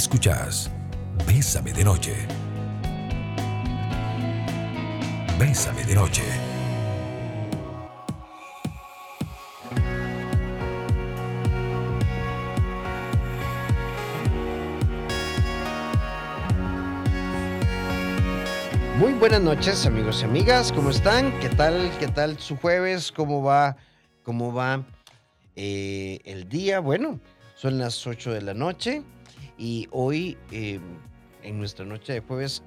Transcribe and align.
Escuchas 0.00 0.70
Bésame 1.26 1.74
de 1.74 1.84
Noche. 1.84 2.14
Bésame 5.38 5.84
de 5.84 5.94
Noche. 5.94 6.22
Muy 18.96 19.12
buenas 19.12 19.42
noches, 19.42 19.84
amigos 19.84 20.22
y 20.22 20.24
amigas. 20.24 20.72
¿Cómo 20.72 20.88
están? 20.88 21.38
¿Qué 21.40 21.50
tal? 21.50 21.90
¿Qué 21.98 22.08
tal 22.08 22.38
su 22.38 22.56
jueves? 22.56 23.12
¿Cómo 23.12 23.42
va? 23.42 23.76
¿Cómo 24.22 24.54
va 24.54 24.82
eh, 25.56 26.20
el 26.24 26.48
día? 26.48 26.80
Bueno, 26.80 27.20
son 27.54 27.76
las 27.76 28.06
8 28.06 28.32
de 28.32 28.40
la 28.40 28.54
noche 28.54 29.04
y 29.60 29.88
hoy, 29.90 30.38
eh, 30.50 30.80
en 31.42 31.58
nuestra 31.58 31.84
noche 31.84 32.14
de 32.14 32.20
jueves, 32.20 32.62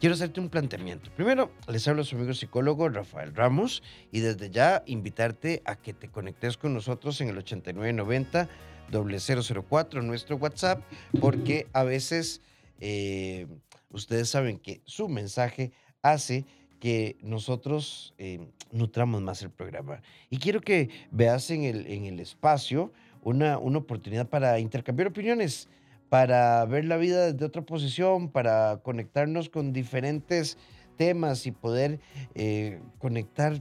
quiero 0.00 0.14
hacerte 0.14 0.40
un 0.40 0.48
planteamiento. 0.48 1.10
Primero, 1.14 1.52
les 1.68 1.86
hablo 1.86 2.00
a 2.00 2.04
su 2.06 2.16
amigo 2.16 2.32
psicólogo 2.32 2.88
Rafael 2.88 3.34
Ramos 3.34 3.82
y 4.10 4.20
desde 4.20 4.48
ya 4.48 4.82
invitarte 4.86 5.60
a 5.66 5.76
que 5.76 5.92
te 5.92 6.08
conectes 6.08 6.56
con 6.56 6.72
nosotros 6.72 7.20
en 7.20 7.28
el 7.28 7.36
8990 7.36 8.48
004, 8.90 10.00
nuestro 10.00 10.36
WhatsApp, 10.36 10.82
porque 11.20 11.66
a 11.74 11.84
veces 11.84 12.40
eh, 12.80 13.46
ustedes 13.90 14.30
saben 14.30 14.58
que 14.58 14.80
su 14.86 15.06
mensaje 15.10 15.72
hace 16.00 16.46
que 16.80 17.18
nosotros 17.20 18.14
eh, 18.16 18.48
nutramos 18.72 19.20
más 19.20 19.42
el 19.42 19.50
programa. 19.50 20.00
Y 20.30 20.38
quiero 20.38 20.62
que 20.62 20.88
veas 21.10 21.50
en 21.50 21.64
el, 21.64 21.86
en 21.86 22.06
el 22.06 22.20
espacio 22.20 22.90
una, 23.22 23.58
una 23.58 23.78
oportunidad 23.78 24.28
para 24.28 24.58
intercambiar 24.58 25.08
opiniones, 25.08 25.68
para 26.08 26.64
ver 26.64 26.84
la 26.84 26.96
vida 26.96 27.32
desde 27.32 27.44
otra 27.44 27.62
posición, 27.62 28.30
para 28.30 28.80
conectarnos 28.82 29.48
con 29.48 29.72
diferentes 29.72 30.58
temas 30.96 31.46
y 31.46 31.52
poder 31.52 32.00
eh, 32.34 32.80
conectar 32.98 33.60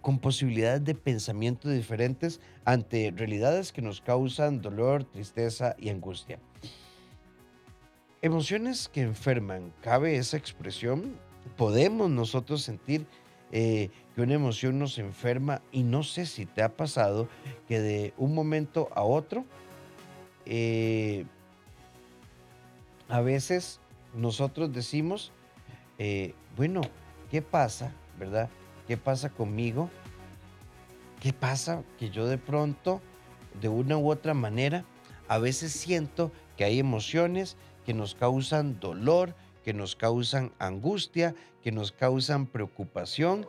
con 0.00 0.18
posibilidades 0.18 0.84
de 0.84 0.94
pensamiento 0.94 1.68
diferentes 1.68 2.40
ante 2.64 3.12
realidades 3.14 3.72
que 3.72 3.82
nos 3.82 4.00
causan 4.00 4.60
dolor, 4.60 5.04
tristeza 5.04 5.74
y 5.78 5.90
angustia. 5.90 6.38
Emociones 8.22 8.88
que 8.88 9.02
enferman, 9.02 9.72
¿cabe 9.80 10.16
esa 10.16 10.36
expresión? 10.36 11.16
¿Podemos 11.56 12.10
nosotros 12.10 12.62
sentir 12.62 13.06
eh, 13.52 13.90
que 14.14 14.22
una 14.22 14.34
emoción 14.34 14.78
nos 14.78 14.98
enferma? 14.98 15.62
Y 15.72 15.82
no 15.82 16.02
sé 16.02 16.26
si 16.26 16.46
te 16.46 16.62
ha 16.62 16.76
pasado 16.76 17.28
que 17.68 17.80
de 17.80 18.14
un 18.16 18.34
momento 18.34 18.88
a 18.94 19.02
otro, 19.02 19.44
eh, 20.46 21.24
a 23.08 23.20
veces 23.20 23.80
nosotros 24.14 24.72
decimos, 24.72 25.32
eh, 25.98 26.34
bueno, 26.56 26.80
¿qué 27.30 27.42
pasa? 27.42 27.92
¿Verdad? 28.18 28.48
¿Qué 28.86 28.96
pasa 28.96 29.30
conmigo? 29.30 29.90
¿Qué 31.20 31.32
pasa 31.32 31.82
que 31.98 32.10
yo 32.10 32.26
de 32.26 32.38
pronto, 32.38 33.00
de 33.60 33.68
una 33.68 33.98
u 33.98 34.10
otra 34.10 34.32
manera, 34.32 34.84
a 35.28 35.38
veces 35.38 35.72
siento 35.72 36.32
que 36.56 36.64
hay 36.64 36.78
emociones 36.78 37.56
que 37.84 37.94
nos 37.94 38.14
causan 38.14 38.80
dolor, 38.80 39.34
que 39.64 39.72
nos 39.72 39.96
causan 39.96 40.52
angustia, 40.58 41.34
que 41.62 41.72
nos 41.72 41.92
causan 41.92 42.46
preocupación. 42.46 43.46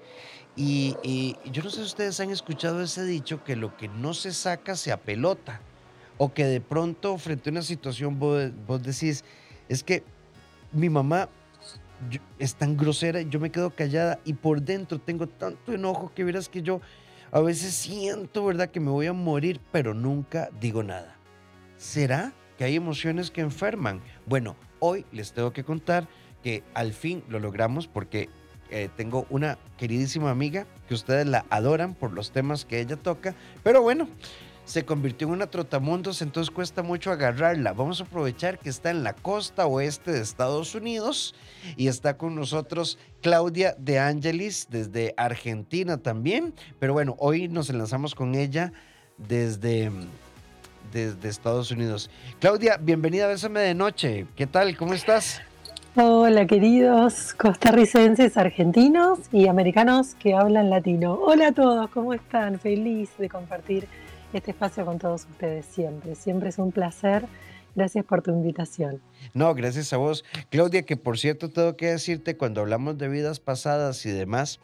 Y, 0.55 1.35
yo 1.51 1.63
no 1.63 1.69
sé 1.69 1.77
si 1.77 1.83
ustedes 1.83 2.19
han 2.19 2.29
escuchado 2.29 2.81
ese 2.81 3.05
dicho 3.05 3.43
que 3.43 3.55
lo 3.55 3.75
que 3.77 3.87
no 3.87 4.13
se 4.13 4.33
saca 4.33 4.75
se 4.75 4.91
apelota. 4.91 5.61
O 6.17 6.33
que 6.33 6.45
de 6.45 6.61
pronto 6.61 7.17
frente 7.17 7.49
a 7.49 7.51
una 7.51 7.61
situación 7.63 8.19
vos, 8.19 8.51
vos 8.67 8.83
decís, 8.83 9.23
es 9.69 9.83
que 9.83 10.03
mi 10.71 10.89
mamá 10.89 11.29
es 12.37 12.55
tan 12.55 12.77
grosera, 12.77 13.21
yo 13.21 13.39
me 13.39 13.51
quedo 13.51 13.71
callada 13.71 14.19
y 14.23 14.33
por 14.33 14.61
dentro 14.61 14.99
tengo 14.99 15.27
tanto 15.27 15.73
enojo 15.73 16.11
que 16.13 16.23
verás 16.23 16.49
que 16.49 16.61
yo 16.61 16.81
a 17.31 17.39
veces 17.39 17.73
siento, 17.73 18.45
¿verdad?, 18.45 18.69
que 18.69 18.79
me 18.79 18.91
voy 18.91 19.07
a 19.07 19.13
morir, 19.13 19.61
pero 19.71 19.93
nunca 19.93 20.49
digo 20.59 20.83
nada. 20.83 21.15
¿Será 21.77 22.33
que 22.61 22.65
hay 22.65 22.75
emociones 22.75 23.31
que 23.31 23.41
enferman? 23.41 24.01
Bueno, 24.27 24.55
hoy 24.77 25.03
les 25.11 25.33
tengo 25.33 25.51
que 25.51 25.63
contar 25.63 26.07
que 26.43 26.61
al 26.75 26.93
fin 26.93 27.23
lo 27.27 27.39
logramos 27.39 27.87
porque 27.87 28.29
eh, 28.69 28.87
tengo 28.95 29.25
una 29.31 29.57
queridísima 29.79 30.29
amiga 30.29 30.67
que 30.87 30.93
ustedes 30.93 31.25
la 31.25 31.43
adoran 31.49 31.95
por 31.95 32.13
los 32.13 32.29
temas 32.29 32.63
que 32.63 32.79
ella 32.79 32.97
toca, 32.97 33.33
pero 33.63 33.81
bueno, 33.81 34.07
se 34.63 34.85
convirtió 34.85 35.25
en 35.25 35.33
una 35.33 35.47
trotamundos, 35.47 36.21
entonces 36.21 36.53
cuesta 36.53 36.83
mucho 36.83 37.09
agarrarla. 37.09 37.73
Vamos 37.73 37.99
a 37.99 38.03
aprovechar 38.03 38.59
que 38.59 38.69
está 38.69 38.91
en 38.91 39.03
la 39.03 39.13
costa 39.13 39.65
oeste 39.65 40.11
de 40.11 40.21
Estados 40.21 40.75
Unidos 40.75 41.33
y 41.77 41.87
está 41.87 42.15
con 42.15 42.35
nosotros 42.35 42.99
Claudia 43.23 43.73
de 43.79 43.97
Angelis 43.97 44.67
desde 44.69 45.15
Argentina 45.17 45.97
también, 45.97 46.53
pero 46.77 46.93
bueno, 46.93 47.15
hoy 47.17 47.47
nos 47.47 47.71
enlazamos 47.71 48.13
con 48.13 48.35
ella 48.35 48.71
desde 49.17 49.89
desde 50.91 51.29
Estados 51.29 51.71
Unidos. 51.71 52.09
Claudia, 52.39 52.77
bienvenida 52.77 53.25
a 53.25 53.27
Bésame 53.27 53.59
de 53.61 53.73
Noche. 53.73 54.25
¿Qué 54.35 54.47
tal? 54.47 54.75
¿Cómo 54.77 54.93
estás? 54.93 55.41
Hola 55.95 56.47
queridos 56.47 57.33
costarricenses, 57.33 58.37
argentinos 58.37 59.19
y 59.33 59.47
americanos 59.47 60.15
que 60.15 60.33
hablan 60.33 60.69
latino. 60.69 61.15
Hola 61.15 61.47
a 61.47 61.51
todos, 61.51 61.89
¿cómo 61.89 62.13
están? 62.13 62.59
Feliz 62.59 63.09
de 63.17 63.27
compartir 63.27 63.87
este 64.31 64.51
espacio 64.51 64.85
con 64.85 64.99
todos 64.99 65.27
ustedes 65.29 65.65
siempre. 65.65 66.15
Siempre 66.15 66.49
es 66.49 66.59
un 66.59 66.71
placer. 66.71 67.25
Gracias 67.75 68.05
por 68.05 68.21
tu 68.21 68.31
invitación. 68.31 69.01
No, 69.33 69.53
gracias 69.53 69.91
a 69.93 69.97
vos. 69.97 70.23
Claudia, 70.49 70.83
que 70.83 70.97
por 70.97 71.17
cierto 71.17 71.49
tengo 71.49 71.75
que 71.75 71.87
decirte, 71.87 72.37
cuando 72.37 72.61
hablamos 72.61 72.97
de 72.97 73.07
vidas 73.07 73.39
pasadas 73.39 74.05
y 74.05 74.11
demás, 74.11 74.59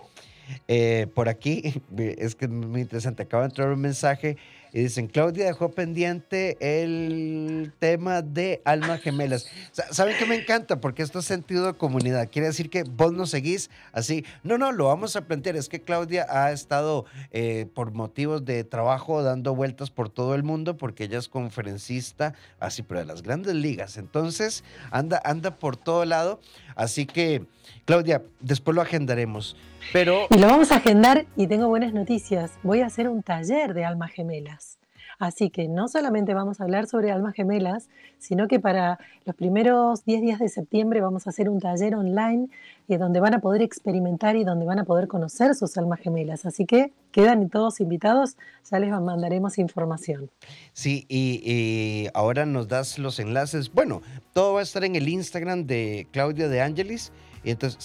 eh, 0.68 1.08
por 1.14 1.30
aquí, 1.30 1.82
es 1.98 2.36
que 2.36 2.46
es 2.46 2.52
muy 2.52 2.82
interesante, 2.82 3.24
acaba 3.24 3.44
de 3.44 3.50
entrar 3.50 3.70
un 3.70 3.82
mensaje 3.82 4.38
y 4.74 4.82
dicen, 4.82 5.08
Claudia 5.08 5.46
dejó 5.46 5.72
pendiente 5.72 6.58
el 6.60 7.74
tema 7.80 8.22
de 8.22 8.62
almas 8.66 9.02
gemelas. 9.02 9.48
¿Saben 9.72 10.16
qué 10.18 10.26
me 10.26 10.36
encanta? 10.36 10.80
Porque 10.80 11.04
esto 11.04 11.20
es 11.20 11.26
sentido 11.26 11.66
de 11.66 11.74
comunidad. 11.74 12.30
Quiere 12.32 12.48
decir 12.48 12.70
que 12.70 12.84
vos 12.84 13.14
nos 13.14 13.30
seguís 13.30 13.70
así. 13.92 14.26
No, 14.44 14.58
no, 14.58 14.72
lo 14.72 14.86
vamos 14.86 15.16
a 15.16 15.22
plantear. 15.22 15.56
Es 15.56 15.70
que 15.70 15.82
Claudia 15.82 16.26
ha 16.30 16.52
estado 16.52 17.06
eh, 17.32 17.68
por 17.74 17.92
motivos 17.92 18.46
de 18.46 18.64
trabajo 18.64 19.24
dando 19.24 19.56
vueltas 19.56 19.90
por 19.90 20.10
todo 20.10 20.36
el 20.36 20.44
mundo 20.44 20.78
porque 20.78 21.06
ella 21.06 21.20
es 21.20 21.30
conferencista, 21.30 22.34
así, 22.60 22.84
pero 22.84 23.00
de 23.00 23.06
las 23.06 23.22
grandes 23.22 23.56
ligas. 23.56 23.98
Entonces, 23.98 24.64
anda, 24.92 25.22
anda 25.24 25.60
por 25.60 25.78
todo 25.78 26.06
lado. 26.06 26.40
Así 26.76 27.06
que, 27.06 27.46
Claudia, 27.86 28.24
después 28.40 28.76
lo 28.76 28.82
agendaremos. 28.82 29.56
Pero... 29.94 30.28
Y 30.30 30.38
lo 30.38 30.48
vamos 30.48 30.72
a 30.72 30.78
agendar 30.78 31.26
y 31.36 31.48
tengo 31.48 31.68
buenas 31.68 31.94
noticias. 31.94 32.52
Voy 32.64 32.82
a 32.82 32.88
hacer 32.88 33.10
un 33.10 33.24
taller 33.24 33.74
de 33.74 33.86
almas 33.86 34.12
gemelas. 34.12 34.78
Así 35.20 35.50
que 35.50 35.68
no 35.68 35.88
solamente 35.88 36.36
vamos 36.36 36.62
a 36.62 36.64
hablar 36.64 36.86
sobre 36.88 37.12
almas 37.12 37.34
gemelas, 37.34 37.90
sino 38.20 38.48
que 38.48 38.60
para 38.60 39.00
los 39.26 39.36
primeros 39.36 40.06
10 40.06 40.22
días 40.22 40.40
de 40.40 40.48
septiembre 40.48 41.02
vamos 41.02 41.26
a 41.26 41.32
hacer 41.32 41.50
un 41.50 41.60
taller 41.60 41.96
online 41.96 42.50
y 42.88 42.98
donde 42.98 43.20
van 43.20 43.34
a 43.34 43.40
poder 43.40 43.64
experimentar 43.64 44.36
y 44.36 44.44
donde 44.44 44.66
van 44.66 44.78
a 44.78 44.84
poder 44.84 45.08
conocer 45.08 45.56
sus 45.56 45.76
almas 45.78 46.02
gemelas. 46.02 46.46
Así 46.46 46.66
que 46.66 46.94
quedan 47.12 47.50
todos 47.50 47.80
invitados, 47.80 48.38
ya 48.70 48.78
les 48.78 48.92
mandaremos 48.92 49.58
información. 49.58 50.30
Sí, 50.74 51.06
y, 51.10 51.42
y 51.44 52.10
ahora 52.14 52.46
nos 52.46 52.68
das 52.68 53.00
los 53.00 53.20
enlaces. 53.20 53.74
Bueno, 53.74 54.04
todo 54.34 54.54
va 54.54 54.60
a 54.60 54.64
estar 54.64 54.84
en 54.84 54.96
el 54.96 55.10
Instagram 55.10 55.66
de 55.66 56.08
Claudia 56.12 56.48
de 56.48 56.62
Angelis. 56.62 57.12
Y 57.44 57.52
entonces, 57.52 57.84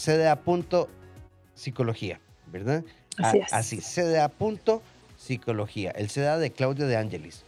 cda.psicología, 1.63 2.21
¿verdad? 2.51 2.85
Así 3.19 3.39
es. 3.39 3.53
Así, 3.53 3.79
cda.psicología 3.79 4.93
Psicología, 5.23 5.93
el 5.93 6.11
CEDA 6.11 6.37
de 6.37 6.51
Claudia 6.51 6.87
de 6.87 6.97
Angelis. 6.97 7.45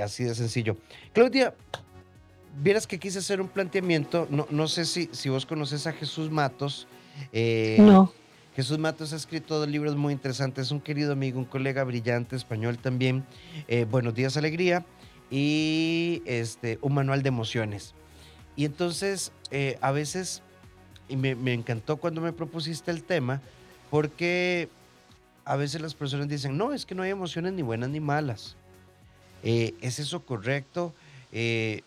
Así 0.00 0.22
de 0.22 0.32
sencillo. 0.36 0.76
Claudia, 1.12 1.54
vieras 2.62 2.86
que 2.86 3.00
quise 3.00 3.18
hacer 3.18 3.40
un 3.40 3.48
planteamiento, 3.48 4.28
no, 4.30 4.46
no 4.48 4.68
sé 4.68 4.84
si, 4.84 5.10
si 5.10 5.28
vos 5.28 5.44
conoces 5.44 5.88
a 5.88 5.92
Jesús 5.92 6.30
Matos. 6.30 6.86
Eh, 7.32 7.78
no. 7.80 8.12
Jesús 8.54 8.78
Matos 8.78 9.12
ha 9.12 9.16
escrito 9.16 9.58
dos 9.58 9.68
libros 9.68 9.96
muy 9.96 10.12
interesantes, 10.12 10.66
es 10.66 10.70
un 10.70 10.80
querido 10.80 11.12
amigo, 11.12 11.40
un 11.40 11.46
colega 11.46 11.82
brillante 11.82 12.36
español 12.36 12.78
también. 12.78 13.24
Eh, 13.66 13.86
Buenos 13.90 14.14
días, 14.14 14.36
alegría 14.36 14.86
y 15.28 16.22
este, 16.26 16.78
un 16.80 16.94
manual 16.94 17.24
de 17.24 17.28
emociones. 17.28 17.94
Y 18.54 18.66
entonces, 18.66 19.32
eh, 19.50 19.78
a 19.80 19.90
veces, 19.90 20.42
y 21.08 21.16
me, 21.16 21.34
me 21.34 21.52
encantó 21.52 21.96
cuando 21.96 22.20
me 22.20 22.32
propusiste 22.32 22.90
el 22.90 23.02
tema, 23.02 23.40
porque 23.90 24.68
a 25.44 25.56
veces 25.56 25.80
las 25.80 25.94
personas 25.94 26.28
dicen, 26.28 26.56
no, 26.56 26.72
es 26.72 26.86
que 26.86 26.94
no 26.94 27.02
hay 27.02 27.10
emociones 27.10 27.52
ni 27.52 27.62
buenas 27.62 27.90
ni 27.90 28.00
malas. 28.00 28.56
Eh, 29.42 29.74
¿Es 29.80 29.98
eso 29.98 30.24
correcto? 30.24 30.92
Eh, 31.32 31.82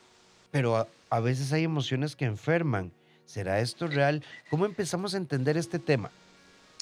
pero 0.51 0.77
a, 0.77 0.87
a, 1.09 1.19
veces 1.19 1.51
hay 1.51 1.63
emociones 1.65 2.15
que 2.15 2.25
enferman. 2.25 2.91
¿Será 3.25 3.59
esto 3.59 3.87
real? 3.87 4.23
¿Cómo 4.49 4.65
empezamos 4.65 5.13
a 5.13 5.17
entender 5.17 5.57
este 5.57 5.77
tema? 5.77 6.09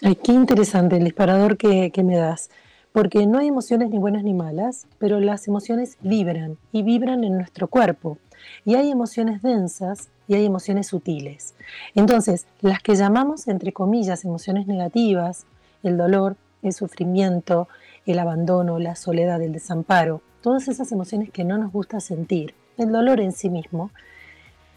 Ay, 0.04 0.16
qué 0.16 0.32
interesante 0.32 0.98
el 0.98 1.04
disparador 1.06 1.58
que, 1.58 1.92
que 1.92 2.04
me 2.04 2.16
das. 2.16 2.50
Porque 2.98 3.28
no 3.28 3.38
hay 3.38 3.50
emociones 3.50 3.92
ni 3.92 4.00
buenas 4.00 4.24
ni 4.24 4.34
malas, 4.34 4.88
pero 4.98 5.20
las 5.20 5.48
emociones 5.48 6.00
vibran 6.02 6.58
y 6.72 6.82
vibran 6.82 7.24
en 7.24 7.38
nuestro 7.38 7.68
cuerpo. 7.68 8.18
Y 8.66 8.74
hay 8.74 8.90
emociones 8.90 9.44
densas 9.44 10.10
y 10.28 10.34
hay 10.34 10.48
emociones 10.48 10.88
sutiles. 10.88 11.54
Entonces, 11.94 12.48
las 12.60 12.82
que 12.82 12.96
llamamos, 12.96 13.48
entre 13.50 13.72
comillas, 13.72 14.26
emociones 14.26 14.66
negativas, 14.66 15.46
el 15.84 15.96
dolor, 15.96 16.38
el 16.64 16.74
sufrimiento, 16.74 17.68
el 18.08 18.18
abandono, 18.18 18.80
la 18.80 18.96
soledad, 18.96 19.44
el 19.44 19.54
desamparo, 19.54 20.24
todas 20.42 20.68
esas 20.68 20.92
emociones 20.92 21.30
que 21.30 21.44
no 21.44 21.60
nos 21.60 21.72
gusta 21.72 22.00
sentir, 22.00 22.56
el 22.80 22.92
dolor 22.92 23.20
en 23.20 23.32
sí 23.32 23.52
mismo, 23.52 23.92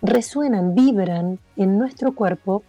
resuenan, 0.02 0.74
vibran 0.74 1.38
en 1.56 1.78
nuestro 1.78 2.14
cuerpo 2.14 2.64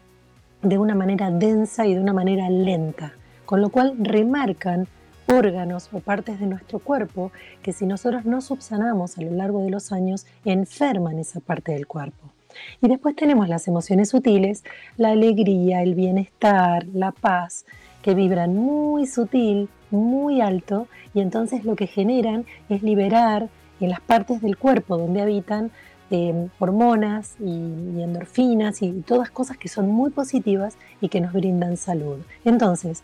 de 0.62 0.78
una 0.78 0.96
manera 0.96 1.30
densa 1.30 1.88
y 1.88 1.94
de 1.94 2.00
una 2.00 2.14
manera 2.14 2.50
lenta, 2.50 3.12
con 3.46 3.60
lo 3.60 3.68
cual 3.68 3.96
remarcan 4.00 4.88
órganos 5.32 5.90
o 5.92 6.00
partes 6.00 6.40
de 6.40 6.46
nuestro 6.46 6.80
cuerpo 6.80 7.32
que 7.64 7.74
si 7.74 7.86
nosotros 7.86 8.26
no 8.26 8.42
subsanamos 8.42 9.18
a 9.18 9.22
lo 9.22 9.32
largo 9.32 9.64
de 9.64 9.70
los 9.70 9.92
años, 9.92 10.26
enferman 10.46 11.20
esa 11.20 11.40
parte 11.40 11.72
del 11.72 11.88
cuerpo. 11.88 12.32
Y 12.82 12.90
después 12.90 13.16
tenemos 13.16 13.48
las 13.48 13.68
emociones 13.68 14.10
sutiles, 14.10 14.64
la 14.98 15.12
alegría, 15.12 15.82
el 15.82 15.96
bienestar, 15.96 16.86
la 16.94 17.12
paz, 17.12 17.66
que 18.02 18.14
vibran 18.14 18.56
muy 18.56 19.08
sutil, 19.08 19.70
muy 19.90 20.42
alto, 20.42 20.88
y 21.14 21.22
entonces 21.22 21.64
lo 21.64 21.76
que 21.76 21.88
generan 21.88 22.46
es 22.70 22.84
liberar 22.84 23.50
en 23.80 23.90
las 23.90 24.02
partes 24.02 24.42
del 24.42 24.58
cuerpo 24.58 24.98
donde 24.98 25.22
habitan 25.22 25.72
eh, 26.10 26.50
hormonas 26.60 27.36
y, 27.40 27.52
endorfinas 28.02 28.82
y 28.82 28.92
todas 29.02 29.32
cosas 29.32 29.58
que 29.58 29.70
son 29.70 29.88
muy 29.90 30.10
positivas 30.10 30.78
y 31.00 31.08
que 31.08 31.22
nos 31.22 31.32
brindan 31.32 31.78
salud. 31.78 32.18
Entonces, 32.44 33.04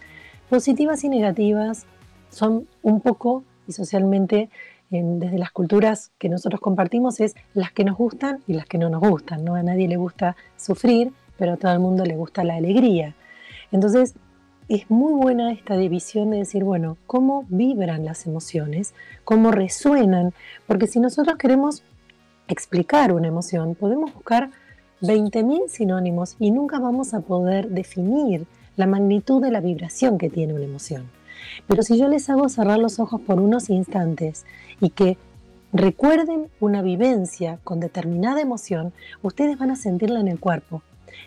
positivas 0.50 1.04
y 1.06 1.10
negativas 1.10 1.86
son 2.30 2.68
un 2.82 3.02
poco, 3.02 3.44
y 3.68 3.74
socialmente 3.74 4.50
desde 4.90 5.38
las 5.38 5.52
culturas 5.52 6.12
que 6.18 6.30
nosotros 6.30 6.62
compartimos, 6.62 7.20
es 7.20 7.36
las 7.54 7.72
que 7.72 7.84
nos 7.84 7.98
gustan 7.98 8.40
y 8.48 8.54
las 8.54 8.66
que 8.66 8.78
no 8.78 8.90
nos 8.90 9.02
gustan. 9.02 9.44
¿no? 9.44 9.56
A 9.56 9.64
nadie 9.64 9.88
le 9.88 9.98
gusta 9.98 10.36
sufrir, 10.56 11.12
pero 11.38 11.54
a 11.54 11.58
todo 11.58 11.74
el 11.74 11.80
mundo 11.80 12.06
le 12.06 12.16
gusta 12.16 12.44
la 12.44 12.56
alegría. 12.56 13.16
Entonces, 13.72 14.16
es 14.70 14.90
muy 14.90 15.14
buena 15.14 15.52
esta 15.52 15.78
división 15.78 16.32
de 16.32 16.38
decir, 16.38 16.64
bueno, 16.64 16.98
cómo 17.06 17.46
vibran 17.50 18.06
las 18.06 18.26
emociones, 18.26 18.94
cómo 19.24 19.52
resuenan, 19.52 20.34
porque 20.68 20.88
si 20.88 21.00
nosotros 21.00 21.38
queremos 21.38 21.84
explicar 22.48 23.14
una 23.14 23.28
emoción, 23.28 23.76
podemos 23.76 24.14
buscar 24.14 24.52
20.000 25.02 25.68
sinónimos 25.68 26.36
y 26.40 26.52
nunca 26.52 26.80
vamos 26.80 27.14
a 27.14 27.22
poder 27.22 27.70
definir 27.70 28.46
la 28.76 28.88
magnitud 28.88 29.42
de 29.42 29.52
la 29.52 29.62
vibración 29.62 30.18
que 30.18 30.30
tiene 30.30 30.54
una 30.54 30.66
emoción. 30.66 31.10
Pero 31.68 31.84
si 31.84 31.98
yo 31.98 32.08
les 32.08 32.30
hago 32.30 32.50
cerrar 32.50 32.80
los 32.80 33.00
ojos 33.00 33.22
por 33.22 33.40
unos 33.40 33.70
instantes 33.70 34.46
y 34.80 34.90
que 34.90 35.18
recuerden 35.74 36.48
una 36.60 36.82
vivencia 36.82 37.60
con 37.64 37.80
determinada 37.80 38.42
emoción, 38.42 38.94
ustedes 39.22 39.58
van 39.58 39.72
a 39.72 39.76
sentirla 39.76 40.20
en 40.20 40.28
el 40.28 40.40
cuerpo. 40.40 40.82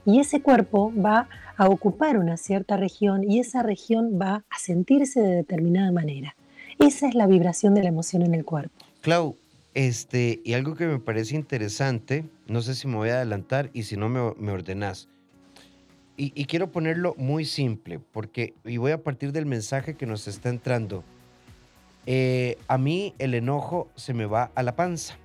Y 0.05 0.21
ese 0.21 0.41
cuerpo 0.41 0.93
va 0.95 1.29
a 1.57 1.69
ocupar 1.69 2.17
una 2.19 2.37
cierta 2.37 2.77
región 2.77 3.29
y 3.29 3.41
esa 3.41 3.63
región 3.63 4.19
va 4.21 4.45
a 4.49 4.59
sentirse 4.59 5.21
de 5.21 5.35
determinada 5.35 5.93
manera. 5.93 6.37
Esa 6.79 7.09
es 7.09 7.15
la 7.15 7.27
vibración 7.27 7.75
de 7.75 7.83
la 7.83 7.91
emoción 7.91 8.23
en 8.23 8.35
el 8.35 8.45
cuerpo. 8.45 8.75
Clau, 9.03 9.37
este, 9.75 10.41
y 10.45 10.55
algo 10.55 10.75
que 10.75 10.87
me 10.87 10.99
parece 10.99 11.37
interesante, 11.37 12.25
no 12.47 12.63
sé 12.63 12.75
si 12.75 12.89
me 12.89 12.97
voy 12.97 13.11
a 13.11 13.17
adelantar 13.17 13.71
y 13.73 13.83
si 13.83 13.97
no 13.97 14.09
me, 14.09 14.33
me 14.39 14.53
ordenás 14.53 15.09
y, 16.23 16.45
quiero 16.45 16.71
ponerlo 16.71 17.15
muy 17.17 17.47
simple, 17.47 17.99
porque, 17.99 18.53
y 18.67 18.77
voy 18.77 18.93
a 18.93 19.03
partir 19.03 19.33
del 19.33 19.47
mensaje 19.47 19.95
que 19.95 20.05
nos 20.05 20.29
está 20.29 20.51
entrando. 20.51 21.03
Eh, 22.05 22.59
a 22.69 22.77
mí 22.77 23.15
el 23.19 23.33
enojo 23.33 23.89
se 23.97 24.13
me 24.13 24.27
va 24.27 24.51
a 24.55 24.63
la 24.63 24.77
panza. 24.77 25.17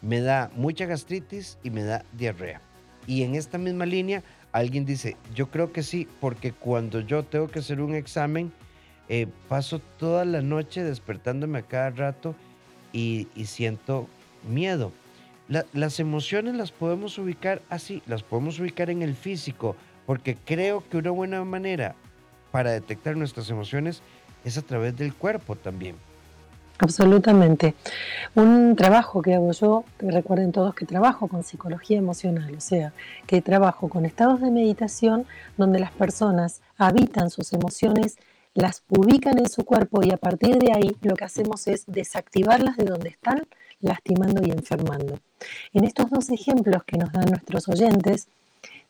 Me 0.00 0.20
da 0.20 0.48
mucha 0.54 0.86
gastritis 0.86 1.58
y 1.64 1.70
me 1.70 1.82
da 1.82 2.04
diarrea. 2.12 2.60
Y 3.08 3.24
en 3.24 3.34
esta 3.34 3.58
misma 3.58 3.84
línea, 3.84 4.22
alguien 4.52 4.84
dice, 4.84 5.16
yo 5.34 5.50
creo 5.50 5.72
que 5.72 5.82
sí, 5.82 6.06
porque 6.20 6.52
cuando 6.52 7.00
yo 7.00 7.24
tengo 7.24 7.48
que 7.48 7.58
hacer 7.58 7.80
un 7.80 7.96
examen, 7.96 8.52
eh, 9.08 9.26
paso 9.48 9.80
toda 9.98 10.24
la 10.24 10.40
noche 10.40 10.84
despertándome 10.84 11.58
a 11.58 11.62
cada 11.62 11.90
rato 11.90 12.36
y, 12.92 13.26
siento 13.44 14.06
miedo 14.48 14.92
las 15.50 15.98
emociones 15.98 16.54
las 16.54 16.70
podemos 16.70 17.18
ubicar 17.18 17.60
así, 17.68 18.02
las 18.06 18.22
podemos 18.22 18.60
ubicar 18.60 18.88
en 18.88 19.02
el 19.02 19.14
físico, 19.14 19.74
porque 20.06 20.36
creo 20.36 20.84
que 20.88 20.98
una 20.98 21.10
buena 21.10 21.44
manera 21.44 21.96
para 22.52 22.70
detectar 22.70 23.16
nuestras 23.16 23.50
emociones 23.50 24.02
es 24.44 24.56
a 24.56 24.62
través 24.62 24.96
del 24.96 25.14
cuerpo 25.14 25.56
también. 25.56 25.96
Absolutamente. 26.78 27.74
Un 28.34 28.74
trabajo 28.74 29.20
que 29.20 29.34
hago 29.34 29.52
yo, 29.52 29.84
recuerden 29.98 30.50
todos 30.50 30.74
que 30.74 30.86
trabajo 30.86 31.28
con 31.28 31.42
psicología 31.42 31.98
emocional, 31.98 32.54
o 32.56 32.60
sea, 32.60 32.94
que 33.26 33.42
trabajo 33.42 33.90
con 33.90 34.06
estados 34.06 34.40
de 34.40 34.50
meditación 34.50 35.26
donde 35.58 35.78
las 35.78 35.90
personas 35.90 36.62
habitan 36.78 37.28
sus 37.28 37.52
emociones, 37.52 38.16
las 38.54 38.82
ubican 38.88 39.38
en 39.38 39.48
su 39.50 39.64
cuerpo 39.64 40.02
y 40.02 40.10
a 40.10 40.16
partir 40.16 40.58
de 40.58 40.72
ahí 40.72 40.96
lo 41.02 41.16
que 41.16 41.24
hacemos 41.24 41.66
es 41.68 41.84
desactivarlas 41.86 42.78
de 42.78 42.86
donde 42.86 43.10
están 43.10 43.42
lastimando 43.80 44.42
y 44.46 44.50
enfermando. 44.50 45.18
En 45.72 45.84
estos 45.84 46.10
dos 46.10 46.30
ejemplos 46.30 46.84
que 46.84 46.98
nos 46.98 47.12
dan 47.12 47.26
nuestros 47.26 47.68
oyentes, 47.68 48.28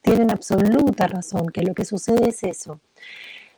tienen 0.03 0.31
absoluta 0.31 1.07
razón 1.07 1.49
que 1.49 1.63
lo 1.63 1.75
que 1.75 1.85
sucede 1.85 2.29
es 2.29 2.43
eso. 2.43 2.81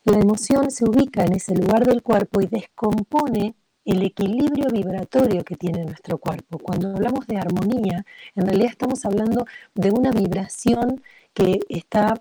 La 0.04 0.18
emoción 0.18 0.70
se 0.70 0.84
ubica 0.84 1.24
en 1.24 1.34
ese 1.34 1.54
lugar 1.54 1.86
del 1.86 2.02
cuerpo 2.02 2.40
y 2.40 2.46
descompone 2.46 3.54
el 3.84 4.02
equilibrio 4.02 4.68
vibratorio 4.72 5.44
que 5.44 5.56
tiene 5.56 5.84
nuestro 5.84 6.18
cuerpo. 6.18 6.58
Cuando 6.58 6.88
hablamos 6.88 7.26
de 7.26 7.36
armonía, 7.36 8.04
en 8.34 8.46
realidad 8.46 8.70
estamos 8.70 9.04
hablando 9.04 9.46
de 9.74 9.90
una 9.90 10.10
vibración 10.10 11.02
que 11.34 11.60
está 11.68 12.20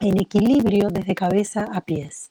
en 0.00 0.20
equilibrio 0.20 0.88
desde 0.88 1.14
cabeza 1.14 1.66
a 1.72 1.80
pies. 1.82 2.30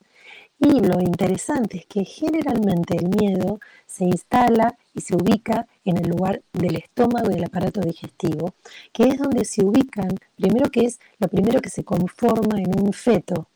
Y 0.65 0.79
lo 0.79 1.01
interesante 1.01 1.79
es 1.79 1.85
que 1.87 2.05
generalmente 2.05 2.95
el 2.95 3.09
miedo 3.09 3.59
se 3.85 4.05
instala 4.05 4.77
y 4.93 5.01
se 5.01 5.13
ubica 5.13 5.67
en 5.83 5.97
el 5.97 6.07
lugar 6.07 6.41
del 6.53 6.77
estómago 6.77 7.29
y 7.29 7.33
del 7.33 7.43
aparato 7.43 7.81
digestivo, 7.81 8.53
que 8.93 9.09
es 9.09 9.17
donde 9.17 9.43
se 9.43 9.61
ubican, 9.61 10.07
primero 10.37 10.71
que 10.71 10.85
es 10.85 11.01
lo 11.19 11.27
primero 11.27 11.59
que 11.59 11.69
se 11.69 11.83
conforma 11.83 12.61
en 12.61 12.79
un 12.81 12.93
feto, 12.93 13.49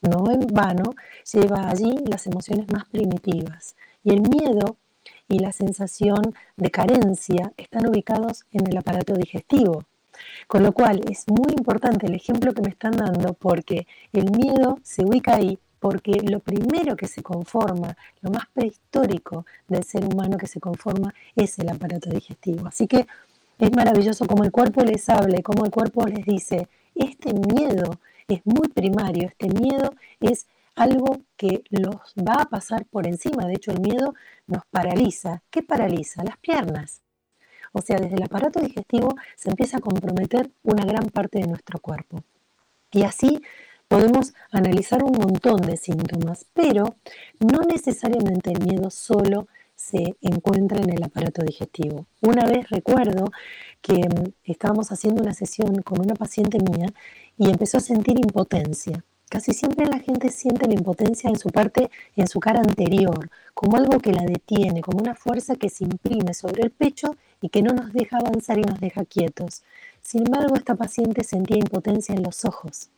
no 0.00 0.30
en 0.30 0.46
vano, 0.46 0.94
lleva 1.32 1.68
allí 1.68 1.92
las 2.06 2.28
emociones 2.28 2.66
más 2.72 2.84
primitivas. 2.84 3.74
Y 4.04 4.10
el 4.10 4.20
miedo 4.20 4.76
y 5.26 5.40
la 5.40 5.50
sensación 5.50 6.36
de 6.56 6.70
carencia 6.70 7.52
están 7.56 7.88
ubicados 7.88 8.44
en 8.52 8.68
el 8.68 8.76
aparato 8.76 9.14
digestivo. 9.14 9.86
Con 10.46 10.62
lo 10.62 10.72
cual 10.72 11.00
es 11.10 11.24
muy 11.26 11.52
importante 11.58 12.06
el 12.06 12.14
ejemplo 12.14 12.52
que 12.52 12.62
me 12.62 12.68
están 12.68 12.92
dando 12.92 13.34
porque 13.34 13.88
el 14.12 14.30
miedo 14.30 14.78
se 14.84 15.04
ubica 15.04 15.34
ahí 15.34 15.58
porque 15.84 16.12
lo 16.22 16.40
primero 16.40 16.96
que 16.96 17.06
se 17.06 17.22
conforma, 17.22 17.94
lo 18.22 18.30
más 18.30 18.46
prehistórico 18.54 19.44
del 19.68 19.84
ser 19.84 20.02
humano 20.06 20.38
que 20.38 20.46
se 20.46 20.58
conforma 20.58 21.12
es 21.36 21.58
el 21.58 21.68
aparato 21.68 22.08
digestivo. 22.08 22.66
Así 22.66 22.86
que 22.86 23.06
es 23.58 23.70
maravilloso 23.70 24.26
como 24.26 24.44
el 24.44 24.50
cuerpo 24.50 24.82
les 24.82 25.06
habla 25.10 25.38
y 25.38 25.42
como 25.42 25.66
el 25.66 25.70
cuerpo 25.70 26.06
les 26.06 26.24
dice, 26.24 26.68
este 26.94 27.34
miedo 27.34 28.00
es 28.28 28.40
muy 28.46 28.68
primario, 28.68 29.28
este 29.28 29.48
miedo 29.50 29.94
es 30.20 30.46
algo 30.74 31.18
que 31.36 31.62
los 31.68 31.96
va 32.16 32.40
a 32.40 32.48
pasar 32.48 32.86
por 32.86 33.06
encima. 33.06 33.44
De 33.44 33.52
hecho, 33.52 33.70
el 33.70 33.80
miedo 33.80 34.14
nos 34.46 34.64
paraliza. 34.70 35.42
¿Qué 35.50 35.62
paraliza? 35.62 36.24
Las 36.24 36.38
piernas. 36.38 37.02
O 37.72 37.82
sea, 37.82 37.98
desde 37.98 38.16
el 38.16 38.22
aparato 38.22 38.58
digestivo 38.58 39.14
se 39.36 39.50
empieza 39.50 39.76
a 39.76 39.80
comprometer 39.80 40.50
una 40.62 40.86
gran 40.86 41.10
parte 41.10 41.40
de 41.40 41.46
nuestro 41.46 41.78
cuerpo. 41.78 42.24
Y 42.90 43.02
así 43.02 43.42
Podemos 43.94 44.34
analizar 44.50 45.04
un 45.04 45.12
montón 45.12 45.60
de 45.60 45.76
síntomas, 45.76 46.46
pero 46.52 46.96
no 47.38 47.60
necesariamente 47.60 48.50
el 48.50 48.58
miedo 48.58 48.90
solo 48.90 49.46
se 49.76 50.16
encuentra 50.20 50.80
en 50.80 50.90
el 50.90 51.04
aparato 51.04 51.44
digestivo. 51.44 52.04
Una 52.20 52.44
vez 52.44 52.68
recuerdo 52.70 53.30
que 53.80 53.92
mm, 53.92 54.32
estábamos 54.46 54.90
haciendo 54.90 55.22
una 55.22 55.32
sesión 55.32 55.80
con 55.82 56.00
una 56.00 56.16
paciente 56.16 56.58
mía 56.58 56.88
y 57.38 57.48
empezó 57.48 57.76
a 57.78 57.82
sentir 57.82 58.18
impotencia. 58.18 59.04
Casi 59.28 59.52
siempre 59.52 59.86
la 59.86 60.00
gente 60.00 60.28
siente 60.30 60.66
la 60.66 60.74
impotencia 60.74 61.30
en 61.30 61.38
su 61.38 61.50
parte, 61.50 61.88
en 62.16 62.26
su 62.26 62.40
cara 62.40 62.62
anterior, 62.62 63.30
como 63.54 63.76
algo 63.76 64.00
que 64.00 64.12
la 64.12 64.24
detiene, 64.24 64.80
como 64.80 64.98
una 64.98 65.14
fuerza 65.14 65.54
que 65.54 65.68
se 65.68 65.84
imprime 65.84 66.34
sobre 66.34 66.64
el 66.64 66.72
pecho 66.72 67.14
y 67.40 67.48
que 67.48 67.62
no 67.62 67.72
nos 67.72 67.92
deja 67.92 68.16
avanzar 68.16 68.58
y 68.58 68.62
nos 68.62 68.80
deja 68.80 69.04
quietos. 69.04 69.62
Sin 70.02 70.26
embargo, 70.26 70.56
esta 70.56 70.74
paciente 70.74 71.22
sentía 71.22 71.58
impotencia 71.58 72.12
en 72.12 72.24
los 72.24 72.44
ojos 72.44 72.90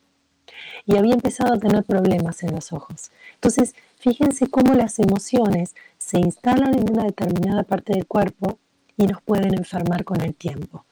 y 0.85 0.97
había 0.97 1.13
empezado 1.13 1.53
a 1.53 1.59
tener 1.59 1.83
problemas 1.83 2.43
en 2.43 2.53
los 2.53 2.73
ojos. 2.73 3.11
Entonces, 3.35 3.75
fíjense 3.97 4.47
cómo 4.47 4.73
las 4.73 4.99
emociones 4.99 5.75
se 5.97 6.19
instalan 6.19 6.77
en 6.77 6.91
una 6.91 7.03
determinada 7.03 7.63
parte 7.63 7.93
del 7.93 8.07
cuerpo 8.07 8.59
y 8.97 9.05
nos 9.05 9.21
pueden 9.21 9.53
enfermar 9.53 10.03
con 10.03 10.21
el 10.21 10.33
tiempo. 10.33 10.85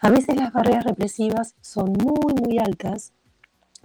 A 0.00 0.10
veces 0.10 0.36
las 0.36 0.52
barreras 0.52 0.84
represivas 0.84 1.54
son 1.60 1.92
muy, 1.92 2.34
muy 2.34 2.58
altas 2.58 3.12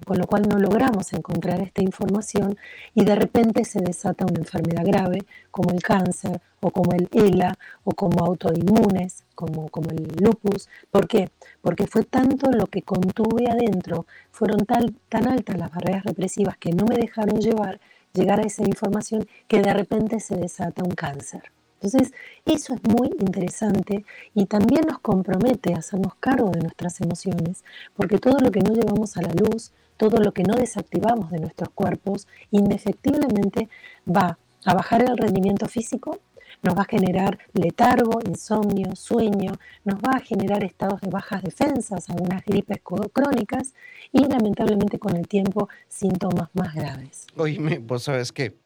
con 0.06 0.18
lo 0.18 0.26
cual 0.26 0.48
no 0.48 0.58
logramos 0.58 1.14
encontrar 1.14 1.62
esta 1.62 1.82
información 1.82 2.58
y 2.94 3.06
de 3.06 3.16
repente 3.16 3.66
se 3.66 3.80
desata 3.80 4.26
una 4.26 4.40
enfermedad 4.40 4.84
grave 4.86 5.20
como 5.52 5.72
el 5.72 5.82
cáncer 5.82 6.42
o 6.60 6.72
como 6.72 6.94
el 6.94 7.08
ELA 7.12 7.58
o 7.84 7.92
como 7.92 8.24
autoinmunes, 8.26 9.24
como, 9.36 9.70
como 9.70 9.90
el 9.92 10.08
lupus. 10.20 10.70
¿Por 10.90 11.08
qué? 11.08 11.30
Porque 11.62 11.88
fue 11.88 12.04
tanto 12.04 12.52
lo 12.52 12.68
que 12.68 12.82
contuve 12.82 13.50
adentro, 13.50 14.06
fueron 14.32 14.66
tan 14.66 15.28
altas 15.28 15.58
las 15.58 15.72
barreras 15.72 16.04
represivas 16.04 16.58
que 16.58 16.72
no 16.72 16.86
me 16.86 16.96
dejaron 16.96 17.40
llevar, 17.40 17.80
llegar 18.14 18.40
a 18.40 18.44
esa 18.44 18.64
información 18.64 19.28
que 19.48 19.62
de 19.62 19.74
repente 19.74 20.20
se 20.20 20.36
desata 20.36 20.84
un 20.84 20.92
cáncer. 20.92 21.44
Entonces, 21.82 22.14
eso 22.46 22.76
es 22.76 22.82
muy 22.84 23.10
interesante 23.20 24.06
y 24.36 24.46
también 24.46 24.84
nos 24.88 25.00
compromete 25.00 25.74
a 25.74 25.80
hacernos 25.80 26.14
cargo 26.20 26.52
de 26.52 26.60
nuestras 26.60 27.02
emociones, 27.02 27.64
porque 27.96 28.20
todo 28.20 28.38
lo 28.38 28.52
que 28.52 28.60
no 28.60 28.72
llevamos 28.72 29.18
a 29.18 29.24
la 29.24 29.34
luz, 29.34 29.74
todo 30.02 30.18
lo 30.18 30.32
que 30.32 30.42
no 30.42 30.56
desactivamos 30.56 31.30
de 31.30 31.38
nuestros 31.38 31.70
cuerpos, 31.70 32.28
indefectiblemente 32.50 33.70
va 34.08 34.40
a 34.66 34.74
bajar 34.74 35.04
el 35.04 35.16
rendimiento 35.16 35.68
físico, 35.68 36.18
nos 36.64 36.76
va 36.76 36.82
a 36.82 36.86
generar 36.86 37.38
letargo, 37.54 38.20
insomnio, 38.26 38.96
sueño, 38.96 39.52
nos 39.84 40.00
va 40.00 40.18
a 40.18 40.20
generar 40.20 40.64
estados 40.64 41.02
de 41.02 41.12
bajas 41.12 41.44
defensas, 41.44 42.10
algunas 42.10 42.44
gripes 42.44 42.80
crónicas 43.14 43.76
y 44.12 44.26
lamentablemente 44.26 44.98
con 44.98 45.16
el 45.16 45.28
tiempo 45.28 45.70
síntomas 45.88 46.50
más 46.54 46.74
graves. 46.74 47.28
Oye, 47.36 47.60
vos 47.78 48.02
sabes 48.02 48.32
que, 48.32 48.58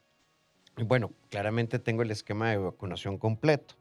bueno, 0.77 1.11
claramente 1.29 1.79
tengo 1.79 2.01
el 2.01 2.11
esquema 2.11 2.51
de 2.51 2.59
vacunación 2.59 3.17
completo. 3.17 3.75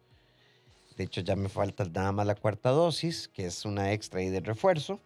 De 0.97 1.05
hecho, 1.05 1.21
ya 1.21 1.37
me 1.37 1.49
falta 1.49 1.85
nada 1.85 2.11
más 2.11 2.27
la 2.27 2.35
cuarta 2.35 2.71
dosis, 2.71 3.29
que 3.29 3.47
es 3.47 3.65
una 3.65 3.93
extra 3.93 4.23
y 4.23 4.29
de 4.29 4.41
refuerzo. 4.41 4.99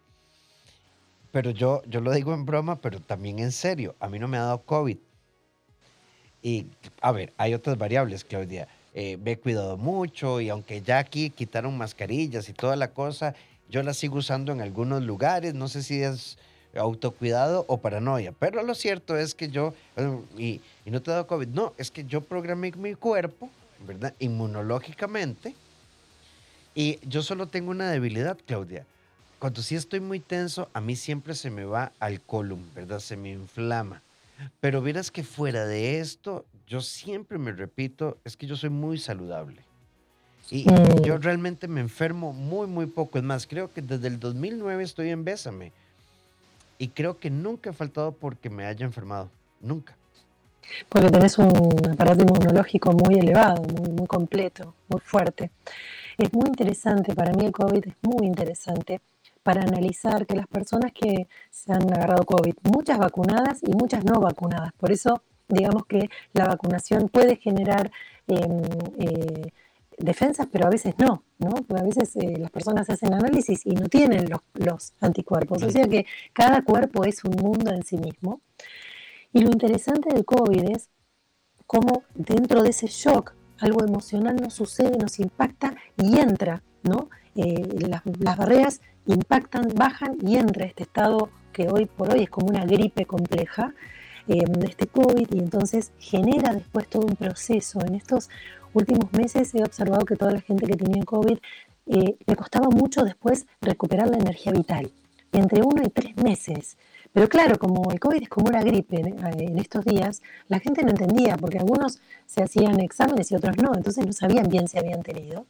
Pero 1.31 1.51
yo, 1.51 1.83
yo 1.85 2.01
lo 2.01 2.11
digo 2.11 2.33
en 2.33 2.45
broma, 2.45 2.75
pero 2.75 2.99
también 2.99 3.39
en 3.39 3.51
serio. 3.51 3.95
A 3.99 4.09
mí 4.09 4.17
no 4.17 4.27
me 4.27 4.37
ha 4.37 4.41
dado 4.41 4.61
COVID. 4.63 4.97
Y, 6.41 6.67
a 7.01 7.11
ver, 7.11 7.33
hay 7.37 7.53
otras 7.53 7.77
variables, 7.77 8.23
Claudia. 8.23 8.67
Eh, 8.93 9.17
me 9.17 9.33
he 9.33 9.39
cuidado 9.39 9.77
mucho 9.77 10.41
y 10.41 10.49
aunque 10.49 10.81
ya 10.81 10.97
aquí 10.97 11.29
quitaron 11.29 11.77
mascarillas 11.77 12.49
y 12.49 12.53
toda 12.53 12.75
la 12.75 12.91
cosa, 12.91 13.35
yo 13.69 13.83
la 13.83 13.93
sigo 13.93 14.17
usando 14.17 14.51
en 14.51 14.61
algunos 14.61 15.03
lugares. 15.03 15.53
No 15.53 15.67
sé 15.67 15.83
si 15.83 16.01
es 16.01 16.37
autocuidado 16.75 17.65
o 17.67 17.77
paranoia. 17.77 18.31
Pero 18.31 18.63
lo 18.63 18.73
cierto 18.73 19.15
es 19.15 19.35
que 19.35 19.49
yo, 19.49 19.73
y, 20.37 20.61
y 20.85 20.91
no 20.91 21.01
te 21.01 21.11
he 21.11 21.13
dado 21.13 21.27
COVID, 21.27 21.47
no, 21.49 21.73
es 21.77 21.91
que 21.91 22.05
yo 22.05 22.21
programé 22.21 22.71
mi 22.71 22.95
cuerpo, 22.95 23.49
¿verdad? 23.85 24.15
Inmunológicamente. 24.17 25.53
Y 26.73 26.99
yo 27.07 27.21
solo 27.21 27.47
tengo 27.47 27.69
una 27.69 27.91
debilidad, 27.91 28.37
Claudia 28.47 28.85
cuando 29.39 29.61
sí 29.61 29.75
estoy 29.75 30.01
muy 30.01 30.19
tenso, 30.19 30.69
a 30.73 30.81
mí 30.81 30.95
siempre 30.95 31.33
se 31.33 31.49
me 31.49 31.63
va 31.63 31.93
al 31.99 32.21
colon, 32.21 32.63
¿verdad? 32.75 32.99
Se 32.99 33.15
me 33.15 33.31
inflama. 33.31 34.01
Pero 34.59 34.81
verás 34.81 35.11
que 35.11 35.23
fuera 35.23 35.65
de 35.65 35.99
esto, 35.99 36.45
yo 36.67 36.81
siempre 36.81 37.37
me 37.37 37.51
repito, 37.51 38.17
es 38.25 38.35
que 38.37 38.47
yo 38.47 38.55
soy 38.55 38.69
muy 38.69 38.97
saludable. 38.97 39.63
Y 40.51 40.65
yo 41.03 41.17
realmente 41.19 41.67
me 41.67 41.79
enfermo 41.79 42.33
muy, 42.33 42.67
muy 42.67 42.87
poco. 42.87 43.17
Es 43.17 43.23
más, 43.23 43.45
creo 43.45 43.71
que 43.71 43.81
desde 43.81 44.07
el 44.07 44.19
2009 44.19 44.83
estoy 44.83 45.09
en 45.09 45.23
Bésame. 45.23 45.71
Y 46.79 46.89
creo 46.89 47.19
que 47.19 47.29
nunca 47.29 47.69
he 47.69 47.73
faltado 47.73 48.11
porque 48.11 48.49
me 48.49 48.65
haya 48.65 48.85
enfermado. 48.85 49.29
Nunca. 49.61 49.95
Porque 50.87 51.09
tenés 51.09 51.37
un 51.37 51.89
aparato 51.91 52.23
inmunológico 52.23 52.91
muy 52.93 53.19
elevado, 53.19 53.61
muy, 53.63 53.91
muy 53.91 54.07
completo, 54.07 54.73
muy 54.87 55.01
fuerte. 55.01 55.51
Es 56.17 56.33
muy 56.33 56.47
interesante, 56.47 57.13
para 57.13 57.31
mí 57.31 57.45
el 57.45 57.51
COVID 57.51 57.87
es 57.87 57.95
muy 58.01 58.25
interesante 58.25 58.99
para 59.43 59.61
analizar 59.61 60.25
que 60.25 60.35
las 60.35 60.47
personas 60.47 60.91
que 60.93 61.27
se 61.49 61.73
han 61.73 61.91
agarrado 61.93 62.25
COVID, 62.25 62.55
muchas 62.63 62.97
vacunadas 62.97 63.61
y 63.63 63.71
muchas 63.71 64.03
no 64.03 64.19
vacunadas, 64.19 64.71
por 64.77 64.91
eso 64.91 65.23
digamos 65.47 65.85
que 65.85 66.09
la 66.33 66.45
vacunación 66.45 67.09
puede 67.09 67.35
generar 67.37 67.91
em, 68.27 68.61
eh, 68.99 69.51
defensas, 69.97 70.47
pero 70.51 70.67
a 70.67 70.69
veces 70.69 70.95
no, 70.97 71.23
¿no? 71.39 71.49
Porque 71.67 71.81
a 71.81 71.85
veces 71.85 72.15
eh, 72.15 72.37
las 72.37 72.51
personas 72.51 72.89
hacen 72.89 73.13
análisis 73.13 73.65
y 73.65 73.71
no 73.71 73.87
tienen 73.89 74.29
los, 74.53 74.93
anticuerpos, 75.01 75.63
o 75.63 75.69
sea 75.69 75.87
que 75.87 76.05
cada 76.33 76.63
cuerpo 76.63 77.03
es 77.03 77.23
un 77.23 77.31
mundo 77.31 77.71
en 77.71 77.83
sí 77.83 77.97
mismo. 77.97 78.41
Y 79.33 79.41
lo 79.41 79.51
interesante 79.51 80.13
del 80.13 80.25
COVID 80.25 80.71
es 80.71 80.89
cómo 81.67 82.03
dentro 82.15 82.63
de 82.63 82.69
ese 82.69 82.87
shock 82.87 83.33
algo 83.59 83.83
emocional 83.83 84.35
nos 84.37 84.53
sucede, 84.53 84.97
nos 84.97 85.19
impacta 85.19 85.75
y 85.97 86.17
entra, 86.17 86.63
¿no? 86.83 87.09
Eh, 87.35 87.87
las, 87.87 88.01
barreras 88.37 88.81
impactan, 89.05 89.67
bajan 89.75 90.17
y 90.21 90.37
entra 90.37 90.65
este 90.65 90.83
estado 90.83 91.29
que 91.53 91.67
hoy 91.67 91.85
por 91.85 92.13
hoy 92.13 92.23
es 92.23 92.29
como 92.29 92.47
una 92.47 92.65
gripe 92.65 93.05
compleja 93.05 93.73
eh, 94.27 94.43
este 94.67 94.87
COVID 94.87 95.27
y 95.33 95.39
entonces 95.39 95.91
genera 95.99 96.53
después 96.53 96.87
todo 96.87 97.05
un 97.05 97.15
proceso. 97.15 97.81
En 97.85 97.95
estos 97.95 98.29
últimos 98.73 99.11
meses 99.13 99.53
he 99.55 99.63
observado 99.63 100.05
que 100.05 100.15
toda 100.15 100.31
la 100.31 100.41
gente 100.41 100.65
que 100.67 100.75
tenía 100.75 101.03
COVID 101.03 101.37
eh, 101.87 102.15
le 102.25 102.35
costaba 102.35 102.69
mucho 102.69 103.03
después 103.03 103.47
recuperar 103.61 104.09
la 104.09 104.17
energía 104.17 104.51
vital, 104.51 104.91
entre 105.31 105.61
uno 105.61 105.81
y 105.83 105.89
tres 105.89 106.15
meses. 106.17 106.77
Pero 107.11 107.27
claro, 107.27 107.57
como 107.57 107.91
el 107.91 107.99
COVID 107.99 108.21
es 108.21 108.29
como 108.29 108.49
una 108.49 108.61
gripe 108.61 109.01
en 109.01 109.57
estos 109.57 109.83
días, 109.83 110.21
la 110.47 110.59
gente 110.59 110.83
no 110.83 110.91
entendía, 110.91 111.37
porque 111.37 111.57
algunos 111.57 111.99
se 112.27 112.43
hacían 112.43 112.79
exámenes 112.79 113.31
y 113.31 113.35
otros 113.35 113.57
no, 113.57 113.73
entonces 113.73 114.05
no 114.05 114.13
sabían 114.13 114.47
bien 114.47 114.67
si 114.67 114.77
habían 114.77 115.01
tenido. 115.01 115.47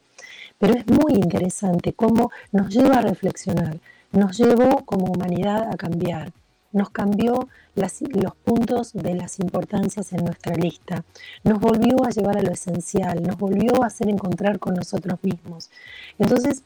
Pero 0.60 0.74
es 0.74 0.86
muy 0.86 1.14
interesante 1.14 1.94
cómo 1.94 2.30
nos 2.52 2.68
lleva 2.68 2.98
a 2.98 3.00
reflexionar, 3.00 3.80
nos 4.12 4.36
llevó 4.36 4.84
como 4.84 5.06
humanidad 5.06 5.68
a 5.72 5.76
cambiar, 5.78 6.32
nos 6.70 6.90
cambió 6.90 7.48
los 7.74 8.34
puntos 8.44 8.92
de 8.92 9.14
las 9.14 9.40
importancias 9.40 10.12
en 10.12 10.22
nuestra 10.22 10.54
lista, 10.54 11.02
nos 11.44 11.60
volvió 11.60 12.04
a 12.04 12.10
llevar 12.10 12.36
a 12.36 12.42
lo 12.42 12.52
esencial, 12.52 13.22
nos 13.22 13.38
volvió 13.38 13.82
a 13.82 13.86
hacer 13.86 14.10
encontrar 14.10 14.58
con 14.58 14.74
nosotros 14.74 15.18
mismos. 15.22 15.70
Entonces, 16.18 16.62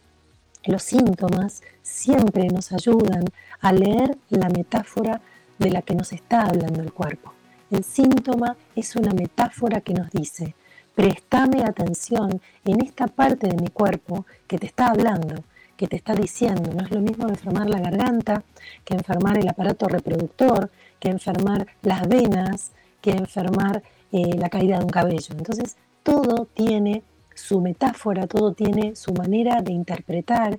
los 0.64 0.82
síntomas 0.82 1.62
siempre 1.82 2.48
nos 2.48 2.72
ayudan 2.72 3.24
a 3.60 3.72
leer 3.72 4.18
la 4.28 4.48
metáfora 4.48 5.20
de 5.60 5.70
la 5.70 5.82
que 5.82 5.94
nos 5.94 6.12
está 6.12 6.46
hablando 6.46 6.82
el 6.82 6.92
cuerpo. 6.92 7.32
El 7.70 7.84
síntoma 7.84 8.56
es 8.74 8.96
una 8.96 9.12
metáfora 9.12 9.80
que 9.80 9.94
nos 9.94 10.10
dice, 10.10 10.56
Préstame 10.94 11.62
atención 11.64 12.40
en 12.64 12.80
esta 12.84 13.06
parte 13.06 13.48
de 13.48 13.56
mi 13.56 13.68
cuerpo 13.68 14.26
que 14.46 14.58
te 14.58 14.66
está 14.66 14.88
hablando, 14.88 15.42
que 15.76 15.88
te 15.88 15.96
está 15.96 16.14
diciendo. 16.14 16.72
No 16.72 16.84
es 16.84 16.90
lo 16.90 17.00
mismo 17.00 17.28
enfermar 17.28 17.68
la 17.68 17.80
garganta 17.80 18.44
que 18.84 18.94
enfermar 18.94 19.38
el 19.38 19.48
aparato 19.48 19.88
reproductor, 19.88 20.70
que 21.00 21.08
enfermar 21.08 21.66
las 21.82 22.06
venas, 22.06 22.72
que 23.00 23.10
enfermar 23.10 23.82
eh, 24.12 24.36
la 24.36 24.48
caída 24.48 24.78
de 24.78 24.84
un 24.84 24.90
cabello. 24.90 25.34
Entonces, 25.36 25.76
todo 26.02 26.46
tiene 26.54 27.02
su 27.34 27.60
metáfora, 27.60 28.26
todo 28.26 28.52
tiene 28.52 28.94
su 28.94 29.12
manera 29.12 29.60
de 29.60 29.72
interpretar 29.72 30.58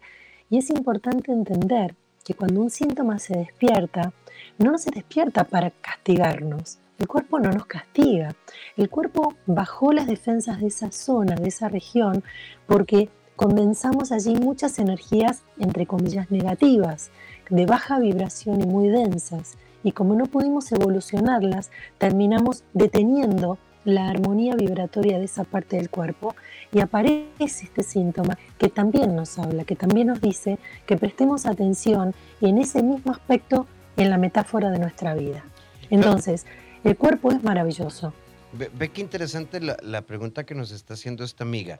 y 0.50 0.58
es 0.58 0.70
importante 0.70 1.32
entender 1.32 1.96
que 2.24 2.34
cuando 2.34 2.62
un 2.62 2.70
síntoma 2.70 3.20
se 3.20 3.38
despierta, 3.38 4.12
no 4.58 4.78
se 4.78 4.92
despierta 4.92 5.44
para 5.46 5.72
castigarnos, 5.72 6.80
el 6.98 7.08
cuerpo 7.08 7.40
no 7.40 7.52
nos 7.52 7.66
castiga. 7.66 8.36
El 8.78 8.90
cuerpo 8.90 9.34
bajó 9.46 9.92
las 9.92 10.08
defensas 10.08 10.60
de 10.62 10.68
esa 10.68 10.92
zona, 10.92 11.36
de 11.36 11.48
esa 11.48 11.68
región, 11.68 12.24
porque 12.68 13.10
condensamos 13.36 14.12
allí 14.12 14.36
muchas 14.36 14.80
energías, 14.80 15.44
entre 15.60 15.86
comillas, 15.86 16.32
negativas, 16.32 17.12
de 17.50 17.66
baja 17.66 18.00
vibración 18.00 18.62
y 18.62 18.66
muy 18.66 18.88
densas. 18.88 19.58
Y 19.84 19.92
como 19.92 20.16
no 20.16 20.26
pudimos 20.26 20.72
evolucionarlas, 20.72 21.70
terminamos 21.98 22.64
deteniendo 22.74 23.58
la 23.84 24.10
armonía 24.10 24.56
vibratoria 24.56 25.20
de 25.20 25.26
esa 25.26 25.44
parte 25.44 25.76
del 25.78 25.92
cuerpo 25.92 26.36
y 26.72 26.80
aparece 26.80 27.66
este 27.66 27.84
síntoma 27.84 28.38
que 28.58 28.70
también 28.70 29.16
nos 29.16 29.38
habla, 29.38 29.64
que 29.64 29.76
también 29.76 30.08
nos 30.08 30.22
dice 30.22 30.58
que 30.88 30.98
prestemos 30.98 31.46
atención 31.46 32.16
y 32.42 32.50
en 32.50 32.58
ese 32.58 32.82
mismo 32.82 33.12
aspecto 33.12 33.68
en 33.96 34.10
la 34.10 34.18
metáfora 34.18 34.72
de 34.72 34.80
nuestra 34.80 35.14
vida. 35.14 35.46
Entonces, 35.92 36.46
el 36.86 36.98
cuerpo 36.98 37.32
es 37.32 37.44
maravilloso. 37.44 38.14
Ve, 38.54 38.90
qué 38.90 39.02
interesante 39.02 39.60
la, 39.60 40.02
pregunta 40.04 40.46
que 40.46 40.56
nos 40.56 40.72
está 40.72 40.94
haciendo 40.94 41.24
esta 41.24 41.44
amiga. 41.44 41.80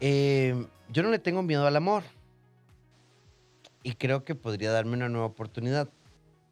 Eh, 0.00 0.66
yo 0.92 1.02
no 1.02 1.10
le 1.10 1.18
tengo 1.18 1.42
miedo 1.42 1.66
al 1.66 1.74
amor 1.74 2.04
y 3.82 3.94
creo 3.94 4.24
que 4.24 4.34
podría 4.34 4.70
darme 4.70 4.92
una 4.92 5.08
nueva 5.08 5.26
oportunidad, 5.26 5.88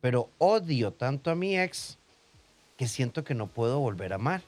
pero 0.01 0.31
odio 0.39 0.93
tanto 0.93 1.31
a 1.31 1.35
mi 1.35 1.59
ex 1.59 1.99
que 2.77 2.89
siento 2.89 3.23
que 3.23 3.35
no 3.35 3.47
puedo 3.47 3.79
volver 3.79 4.13
a 4.13 4.17
amar. 4.17 4.43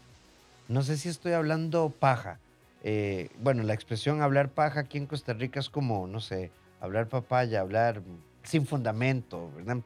No 0.69 0.83
sé 0.83 0.97
si 0.97 1.09
estoy 1.09 1.33
hablando 1.33 1.91
paja. 1.91 2.41
Eh, 2.83 3.31
bueno, 3.41 3.63
la 3.63 3.75
expresión 3.75 4.23
hablar 4.23 4.49
paja 4.49 4.81
aquí 4.81 4.99
en 4.99 5.07
Costa 5.07 5.33
Rica 5.33 5.61
es 5.61 5.71
como, 5.71 6.07
no 6.07 6.21
sé, 6.21 6.51
hablar 6.81 7.09
papaya, 7.09 7.61
hablar 7.61 8.03
sin 8.43 8.67
fundamento, 8.67 9.51
¿verdad? 9.55 9.79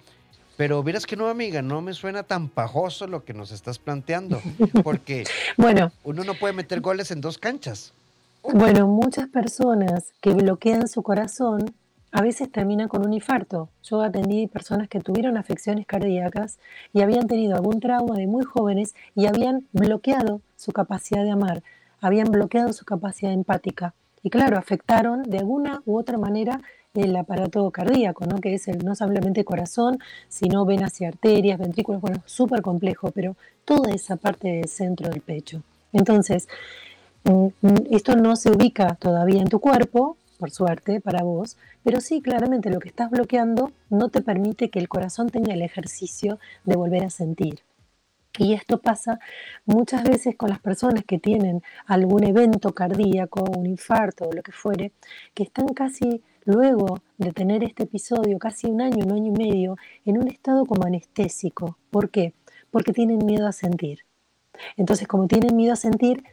Pero 0.61 0.83
verás 0.83 1.07
que 1.07 1.17
no, 1.17 1.29
amiga, 1.29 1.63
no 1.63 1.81
me 1.81 1.95
suena 1.95 2.23
tan 2.23 2.51
pajoso 2.51 3.07
lo 3.07 3.25
que 3.25 3.33
nos 3.33 3.51
estás 3.51 3.79
planteando, 3.79 4.43
porque 4.85 5.25
bueno, 5.57 5.91
uno 6.05 6.23
no 6.23 6.35
puede 6.35 6.53
meter 6.53 6.83
goles 6.83 7.11
en 7.11 7.23
dos 7.23 7.39
canchas. 7.39 7.95
Bueno, 8.43 8.87
muchas 8.87 9.27
personas 9.31 10.13
que 10.21 10.35
bloquean 10.35 10.87
su 10.87 11.03
corazón 11.03 11.75
a 12.13 12.21
veces 12.21 12.53
termina 12.53 12.89
con 12.89 13.07
un 13.07 13.15
infarto. 13.15 13.71
Yo 13.85 14.03
atendí 14.03 14.49
personas 14.49 14.87
que 14.91 15.01
tuvieron 15.01 15.39
afecciones 15.39 15.87
cardíacas 15.87 16.59
y 16.93 17.01
habían 17.01 17.27
tenido 17.27 17.57
algún 17.57 17.81
trauma 17.81 18.17
de 18.17 18.27
muy 18.27 18.45
jóvenes 18.45 18.95
y 19.15 19.25
habían 19.25 19.67
bloqueado 19.73 20.43
su 20.57 20.73
capacidad 20.73 21.25
de 21.25 21.31
amar, 21.31 21.63
habían 22.03 22.31
bloqueado 22.31 22.75
su 22.75 22.85
capacidad 22.85 23.33
empática. 23.33 23.95
Y 24.23 24.29
claro, 24.29 24.59
afectaron 24.59 25.23
de 25.23 25.39
alguna 25.39 25.81
u 25.87 25.99
otra 25.99 26.19
manera 26.19 26.61
el 26.95 27.15
aparato 27.17 27.71
cardíaco, 27.71 28.27
¿no? 28.27 28.41
que 28.41 28.55
es 28.55 28.67
el, 28.67 28.85
no 28.85 28.97
solamente 28.97 29.45
corazón, 29.45 29.99
sino 30.29 30.65
venas 30.65 31.01
y 31.01 31.05
arterias, 31.05 31.59
ventrículos, 31.59 32.01
bueno, 32.01 32.23
súper 32.27 32.63
complejo, 32.63 33.13
pero 33.13 33.37
toda 33.65 33.93
esa 33.93 34.17
parte 34.17 34.49
del 34.49 34.69
centro 34.69 35.09
del 35.09 35.21
pecho. 35.21 35.63
Entonces, 35.93 36.49
mm, 37.25 37.47
mm, 37.61 37.77
esto 37.91 38.17
no 38.17 38.35
se 38.35 38.51
ubica 38.51 38.97
todavía 38.97 39.41
en 39.41 39.49
tu 39.49 39.61
cuerpo, 39.61 40.17
por 40.39 40.51
suerte 40.51 41.01
para 41.01 41.23
vos, 41.23 41.57
pero 41.85 42.01
sí, 42.01 42.23
claramente 42.23 42.71
lo 42.71 42.81
que 42.81 42.89
estás 42.89 43.11
bloqueando 43.11 43.73
no 43.91 44.09
te 44.09 44.23
permite 44.23 44.71
que 44.71 44.79
el 44.79 44.89
corazón 44.89 45.29
tenga 45.31 45.53
el 45.53 45.63
ejercicio 45.63 46.39
de 46.65 46.77
volver 46.77 47.05
a 47.05 47.11
sentir. 47.11 47.61
Y 48.39 48.55
esto 48.55 48.79
pasa 48.79 49.19
muchas 49.67 50.03
veces 50.03 50.37
con 50.37 50.51
las 50.51 50.61
personas 50.61 51.05
que 51.05 51.19
tienen 51.19 51.63
algún 51.87 52.25
evento 52.25 52.73
cardíaco, 52.73 53.45
un 53.45 53.67
infarto 53.67 54.29
o 54.29 54.33
lo 54.33 54.43
que 54.43 54.53
fuere, 54.53 54.93
que 55.35 55.43
están 55.43 55.69
casi 55.69 56.23
luego 56.51 57.01
de 57.19 57.33
tener 57.33 57.65
este 57.65 57.85
episodio, 57.85 58.39
casi 58.39 58.67
un 58.67 58.81
año, 58.81 59.05
un 59.05 59.13
año 59.13 59.33
y 59.35 59.49
medio, 59.49 59.77
en 60.05 60.19
un 60.19 60.29
estado 60.29 60.67
como 60.67 60.87
anestésico. 60.87 61.79
¿Por 61.91 62.11
qué? 62.11 62.35
Porque 62.71 62.93
tienen 62.93 63.25
miedo 63.25 63.47
a 63.47 63.53
sentir. 63.53 64.01
Entonces, 64.77 65.09
como 65.09 65.27
tienen 65.27 65.57
miedo 65.57 65.73
a 65.73 65.77
sentir, 65.77 66.25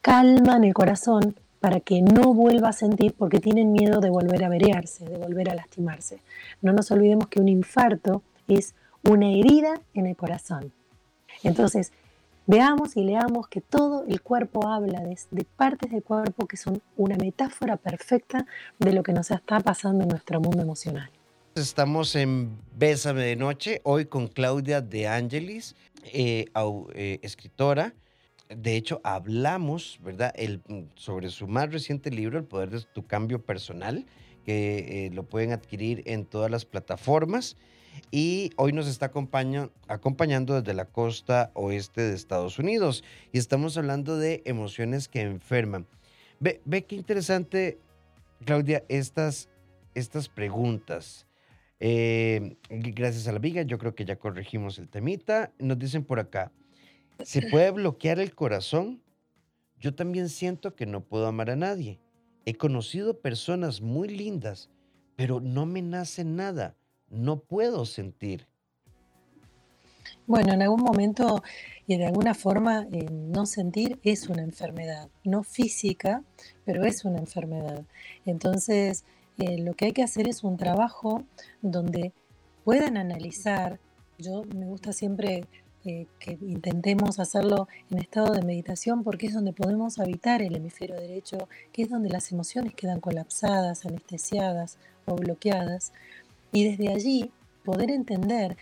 calman 0.00 0.64
el 0.64 0.74
corazón 0.74 1.34
para 1.60 1.80
que 1.80 2.00
no 2.00 2.32
vuelva 2.32 2.70
a 2.70 2.72
sentir 2.72 3.14
porque 3.16 3.38
tienen 3.38 3.72
miedo 3.72 4.00
de 4.00 4.10
volver 4.10 4.44
a 4.44 4.48
verearse, 4.48 5.04
de 5.04 5.18
volver 5.18 5.50
a 5.50 5.54
lastimarse. 5.54 6.20
No 6.62 6.72
nos 6.72 6.90
olvidemos 6.90 7.28
que 7.28 7.40
un 7.40 7.48
infarto 7.48 8.22
es 8.48 8.74
una 9.08 9.30
herida 9.30 9.80
en 9.94 10.06
el 10.06 10.16
corazón. 10.16 10.72
Entonces, 11.42 11.92
veamos 12.50 12.96
y 12.96 13.04
leamos 13.04 13.46
que 13.46 13.60
todo 13.60 14.04
el 14.08 14.22
cuerpo 14.22 14.66
habla 14.66 15.00
de, 15.02 15.44
partes 15.56 15.92
del 15.92 16.02
cuerpo 16.02 16.48
que 16.48 16.56
son 16.56 16.82
una 16.96 17.16
metáfora 17.16 17.76
perfecta 17.76 18.44
de 18.80 18.92
lo 18.92 19.04
que 19.04 19.12
nos 19.12 19.30
está 19.30 19.60
pasando 19.60 20.02
en 20.02 20.08
nuestro 20.08 20.40
mundo 20.40 20.60
emocional. 20.60 21.08
Estamos 21.54 22.16
en 22.16 22.58
Bésame 22.76 23.22
de 23.22 23.36
Noche, 23.36 23.80
hoy 23.84 24.06
con 24.06 24.26
Claudia 24.26 24.80
De 24.80 25.06
Angelis, 25.06 25.76
eh, 26.12 26.46
eh, 26.94 27.20
escritora. 27.22 27.94
De 28.48 28.74
hecho, 28.74 29.00
hablamos, 29.04 30.00
¿verdad?, 30.02 30.32
El, 30.34 30.60
sobre 30.96 31.30
su 31.30 31.46
más 31.46 31.70
reciente 31.70 32.10
libro, 32.10 32.36
El 32.36 32.44
Poder 32.44 32.70
de 32.70 32.80
tu 32.92 33.06
Cambio 33.06 33.40
Personal, 33.40 34.06
que 34.44 35.06
eh, 35.06 35.10
lo 35.12 35.22
pueden 35.22 35.52
adquirir 35.52 36.02
en 36.06 36.24
todas 36.24 36.50
las 36.50 36.64
plataformas 36.64 37.56
y 38.10 38.50
hoy 38.56 38.72
nos 38.72 38.88
está 38.88 39.06
acompañando 39.06 40.60
desde 40.60 40.74
la 40.74 40.86
costa 40.86 41.50
oeste 41.54 42.02
de 42.02 42.14
Estados 42.14 42.58
Unidos 42.58 43.04
y 43.32 43.38
estamos 43.38 43.76
hablando 43.76 44.16
de 44.16 44.42
emociones 44.46 45.08
que 45.08 45.20
enferman. 45.22 45.86
Ve, 46.40 46.60
ve 46.64 46.84
qué 46.84 46.96
interesante, 46.96 47.78
Claudia, 48.44 48.84
estas, 48.88 49.48
estas 49.94 50.28
preguntas. 50.28 51.26
Eh, 51.78 52.56
gracias 52.68 53.28
a 53.28 53.32
la 53.32 53.38
viga, 53.38 53.62
yo 53.62 53.78
creo 53.78 53.94
que 53.94 54.04
ya 54.04 54.16
corregimos 54.16 54.78
el 54.78 54.88
temita. 54.88 55.52
Nos 55.58 55.78
dicen 55.78 56.04
por 56.04 56.18
acá, 56.18 56.50
¿se 57.22 57.42
puede 57.50 57.70
bloquear 57.70 58.18
el 58.18 58.34
corazón? 58.34 59.02
Yo 59.78 59.94
también 59.94 60.28
siento 60.28 60.74
que 60.74 60.86
no 60.86 61.02
puedo 61.02 61.26
amar 61.26 61.50
a 61.50 61.56
nadie. 61.56 62.00
He 62.44 62.54
conocido 62.54 63.20
personas 63.20 63.80
muy 63.80 64.08
lindas, 64.08 64.68
pero 65.14 65.40
no 65.40 65.64
me 65.64 65.80
nace 65.80 66.24
nada 66.24 66.76
no 67.10 67.40
puedo 67.40 67.84
sentir. 67.84 68.46
Bueno, 70.26 70.52
en 70.52 70.62
algún 70.62 70.82
momento 70.82 71.42
y 71.86 71.96
de 71.96 72.06
alguna 72.06 72.34
forma 72.34 72.86
eh, 72.92 73.06
no 73.10 73.46
sentir 73.46 73.98
es 74.04 74.28
una 74.28 74.42
enfermedad, 74.42 75.08
no 75.24 75.42
física, 75.42 76.22
pero 76.64 76.84
es 76.84 77.04
una 77.04 77.18
enfermedad. 77.18 77.82
Entonces, 78.24 79.04
eh, 79.38 79.58
lo 79.58 79.74
que 79.74 79.86
hay 79.86 79.92
que 79.92 80.04
hacer 80.04 80.28
es 80.28 80.44
un 80.44 80.56
trabajo 80.56 81.24
donde 81.62 82.12
puedan 82.64 82.96
analizar, 82.96 83.80
yo 84.18 84.44
me 84.54 84.66
gusta 84.66 84.92
siempre 84.92 85.46
eh, 85.84 86.06
que 86.18 86.38
intentemos 86.42 87.18
hacerlo 87.18 87.66
en 87.90 87.98
estado 87.98 88.34
de 88.34 88.42
meditación 88.42 89.02
porque 89.02 89.26
es 89.26 89.34
donde 89.34 89.54
podemos 89.54 89.98
habitar 89.98 90.42
el 90.42 90.54
hemisferio 90.54 90.94
derecho, 90.94 91.48
que 91.72 91.82
es 91.82 91.88
donde 91.88 92.10
las 92.10 92.30
emociones 92.32 92.74
quedan 92.74 93.00
colapsadas, 93.00 93.86
anestesiadas 93.86 94.76
o 95.06 95.16
bloqueadas 95.16 95.92
y 96.52 96.68
desde 96.68 96.92
allí 96.92 97.30
poder 97.64 97.90
entender 97.90 98.56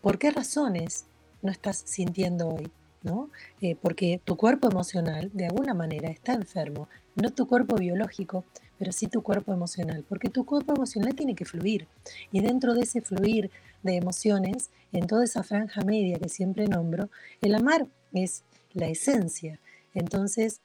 por 0.00 0.18
qué 0.18 0.30
razones 0.30 1.06
no 1.42 1.50
estás 1.50 1.82
sintiendo 1.86 2.48
hoy, 2.48 2.70
¿no? 3.02 3.30
Eh, 3.60 3.76
porque 3.80 4.20
tu 4.24 4.36
cuerpo 4.36 4.68
emocional 4.68 5.30
de 5.32 5.46
alguna 5.46 5.74
manera 5.74 6.08
está 6.10 6.32
enfermo, 6.34 6.88
no 7.14 7.30
tu 7.30 7.46
cuerpo 7.46 7.76
biológico, 7.76 8.44
pero 8.78 8.92
sí 8.92 9.06
tu 9.06 9.22
cuerpo 9.22 9.52
emocional, 9.52 10.04
porque 10.08 10.28
tu 10.28 10.44
cuerpo 10.44 10.74
emocional 10.74 11.14
tiene 11.14 11.34
que 11.34 11.44
fluir 11.44 11.86
y 12.32 12.40
dentro 12.40 12.74
de 12.74 12.82
ese 12.82 13.00
fluir 13.00 13.50
de 13.82 13.96
emociones, 13.96 14.70
en 14.92 15.06
toda 15.06 15.24
esa 15.24 15.42
franja 15.42 15.82
media 15.82 16.18
que 16.18 16.28
siempre 16.28 16.66
nombro, 16.66 17.10
el 17.40 17.54
amar 17.54 17.86
es 18.12 18.42
la 18.72 18.88
esencia. 18.88 19.60
Entonces, 19.94 20.60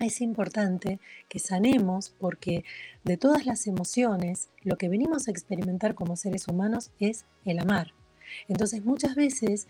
es 0.00 0.20
importante 0.20 0.98
que 1.28 1.38
sanemos 1.38 2.10
porque 2.18 2.64
de 3.04 3.16
todas 3.16 3.46
las 3.46 3.66
emociones, 3.66 4.48
lo 4.62 4.76
que 4.76 4.88
venimos 4.88 5.28
a 5.28 5.30
experimentar 5.30 5.94
como 5.94 6.16
seres 6.16 6.48
humanos 6.48 6.90
es 6.98 7.24
el 7.44 7.58
amar. 7.58 7.92
Entonces 8.48 8.84
muchas 8.84 9.14
veces 9.14 9.68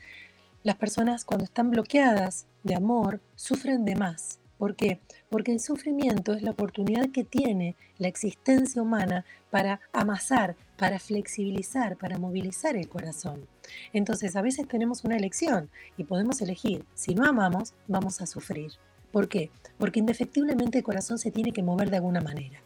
las 0.63 0.77
personas 0.77 1.25
cuando 1.25 1.45
están 1.45 1.71
bloqueadas 1.71 2.47
de 2.63 2.75
amor 2.75 3.21
sufren 3.37 3.85
de 3.85 3.97
más. 3.97 4.41
¿Por 4.57 4.77
qué? 4.77 5.01
Porque 5.29 5.53
el 5.53 5.61
sufrimiento 5.61 6.33
es 6.33 6.43
la 6.43 6.53
oportunidad 6.53 7.11
que 7.11 7.25
tiene 7.25 7.77
la 7.99 8.09
existencia 8.09 8.81
humana 8.81 9.27
para 9.51 9.81
amasar, 9.93 10.57
para 10.79 10.99
flexibilizar, 10.99 11.97
para 11.97 12.19
movilizar 12.19 12.77
el 12.77 12.89
corazón. 12.89 13.47
Entonces 13.93 14.37
a 14.37 14.43
veces 14.43 14.67
tenemos 14.67 15.05
una 15.05 15.17
elección 15.17 15.69
y 15.99 16.05
podemos 16.05 16.41
elegir, 16.41 16.87
si 16.95 17.15
no 17.15 17.27
amamos, 17.27 17.75
vamos 17.89 18.23
a 18.23 18.27
sufrir. 18.27 18.73
¿Por 19.15 19.29
qué? 19.29 19.53
Porque 19.79 20.01
indefectiblemente 20.01 20.79
el 20.79 20.83
corazón 20.83 21.19
se 21.19 21.31
tiene 21.31 21.53
que 21.53 21.63
mover 21.63 21.89
de 21.89 21.99
alguna 21.99 22.21
manera. 22.21 22.61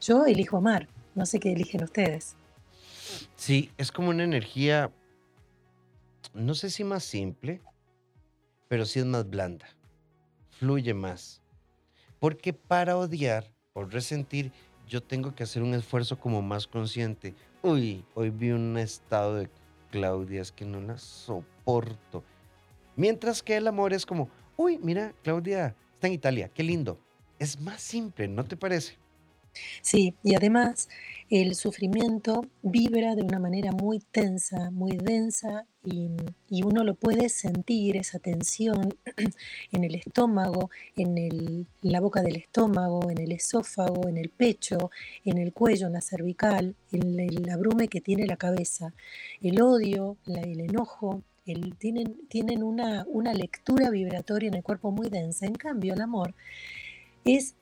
Yo 0.00 0.24
elijo 0.24 0.56
amar, 0.56 0.88
no 1.14 1.26
sé 1.26 1.38
qué 1.38 1.52
eligen 1.52 1.84
ustedes. 1.84 2.36
Sí, 3.36 3.70
es 3.76 3.92
como 3.92 4.08
una 4.08 4.24
energía, 4.24 4.90
no 6.32 6.54
sé 6.54 6.70
si 6.70 6.84
más 6.84 7.04
simple, 7.04 7.60
pero 8.66 8.86
sí 8.86 8.98
es 8.98 9.04
más 9.04 9.28
blanda, 9.28 9.66
fluye 10.48 10.94
más. 10.94 11.42
Porque 12.18 12.54
para 12.54 12.96
odiar 12.96 13.52
o 13.74 13.84
resentir, 13.84 14.52
yo 14.88 15.02
tengo 15.02 15.34
que 15.34 15.42
hacer 15.42 15.62
un 15.62 15.74
esfuerzo 15.74 16.18
como 16.18 16.40
más 16.40 16.66
consciente. 16.66 17.34
Uy, 17.60 18.06
hoy 18.14 18.30
vi 18.30 18.52
un 18.52 18.78
estado 18.78 19.34
de 19.34 19.50
Claudia, 19.90 20.40
es 20.40 20.50
que 20.50 20.64
no 20.64 20.80
la 20.80 20.96
soporto. 20.96 22.24
Mientras 22.96 23.42
que 23.42 23.58
el 23.58 23.66
amor 23.68 23.92
es 23.92 24.06
como, 24.06 24.30
uy, 24.56 24.78
mira, 24.78 25.12
Claudia 25.22 25.76
está 26.00 26.06
en 26.06 26.14
Italia, 26.14 26.50
qué 26.54 26.62
lindo. 26.62 26.98
Es 27.38 27.60
más 27.60 27.82
simple, 27.82 28.26
¿no 28.26 28.42
te 28.44 28.56
parece? 28.56 28.96
Sí, 29.82 30.14
y 30.22 30.34
además 30.34 30.88
el 31.28 31.54
sufrimiento 31.54 32.46
vibra 32.62 33.14
de 33.14 33.22
una 33.22 33.38
manera 33.38 33.70
muy 33.72 33.98
tensa, 33.98 34.70
muy 34.70 34.96
densa 34.96 35.66
y, 35.84 36.08
uno 36.62 36.84
lo 36.84 36.94
puede 36.94 37.28
sentir, 37.28 37.98
esa 37.98 38.18
tensión 38.18 38.94
en 39.72 39.84
el 39.84 39.94
estómago, 39.94 40.70
en 40.96 41.66
la 41.82 42.00
boca 42.00 42.22
del 42.22 42.36
estómago, 42.36 43.10
en 43.10 43.18
el 43.18 43.32
esófago, 43.32 44.08
en 44.08 44.16
el 44.16 44.30
pecho, 44.30 44.90
en 45.26 45.36
el 45.36 45.52
cuello, 45.52 45.88
en 45.88 45.92
la 45.94 46.00
cervical, 46.00 46.76
en 46.92 47.20
el 47.20 47.50
abrume 47.50 47.88
que 47.88 48.00
tiene 48.00 48.26
la 48.26 48.36
cabeza. 48.36 48.94
El 49.42 49.60
odio, 49.60 50.16
el 50.26 50.60
enojo, 50.60 51.22
tienen, 51.44 52.26
tienen 52.28 52.62
una, 52.62 53.04
una 53.08 53.32
lectura 53.34 53.90
vibratoria 53.90 54.48
en 54.48 54.54
el 54.54 54.62
cuerpo 54.62 54.90
muy 54.90 55.08
densa. 55.08 55.46
En 55.46 55.54
cambio, 55.54 55.94
el 55.94 56.00
amor 56.00 56.34
es 57.24 57.54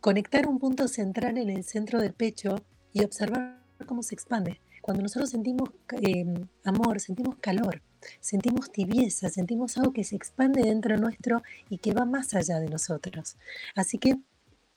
conectar 0.00 0.46
un 0.46 0.58
punto 0.58 0.88
central 0.88 1.38
en 1.38 1.50
el 1.50 1.64
centro 1.64 2.00
del 2.00 2.12
pecho 2.12 2.56
y 2.92 3.04
observar 3.04 3.60
cómo 3.86 4.02
se 4.02 4.14
expande. 4.14 4.60
Cuando 4.82 5.02
nosotros 5.02 5.30
sentimos 5.30 5.70
em, 6.00 6.48
amor, 6.64 7.00
sentimos 7.00 7.36
calor, 7.40 7.82
sentimos 8.20 8.72
tibieza, 8.72 9.28
sentimos 9.28 9.76
algo 9.76 9.92
que 9.92 10.04
se 10.04 10.16
expande 10.16 10.62
dentro 10.62 10.96
nuestro 10.96 11.42
y 11.68 11.78
que 11.78 11.92
va 11.92 12.04
más 12.04 12.34
allá 12.34 12.58
de 12.58 12.68
nosotros. 12.68 13.36
Así 13.74 13.98
que, 13.98 14.16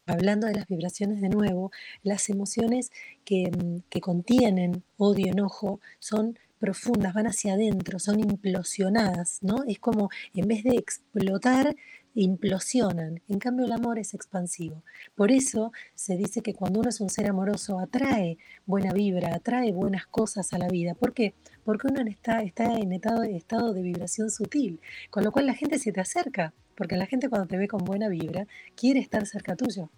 hablando 0.05 0.47
de 0.47 0.55
las 0.55 0.67
vibraciones 0.67 1.21
de 1.21 1.29
nuevo, 1.29 1.71
las 2.03 2.29
emociones 2.29 2.91
que, 3.23 3.43
em, 3.43 3.81
que 3.89 4.01
contienen 4.01 4.83
odio, 4.97 5.31
enojo, 5.31 5.79
son 5.99 6.37
profundas, 6.61 7.13
van 7.15 7.25
hacia 7.25 7.55
adentro, 7.55 7.97
son 7.97 8.19
implosionadas, 8.19 9.39
¿no? 9.41 9.63
Es 9.67 9.79
como 9.79 10.09
en 10.35 10.47
vez 10.47 10.63
de 10.63 10.75
explotar, 10.75 11.75
implosionan. 12.13 13.21
En 13.27 13.39
cambio, 13.39 13.65
el 13.65 13.71
amor 13.71 13.97
es 13.97 14.13
expansivo. 14.13 14.83
Por 15.15 15.31
eso 15.31 15.71
se 15.95 16.17
dice 16.17 16.41
que 16.41 16.53
cuando 16.53 16.79
uno 16.79 16.89
es 16.89 17.01
un 17.01 17.09
ser 17.09 17.27
amoroso, 17.27 17.79
atrae 17.79 18.37
buena 18.67 18.93
vibra, 18.93 19.33
atrae 19.33 19.71
buenas 19.71 20.05
cosas 20.05 20.53
a 20.53 20.59
la 20.59 20.67
vida. 20.67 20.93
¿Por 20.93 21.13
qué? 21.13 21.33
Porque 21.65 21.87
uno 21.87 22.01
está, 22.07 22.43
está 22.43 22.77
en 22.77 22.93
estado, 22.93 23.23
estado 23.23 23.73
de 23.73 23.81
vibración 23.81 24.29
sutil, 24.29 24.79
con 25.09 25.23
lo 25.23 25.31
cual 25.31 25.47
la 25.47 25.55
gente 25.55 25.79
se 25.79 25.91
te 25.91 26.01
acerca, 26.01 26.53
porque 26.75 26.95
la 26.95 27.07
gente 27.07 27.27
cuando 27.27 27.47
te 27.47 27.57
ve 27.57 27.67
con 27.67 27.83
buena 27.83 28.07
vibra 28.07 28.45
quiere 28.75 28.99
estar 28.99 29.25
cerca 29.25 29.55
tuyo. 29.55 29.89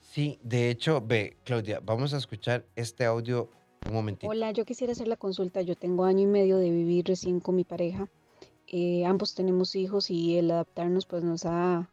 Sí, 0.00 0.38
de 0.42 0.70
hecho, 0.70 1.02
ve, 1.04 1.36
Claudia, 1.44 1.80
vamos 1.80 2.14
a 2.14 2.18
escuchar 2.18 2.64
este 2.76 3.04
audio 3.04 3.50
un 3.86 3.92
momentito. 3.92 4.30
Hola, 4.30 4.50
yo 4.52 4.64
quisiera 4.64 4.92
hacer 4.92 5.08
la 5.08 5.16
consulta. 5.16 5.62
Yo 5.62 5.76
tengo 5.76 6.04
año 6.04 6.22
y 6.22 6.26
medio 6.26 6.58
de 6.58 6.70
vivir 6.70 7.06
recién 7.06 7.40
con 7.40 7.56
mi 7.56 7.64
pareja. 7.64 8.08
Eh, 8.66 9.04
ambos 9.06 9.34
tenemos 9.34 9.74
hijos 9.76 10.10
y 10.10 10.36
el 10.36 10.50
adaptarnos 10.50 11.06
pues 11.06 11.24
nos 11.24 11.46
ha, 11.46 11.88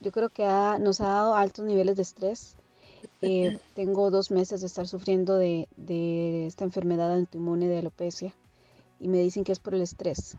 yo 0.00 0.12
creo 0.12 0.30
que 0.30 0.44
nos 0.80 1.00
ha 1.00 1.08
dado 1.08 1.34
altos 1.34 1.64
niveles 1.64 1.96
de 1.96 2.02
estrés. 2.02 2.56
Eh, 3.20 3.58
tengo 3.74 4.10
dos 4.10 4.30
meses 4.30 4.60
de 4.60 4.66
estar 4.66 4.88
sufriendo 4.88 5.36
de, 5.36 5.68
de 5.76 6.46
esta 6.46 6.64
enfermedad 6.64 7.12
autoinmune 7.12 7.68
de 7.68 7.78
alopecia 7.78 8.34
y 9.00 9.08
me 9.08 9.18
dicen 9.18 9.44
que 9.44 9.52
es 9.52 9.58
por 9.58 9.74
el 9.74 9.82
estrés. 9.82 10.36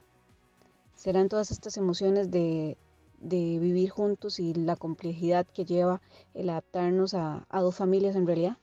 ¿Serán 0.95 1.30
todas 1.30 1.52
estas 1.52 1.78
emociones 1.78 2.30
de, 2.32 2.78
de 3.19 3.60
vivir 3.60 3.89
juntos 3.89 4.39
y 4.39 4.54
la 4.54 4.75
complejidad 4.75 5.45
que 5.47 5.65
lleva 5.65 6.02
el 6.34 6.49
adaptarnos 6.49 7.13
a, 7.13 7.45
dos 7.52 7.75
familias 7.75 8.15
en 8.15 8.28
realidad? 8.28 8.58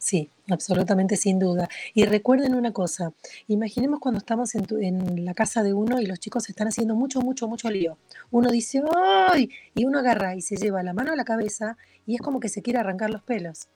Sí, 0.00 0.30
absolutamente 0.48 1.14
sin 1.16 1.38
duda. 1.38 1.68
Y 1.92 2.06
recuerden 2.06 2.54
una 2.54 2.72
cosa, 2.72 3.12
imaginemos 3.48 4.00
cuando 4.00 4.16
estamos 4.16 4.54
en, 4.54 4.66
en, 4.80 5.26
la 5.26 5.34
casa 5.34 5.62
de 5.62 5.74
uno 5.74 6.00
y 6.00 6.06
los 6.06 6.18
chicos 6.18 6.48
están 6.48 6.68
haciendo 6.68 6.94
mucho, 6.94 7.20
mucho, 7.20 7.46
mucho 7.48 7.70
lío. 7.70 7.98
Uno 8.30 8.50
dice, 8.50 8.82
¡ay! 8.96 9.50
Y 9.74 9.84
uno 9.84 9.98
agarra 9.98 10.34
y 10.34 10.40
se 10.40 10.56
lleva 10.56 10.82
la 10.82 10.94
mano 10.94 11.12
a 11.12 11.16
la 11.16 11.24
cabeza 11.24 11.76
y 12.06 12.14
es 12.14 12.22
como 12.22 12.40
que 12.40 12.48
se 12.48 12.62
quiere 12.62 12.78
arrancar 12.78 13.10
los 13.10 13.22
pelos. 13.22 13.68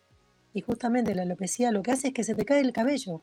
Y 0.55 0.63
justamente 0.63 1.15
la 1.15 1.23
alopecia 1.23 1.71
lo 1.71 1.83
que 1.83 1.93
hace 1.93 2.09
es 2.09 2.15
que 2.15 2.25
se 2.25 2.35
te 2.35 2.47
cae 2.47 2.61
el 2.61 2.73
cabello. 2.73 3.21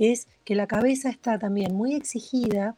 Es 0.00 0.26
que 0.44 0.56
la 0.56 0.66
cabeza 0.66 1.08
está 1.08 1.38
también 1.38 1.72
muy 1.76 1.94
exigida 1.94 2.74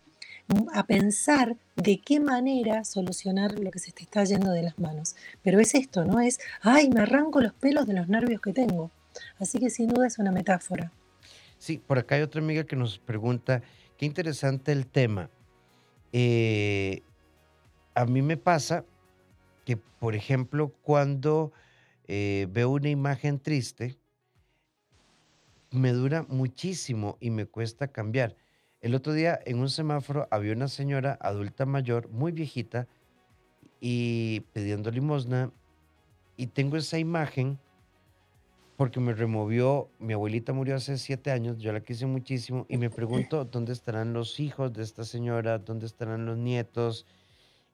a 0.75 0.87
pensar 0.87 1.57
de 1.77 1.99
qué 1.99 2.21
manera 2.21 2.85
solucionar 2.85 3.59
lo 3.59 3.71
que 3.71 3.79
se 3.79 3.93
te 3.93 4.03
está 4.03 4.23
yendo 4.25 4.51
de 4.51 4.65
las 4.65 4.79
manos. 4.79 5.17
Pero 5.43 5.61
es 5.61 5.75
esto, 5.75 6.05
¿no? 6.05 6.21
Es, 6.21 6.41
ay, 6.61 6.91
me 6.91 7.01
arranco 7.01 7.41
los 7.41 7.55
pelos 7.55 7.87
de 7.87 7.95
los 7.95 8.09
nervios 8.09 8.43
que 8.43 8.53
tengo. 8.53 8.91
Así 9.39 9.59
que 9.59 9.71
sin 9.71 9.89
duda 9.89 10.07
es 10.07 10.19
una 10.19 10.33
metáfora. 10.33 10.93
Sí, 11.59 11.79
por 11.79 11.99
acá 11.99 12.17
hay 12.17 12.23
otra 12.23 12.41
amiga 12.41 12.65
que 12.65 12.77
nos 12.77 12.99
pregunta, 12.99 13.63
qué 13.97 14.07
interesante 14.07 14.73
el 14.73 14.87
tema. 14.87 15.31
Eh, 16.13 17.03
a 17.95 18.05
mí 18.05 18.23
me 18.23 18.37
pasa 18.37 18.85
que, 19.65 19.77
por 19.77 20.15
ejemplo, 20.15 20.73
cuando 20.83 21.53
eh, 22.09 22.49
veo 22.51 22.71
una 22.71 22.89
imagen 22.89 23.39
triste, 23.39 23.97
me 25.71 25.93
dura 25.93 26.27
muchísimo 26.29 27.17
y 27.21 27.31
me 27.31 27.47
cuesta 27.47 27.89
cambiar. 27.89 28.37
El 28.81 28.95
otro 28.95 29.13
día 29.13 29.39
en 29.47 29.61
un 29.61 29.71
semáforo 29.71 30.27
había 30.31 30.53
una 30.53 30.69
señora 30.69 31.17
adulta 31.21 31.65
mayor, 31.65 32.09
muy 32.09 32.33
viejita, 32.33 32.89
y 33.85 34.41
pidiendo 34.53 34.91
limosna. 34.91 35.51
Y 36.37 36.47
tengo 36.47 36.77
esa 36.77 36.99
imagen 36.99 37.59
porque 38.77 39.01
me 39.01 39.13
removió, 39.13 39.91
mi 39.99 40.13
abuelita 40.13 40.53
murió 40.53 40.77
hace 40.77 40.99
siete 40.99 41.31
años, 41.31 41.59
yo 41.59 41.73
la 41.73 41.83
quise 41.83 42.07
muchísimo, 42.07 42.67
y 42.69 42.79
me 42.79 42.91
pregunto 42.91 43.45
dónde 43.45 43.73
estarán 43.73 44.13
los 44.13 44.41
hijos 44.41 44.73
de 44.73 44.83
esta 44.83 45.05
señora, 45.05 45.59
dónde 45.59 45.87
estarán 45.87 46.27
los 46.27 46.39
nietos, 46.39 47.07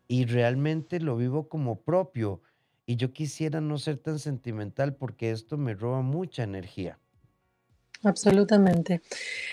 y 0.09 0.25
realmente 0.25 1.01
lo 1.01 1.17
vivo 1.17 1.49
como 1.49 1.81
propio. 1.81 2.41
Y 2.87 2.97
yo 2.97 3.13
quisiera 3.13 3.61
no 3.61 3.77
ser 3.77 3.99
tan 3.99 4.19
sentimental 4.19 4.95
porque 4.95 5.31
esto 5.31 5.59
me 5.59 5.75
roba 5.75 6.01
mucha 6.01 6.43
energía. 6.43 6.99
Absolutamente. 8.03 9.03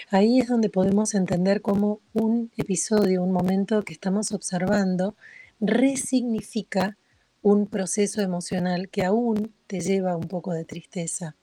Ahí 0.09 0.39
es 0.39 0.47
donde 0.47 0.69
podemos 0.69 1.15
entender 1.15 1.61
cómo 1.61 1.99
un 2.13 2.51
episodio, 2.57 3.23
un 3.23 3.31
momento 3.31 3.81
que 3.81 3.93
estamos 3.93 4.31
observando, 4.31 5.15
resignifica 5.59 6.97
un 7.45 7.67
proceso 7.67 8.23
emocional 8.23 8.89
que 8.89 9.05
aún 9.05 9.53
te 9.67 9.79
lleva 9.79 10.17
un 10.17 10.27
poco 10.27 10.51
de 10.51 10.65
tristeza. 10.65 11.35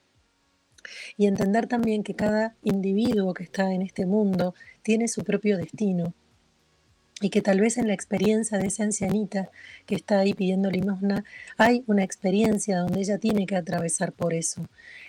Y 1.16 1.28
entender 1.28 1.68
también 1.68 2.02
que 2.02 2.16
cada 2.16 2.56
individuo 2.64 3.32
que 3.34 3.44
está 3.44 3.72
en 3.72 3.82
este 3.82 4.04
mundo 4.04 4.52
tiene 4.82 5.06
su 5.06 5.22
propio 5.22 5.56
destino 5.56 6.12
y 7.20 7.30
que 7.30 7.40
tal 7.40 7.60
vez 7.60 7.78
en 7.78 7.86
la 7.86 7.94
experiencia 7.94 8.58
de 8.58 8.66
esa 8.66 8.82
ancianita 8.82 9.50
que 9.86 9.94
está 9.94 10.18
ahí 10.18 10.34
pidiendo 10.34 10.72
limosna 10.72 11.24
hay 11.56 11.84
una 11.86 12.02
experiencia 12.02 12.80
donde 12.80 12.98
ella 12.98 13.18
tiene 13.18 13.46
que 13.46 13.54
atravesar 13.54 14.12
por 14.12 14.34
eso. 14.34 14.66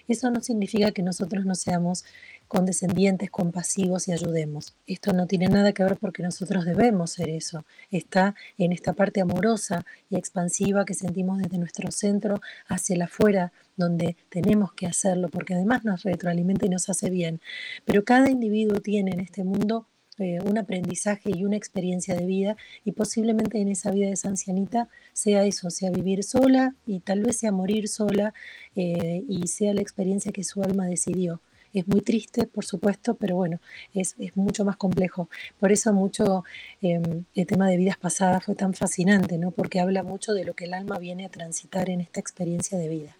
Eso 0.08 0.29
no 0.29 0.41
significa 0.41 0.91
que 0.91 1.01
nosotros 1.01 1.43
no 1.43 1.56
seamos 1.56 2.06
condescendientes, 2.54 3.32
compasivos 3.32 4.08
y 4.08 4.12
ayudemos. 4.12 4.76
Esto 4.86 5.12
no 5.12 5.26
tiene 5.26 5.48
nada 5.48 5.74
que 5.74 5.84
ver 5.84 5.98
porque 5.98 6.22
nosotros 6.22 6.66
debemos 6.66 7.10
ser 7.10 7.30
eso. 7.30 7.66
Está 7.89 8.36
en 8.60 8.72
esta 8.72 8.94
parte 8.94 9.22
amorosa 9.22 9.84
y 10.12 10.18
expansiva 10.18 10.86
que 10.86 10.94
sentimos 10.94 11.39
desde 11.39 11.58
nuestro 11.58 11.89
centro 11.89 12.42
hacia 12.68 12.94
el 12.94 13.02
afuera, 13.02 13.52
donde 13.76 14.16
tenemos 14.30 14.72
que 14.74 14.86
hacerlo, 14.86 15.30
porque 15.30 15.56
además 15.56 15.84
nos 15.84 16.04
retroalimenta 16.04 16.68
y 16.68 16.70
nos 16.70 16.89
hace 16.89 17.10
bien. 17.10 17.42
Pero 17.86 18.04
cada 18.04 18.30
individuo 18.30 18.82
tiene 18.82 19.13
en 19.13 19.22
este 19.22 19.44
mundo 19.44 19.88
eh, 20.20 20.39
un 20.46 20.60
aprendizaje 20.60 21.32
y 21.34 21.46
una 21.46 21.56
experiencia 21.56 22.16
de 22.16 22.28
vida 22.28 22.56
y 22.86 22.92
posiblemente 22.92 23.60
en 23.60 23.70
esa 23.70 23.89
vida 23.89 24.06
de 24.06 24.13
esa 24.13 24.30
ancianita 24.30 24.89
sea 25.12 25.44
eso, 25.44 25.72
sea 25.72 25.89
vivir 25.89 26.24
sola 26.24 26.76
y 26.86 27.00
tal 27.00 27.22
vez 27.22 27.38
sea 27.38 27.52
morir 27.52 27.88
sola 27.88 28.36
eh, 28.76 29.24
y 29.28 29.48
sea 29.48 29.74
la 29.74 29.82
experiencia 29.82 30.32
que 30.32 30.44
su 30.44 30.62
alma 30.62 30.86
decidió. 30.86 31.42
Es 31.73 31.88
muy 31.88 32.01
triste, 32.01 32.45
por 32.45 32.65
supuesto, 32.65 33.15
pero 33.15 33.36
bueno, 33.36 33.59
es, 33.93 34.15
mucho 34.36 34.63
más 34.63 34.77
complejo. 34.77 35.29
Por 35.59 35.71
eso 35.71 35.91
mucho 35.91 36.43
em, 36.81 37.25
el 37.33 37.47
tema 37.47 37.67
de 37.67 37.77
vidas 37.77 37.97
pasadas 37.97 38.45
fue 38.45 38.55
tan 38.55 38.73
fascinante, 38.73 39.38
¿no? 39.38 39.51
Porque 39.51 39.79
habla 39.79 40.03
mucho 40.03 40.33
de 40.33 40.45
lo 40.45 40.53
que 40.53 40.65
el 40.65 40.73
alma 40.73 40.99
viene 40.99 41.25
a 41.25 41.29
transitar 41.29 41.89
en 41.89 42.01
esta 42.01 42.19
experiencia 42.19 42.77
de 42.77 42.89
vida. 42.89 43.17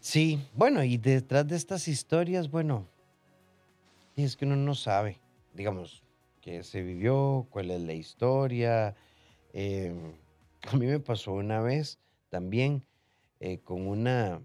Sí, 0.00 0.40
bueno, 0.54 0.82
y 0.82 0.96
detrás 0.96 1.46
de 1.46 1.56
estas 1.56 1.86
historias, 1.86 2.50
bueno, 2.50 2.88
es 4.16 4.36
que 4.36 4.46
uno 4.46 4.56
no 4.56 4.74
sabe 4.74 5.20
digamos, 5.54 6.02
que 6.40 6.62
se 6.62 6.82
vivió, 6.82 7.46
cuál 7.50 7.70
es 7.70 7.80
la 7.80 7.92
historia. 7.92 8.96
Em, 9.52 10.14
a 10.72 10.76
mí 10.76 10.86
me 10.86 11.00
pasó 11.00 11.32
una 11.32 11.60
vez 11.60 11.98
también 12.30 12.84
eh, 13.40 13.58
con 13.58 13.86
una, 13.86 14.40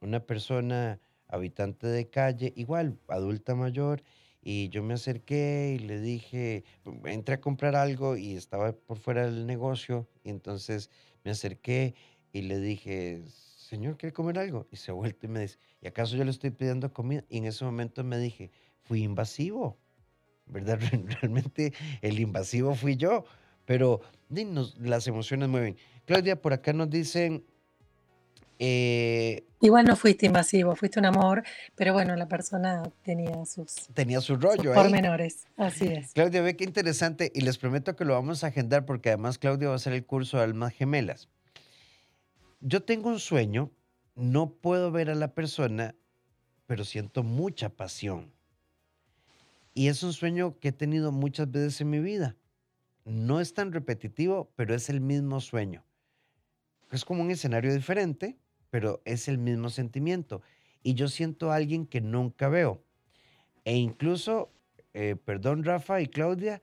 una 0.00 0.20
persona 0.20 1.00
habitante 1.28 1.86
de 1.86 2.08
calle, 2.08 2.52
igual, 2.56 2.98
adulta 3.08 3.54
mayor, 3.54 4.02
y 4.42 4.68
yo 4.68 4.82
me 4.82 4.94
acerqué 4.94 5.76
y 5.76 5.84
le 5.84 6.00
dije, 6.00 6.64
entré 7.04 7.34
a 7.34 7.40
comprar 7.40 7.74
algo 7.74 8.16
y 8.16 8.36
estaba 8.36 8.72
por 8.72 8.98
fuera 8.98 9.24
del 9.24 9.46
negocio, 9.46 10.08
y 10.22 10.30
entonces 10.30 10.90
me 11.24 11.32
acerqué 11.32 11.94
y 12.32 12.42
le 12.42 12.60
dije, 12.60 13.24
señor, 13.26 13.96
¿quiere 13.96 14.12
comer 14.12 14.38
algo? 14.38 14.66
Y 14.70 14.76
se 14.76 14.90
ha 14.90 14.94
vuelto 14.94 15.26
y 15.26 15.28
me 15.28 15.40
dice, 15.40 15.58
¿y 15.80 15.88
acaso 15.88 16.16
yo 16.16 16.24
le 16.24 16.30
estoy 16.30 16.50
pidiendo 16.50 16.92
comida? 16.92 17.24
Y 17.28 17.38
en 17.38 17.46
ese 17.46 17.64
momento 17.64 18.04
me 18.04 18.18
dije, 18.18 18.50
fui 18.82 19.02
invasivo. 19.02 19.78
¿verdad? 20.46 20.78
Realmente 21.20 21.72
el 22.00 22.18
invasivo 22.20 22.74
fui 22.74 22.96
yo, 22.96 23.24
pero 23.64 24.00
dinos, 24.28 24.76
las 24.78 25.06
emociones 25.06 25.48
mueven. 25.48 25.76
Claudia, 26.04 26.40
por 26.40 26.52
acá 26.52 26.72
nos 26.72 26.90
dicen... 26.90 27.44
Eh, 28.58 29.46
Igual 29.60 29.86
no 29.86 29.96
fuiste 29.96 30.26
invasivo, 30.26 30.76
fuiste 30.76 30.98
un 30.98 31.06
amor, 31.06 31.42
pero 31.74 31.92
bueno, 31.92 32.14
la 32.14 32.28
persona 32.28 32.82
tenía 33.02 33.44
sus... 33.46 33.88
Tenía 33.94 34.20
su 34.20 34.36
rollo. 34.36 34.62
Sus 34.62 34.74
pormenores, 34.74 35.46
así 35.56 35.86
es. 35.86 36.12
Claudia, 36.12 36.42
ve 36.42 36.56
qué 36.56 36.64
interesante 36.64 37.32
y 37.34 37.40
les 37.40 37.58
prometo 37.58 37.96
que 37.96 38.04
lo 38.04 38.14
vamos 38.14 38.44
a 38.44 38.48
agendar 38.48 38.84
porque 38.84 39.10
además 39.10 39.38
Claudia 39.38 39.68
va 39.68 39.74
a 39.74 39.76
hacer 39.76 39.94
el 39.94 40.04
curso 40.04 40.36
de 40.36 40.44
almas 40.44 40.72
gemelas. 40.72 41.28
Yo 42.60 42.82
tengo 42.82 43.08
un 43.08 43.18
sueño, 43.18 43.70
no 44.14 44.50
puedo 44.50 44.90
ver 44.90 45.10
a 45.10 45.14
la 45.14 45.34
persona, 45.34 45.94
pero 46.66 46.84
siento 46.84 47.22
mucha 47.22 47.70
pasión. 47.70 48.32
Y 49.72 49.88
es 49.88 50.02
un 50.02 50.12
sueño 50.12 50.58
que 50.58 50.68
he 50.68 50.72
tenido 50.72 51.12
muchas 51.12 51.50
veces 51.50 51.80
en 51.80 51.90
mi 51.90 52.00
vida. 52.00 52.36
No 53.04 53.40
es 53.40 53.54
tan 53.54 53.72
repetitivo, 53.72 54.50
pero 54.56 54.74
es 54.74 54.88
el 54.90 55.00
mismo 55.00 55.40
sueño. 55.40 55.84
Es 56.90 57.04
como 57.04 57.22
un 57.22 57.30
escenario 57.30 57.74
diferente, 57.74 58.38
pero 58.70 59.00
es 59.04 59.28
el 59.28 59.38
mismo 59.38 59.70
sentimiento. 59.70 60.42
Y 60.82 60.94
yo 60.94 61.08
siento 61.08 61.50
a 61.50 61.56
alguien 61.56 61.86
que 61.86 62.00
nunca 62.00 62.48
veo. 62.48 62.82
E 63.64 63.76
incluso, 63.76 64.50
eh, 64.94 65.16
perdón 65.24 65.64
Rafa 65.64 66.00
y 66.00 66.06
Claudia, 66.06 66.62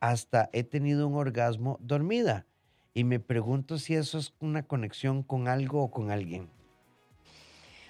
hasta 0.00 0.50
he 0.52 0.64
tenido 0.64 1.08
un 1.08 1.14
orgasmo 1.14 1.78
dormida. 1.80 2.46
Y 2.94 3.04
me 3.04 3.20
pregunto 3.20 3.78
si 3.78 3.94
eso 3.94 4.18
es 4.18 4.34
una 4.40 4.64
conexión 4.64 5.22
con 5.22 5.48
algo 5.48 5.82
o 5.82 5.90
con 5.90 6.10
alguien. 6.10 6.48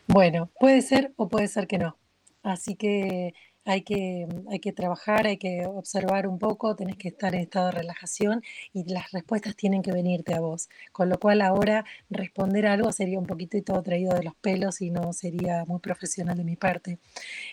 Bueno, 0.07 0.51
puede 0.61 0.83
ser 0.83 1.13
o 1.17 1.29
puede 1.29 1.49
ser 1.49 1.67
que 1.67 1.79
no. 1.79 1.97
Así 2.43 2.77
que 2.77 3.35
hay 3.65 3.83
que, 3.83 4.27
hay 4.51 4.59
que 4.59 4.73
trabajar, 4.73 5.27
hay 5.27 5.37
que 5.37 5.67
observar 5.67 6.27
un 6.27 6.39
poco, 6.39 6.75
tenés 6.75 6.97
que 6.97 7.09
estar 7.09 7.35
en 7.35 7.43
estado 7.43 7.67
de 7.67 7.73
relajación 7.73 8.43
y 8.73 8.85
las 8.93 9.13
respuestas 9.13 9.57
tienen 9.57 9.83
que 9.83 9.93
venirte 9.93 10.35
a 10.35 10.41
vos. 10.41 10.69
Con 10.93 11.09
lo 11.09 11.19
cual 11.19 11.43
ahora 11.43 11.85
responder 12.11 12.67
algo 12.67 12.93
sería 12.93 13.19
un 13.19 13.27
poquitito 13.27 13.81
traído 13.83 14.15
de 14.15 14.25
los 14.25 14.35
pelos 14.35 14.81
y 14.81 14.91
no 14.91 15.13
sería 15.13 15.65
muy 15.67 15.81
profesional 15.81 16.37
de 16.37 16.45
mi 16.45 16.57
parte. 16.57 16.99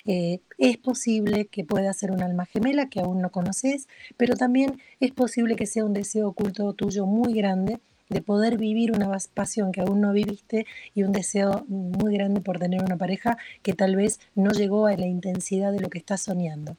Eh, 0.05 0.41
es 0.57 0.77
posible 0.77 1.45
que 1.47 1.63
pueda 1.63 1.93
ser 1.93 2.11
un 2.11 2.23
alma 2.23 2.45
gemela 2.45 2.89
que 2.89 2.99
aún 2.99 3.21
no 3.21 3.31
conoces, 3.31 3.87
pero 4.17 4.35
también 4.35 4.81
es 4.99 5.11
posible 5.11 5.55
que 5.55 5.65
sea 5.65 5.85
un 5.85 5.93
deseo 5.93 6.29
oculto 6.29 6.73
tuyo 6.73 7.05
muy 7.05 7.33
grande 7.33 7.79
de 8.09 8.21
poder 8.21 8.57
vivir 8.57 8.91
una 8.91 9.09
pasión 9.33 9.71
que 9.71 9.81
aún 9.81 10.01
no 10.01 10.11
viviste 10.11 10.65
y 10.93 11.03
un 11.03 11.11
deseo 11.11 11.65
muy 11.67 12.15
grande 12.15 12.41
por 12.41 12.59
tener 12.59 12.83
una 12.83 12.97
pareja 12.97 13.37
que 13.63 13.73
tal 13.73 13.95
vez 13.95 14.19
no 14.35 14.51
llegó 14.51 14.87
a 14.87 14.97
la 14.97 15.07
intensidad 15.07 15.71
de 15.71 15.79
lo 15.79 15.89
que 15.89 15.99
estás 15.99 16.21
soñando. 16.21 16.75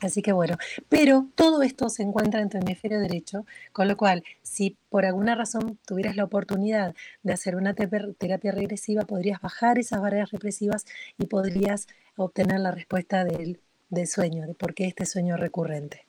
Así 0.00 0.20
que 0.20 0.32
bueno, 0.32 0.58
pero 0.88 1.28
todo 1.34 1.62
esto 1.62 1.88
se 1.88 2.02
encuentra 2.02 2.42
en 2.42 2.50
tu 2.50 2.58
hemisferio 2.58 3.00
derecho, 3.00 3.46
con 3.72 3.88
lo 3.88 3.96
cual, 3.96 4.22
si 4.42 4.76
por 4.90 5.06
alguna 5.06 5.34
razón 5.34 5.78
tuvieras 5.86 6.16
la 6.16 6.24
oportunidad 6.24 6.94
de 7.22 7.32
hacer 7.32 7.56
una 7.56 7.74
terapia 7.74 8.52
regresiva, 8.52 9.04
podrías 9.04 9.40
bajar 9.40 9.78
esas 9.78 10.02
barreras 10.02 10.30
represivas 10.30 10.84
y 11.16 11.26
podrías 11.26 11.86
obtener 12.16 12.60
la 12.60 12.70
respuesta 12.70 13.24
del, 13.24 13.60
sueño, 14.06 14.46
de 14.46 14.54
por 14.54 14.74
qué 14.74 14.86
este 14.86 15.06
sueño 15.06 15.36
recurrente. 15.36 16.04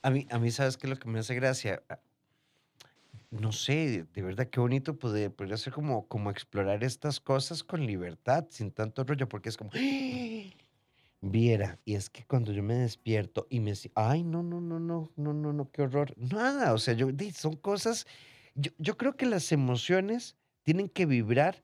A 0.00 0.08
mí, 0.08 0.26
a 0.30 0.38
mí, 0.38 0.50
¿sabes 0.50 0.78
qué 0.78 0.86
es 0.86 0.90
lo 0.90 0.98
que 0.98 1.08
me 1.08 1.18
hace 1.18 1.34
gracia? 1.34 1.82
No 3.32 3.50
sé, 3.50 4.06
de 4.12 4.22
verdad, 4.22 4.48
qué 4.50 4.60
bonito 4.60 4.98
poder, 4.98 5.32
podría 5.32 5.56
ser 5.56 5.72
como, 5.72 6.06
como 6.06 6.30
explorar 6.30 6.84
estas 6.84 7.18
cosas 7.18 7.64
con 7.64 7.86
libertad, 7.86 8.44
sin 8.50 8.70
tanto 8.70 9.04
rollo, 9.04 9.26
porque 9.26 9.48
es 9.48 9.56
como, 9.56 9.70
viera, 11.22 11.78
y 11.86 11.94
es 11.94 12.10
que 12.10 12.24
cuando 12.26 12.52
yo 12.52 12.62
me 12.62 12.74
despierto 12.74 13.46
y 13.48 13.60
me, 13.60 13.72
ay, 13.94 14.22
no, 14.22 14.42
no, 14.42 14.60
no, 14.60 14.78
no, 14.78 15.10
no, 15.16 15.32
no, 15.32 15.52
no, 15.54 15.70
qué 15.70 15.80
horror, 15.80 16.12
nada, 16.18 16.74
o 16.74 16.78
sea, 16.78 16.92
yo, 16.92 17.08
son 17.34 17.56
cosas, 17.56 18.06
yo, 18.54 18.70
yo 18.76 18.98
creo 18.98 19.16
que 19.16 19.24
las 19.24 19.50
emociones 19.50 20.36
tienen 20.62 20.90
que 20.90 21.06
vibrar 21.06 21.62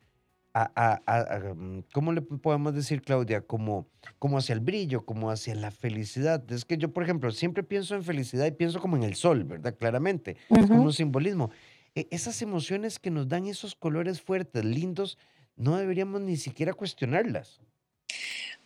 a, 0.54 1.54
mm, 1.54 1.84
¿cómo 1.92 2.12
le 2.12 2.22
podemos 2.22 2.74
decir, 2.74 3.02
Claudia? 3.02 3.42
Como, 3.42 3.88
como 4.18 4.38
hacia 4.38 4.54
el 4.54 4.60
brillo, 4.60 5.04
como 5.04 5.30
hacia 5.30 5.54
la 5.54 5.70
felicidad. 5.70 6.50
Es 6.50 6.64
que 6.64 6.78
yo, 6.78 6.92
por 6.92 7.04
ejemplo, 7.04 7.30
siempre 7.30 7.62
pienso 7.62 7.94
en 7.94 8.02
felicidad 8.02 8.46
y 8.46 8.52
pienso 8.52 8.80
como 8.80 8.96
en 8.96 9.02
el 9.02 9.14
sol, 9.14 9.44
¿verdad? 9.44 9.76
Claramente, 9.78 10.36
es 10.50 10.66
como 10.66 10.84
un 10.84 10.92
simbolismo. 10.92 11.50
E, 11.94 12.08
esas 12.10 12.40
emociones 12.42 12.98
que 12.98 13.10
nos 13.10 13.28
dan 13.28 13.46
esos 13.46 13.74
colores 13.74 14.20
fuertes, 14.20 14.64
lindos, 14.64 15.18
no 15.56 15.76
deberíamos 15.76 16.20
ni 16.20 16.36
siquiera 16.36 16.72
cuestionarlas. 16.72 17.60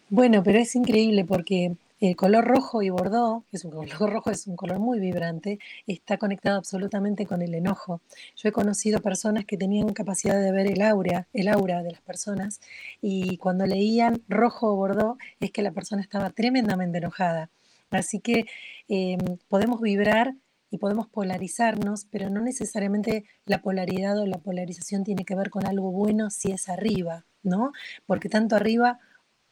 Bueno, 0.09 0.43
pero 0.43 0.59
es 0.59 0.75
increíble 0.75 1.25
porque 1.25 1.75
el 2.09 2.17
color 2.17 2.45
rojo 2.45 2.83
y 2.83 2.91
bordó, 2.91 3.45
que 3.49 3.57
es 3.57 3.65
un 3.65 3.71
color 3.71 3.89
rojo, 4.13 4.31
es 4.31 4.49
un 4.49 4.57
color 4.57 4.81
muy 4.81 4.99
vibrante, 4.99 5.61
está 5.87 6.19
conectado 6.19 6.59
absolutamente 6.59 7.27
con 7.27 7.43
el 7.43 7.55
enojo. 7.55 8.01
Yo 8.37 8.49
he 8.49 8.53
conocido 8.53 9.01
personas 9.01 9.45
que 9.45 9.57
tenían 9.57 9.93
capacidad 9.93 10.41
de 10.41 10.51
ver 10.51 10.67
el 10.67 10.83
aura, 10.83 11.29
el 11.33 11.47
aura 11.47 11.83
de 11.85 11.93
las 11.93 12.01
personas, 12.01 12.61
y 13.01 13.37
cuando 13.37 13.67
leían 13.67 14.23
rojo 14.29 14.73
o 14.73 14.77
bordó, 14.77 15.17
es 15.39 15.53
que 15.53 15.63
la 15.63 15.71
persona 15.71 16.03
estaba 16.03 16.31
tremendamente 16.31 16.99
enojada. 16.99 17.51
Así 17.91 18.19
que 18.19 18.47
em, 18.89 19.21
podemos 19.49 19.81
vibrar 19.81 20.35
y 20.71 20.79
podemos 20.79 21.07
polarizarnos, 21.07 22.07
pero 22.11 22.31
no 22.31 22.41
necesariamente 22.41 23.27
la 23.45 23.63
polaridad 23.63 24.19
o 24.19 24.27
la 24.27 24.39
polarización 24.39 25.05
tiene 25.05 25.25
que 25.25 25.37
ver 25.37 25.51
con 25.51 25.67
algo 25.67 25.93
bueno 25.93 26.31
si 26.31 26.51
es 26.51 26.69
arriba, 26.69 27.27
¿no? 27.43 27.73
Porque 28.07 28.29
tanto 28.29 28.57
arriba 28.57 28.99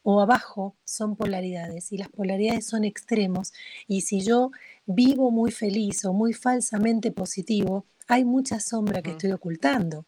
o 0.03 0.21
abajo 0.21 0.75
son 0.83 1.15
polaridades 1.15 1.91
y 1.91 1.97
las 1.97 2.09
polaridades 2.09 2.65
son 2.65 2.83
extremos 2.83 3.53
y 3.87 4.01
si 4.01 4.21
yo 4.21 4.51
vivo 4.85 5.31
muy 5.31 5.51
feliz 5.51 6.05
o 6.05 6.13
muy 6.13 6.33
falsamente 6.33 7.11
positivo, 7.11 7.85
hay 8.07 8.25
mucha 8.25 8.59
sombra 8.59 9.01
que 9.01 9.11
estoy 9.11 9.31
ocultando. 9.31 10.05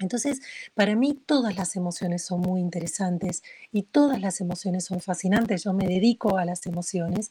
Entonces, 0.00 0.40
para 0.74 0.96
mí 0.96 1.14
todas 1.14 1.56
las 1.56 1.76
emociones 1.76 2.24
son 2.24 2.40
muy 2.40 2.60
interesantes 2.60 3.42
y 3.72 3.84
todas 3.84 4.20
las 4.20 4.40
emociones 4.40 4.84
son 4.84 5.00
fascinantes. 5.00 5.64
Yo 5.64 5.72
me 5.72 5.86
dedico 5.86 6.36
a 6.36 6.44
las 6.44 6.66
emociones 6.66 7.30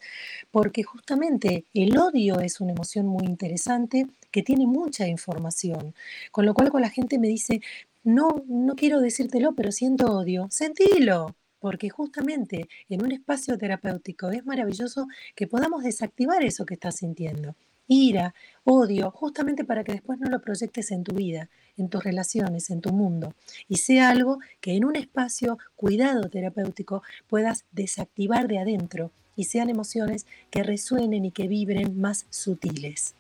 porque 0.50 0.84
justamente 0.84 1.66
el 1.74 1.98
odio 1.98 2.40
es 2.40 2.62
una 2.62 2.72
emoción 2.72 3.06
muy 3.06 3.26
interesante 3.26 4.08
que 4.32 4.44
tiene 4.44 4.66
mucha 4.66 5.08
información. 5.08 5.94
Con 6.32 6.46
lo 6.46 6.54
cual, 6.54 6.72
cuando 6.72 6.88
la 6.88 6.94
gente 6.94 7.20
me 7.20 7.28
dice, 7.28 7.62
no, 8.04 8.44
no 8.48 8.76
quiero 8.76 9.02
decírtelo, 9.02 9.54
pero 9.56 9.72
siento 9.72 10.08
odio, 10.08 10.48
sentilo 10.50 11.36
porque 11.64 11.90
justamente 11.90 12.68
en 12.90 13.06
un 13.06 13.14
espacio 13.14 13.58
terapéutico 13.58 14.30
es 14.32 14.46
maravilloso 14.46 15.08
que 15.34 15.48
podamos 15.48 15.86
desactivar 15.86 16.44
eso 16.44 16.66
que 16.66 16.74
estás 16.74 16.98
sintiendo. 16.98 17.56
Ira, 17.88 18.36
odio, 18.66 19.10
justamente 19.12 19.64
para 19.64 19.86
que 19.86 19.94
después 19.94 20.20
no 20.20 20.30
lo 20.30 20.42
proyectes 20.42 20.92
en 20.92 21.06
tu 21.06 21.16
vida, 21.16 21.50
en 21.78 21.88
tus 21.88 22.04
relaciones, 22.04 22.70
en 22.70 22.82
tu 22.82 22.92
mundo, 22.92 23.34
y 23.70 23.78
sea 23.78 24.10
algo 24.10 24.40
que 24.60 24.76
en 24.76 24.84
un 24.84 24.98
espacio 24.98 25.58
cuidado 25.78 26.30
terapéutico 26.30 27.02
puedas 27.30 27.64
desactivar 27.72 28.50
de 28.50 28.60
adentro 28.60 29.12
y 29.38 29.46
sean 29.46 29.70
emociones 29.70 30.26
que 30.52 30.64
resuenen 30.64 31.24
y 31.24 31.32
que 31.32 31.48
vibren 31.48 31.98
más 31.98 32.26
sutiles. 32.30 33.16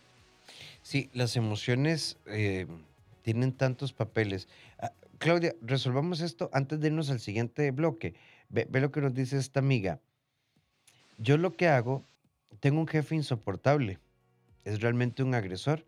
Sí, 0.81 1.09
las 1.13 1.37
emociones 1.37 2.17
eh, 2.25 2.67
tienen 3.21 3.53
tantos 3.53 3.93
papeles. 3.93 4.49
Ah, 4.79 4.91
Claudia, 5.23 5.55
resolvamos 5.61 6.19
esto 6.19 6.49
antes 6.51 6.81
de 6.81 6.87
irnos 6.87 7.09
al 7.09 7.21
siguiente 7.21 7.71
bloque. 7.71 8.13
Ve, 8.53 8.67
lo 8.79 8.91
que 8.91 9.01
nos 9.01 9.15
dice 9.15 9.37
esta 9.37 9.59
amiga. 9.59 9.99
Yo 11.17 11.37
lo 11.37 11.55
que 11.55 11.67
hago, 11.67 12.03
tengo 12.59 12.79
un 12.79 12.87
jefe 12.87 13.15
insoportable. 13.15 13.97
Es 14.63 14.79
realmente 14.79 15.23
un 15.23 15.33
agresor, 15.33 15.87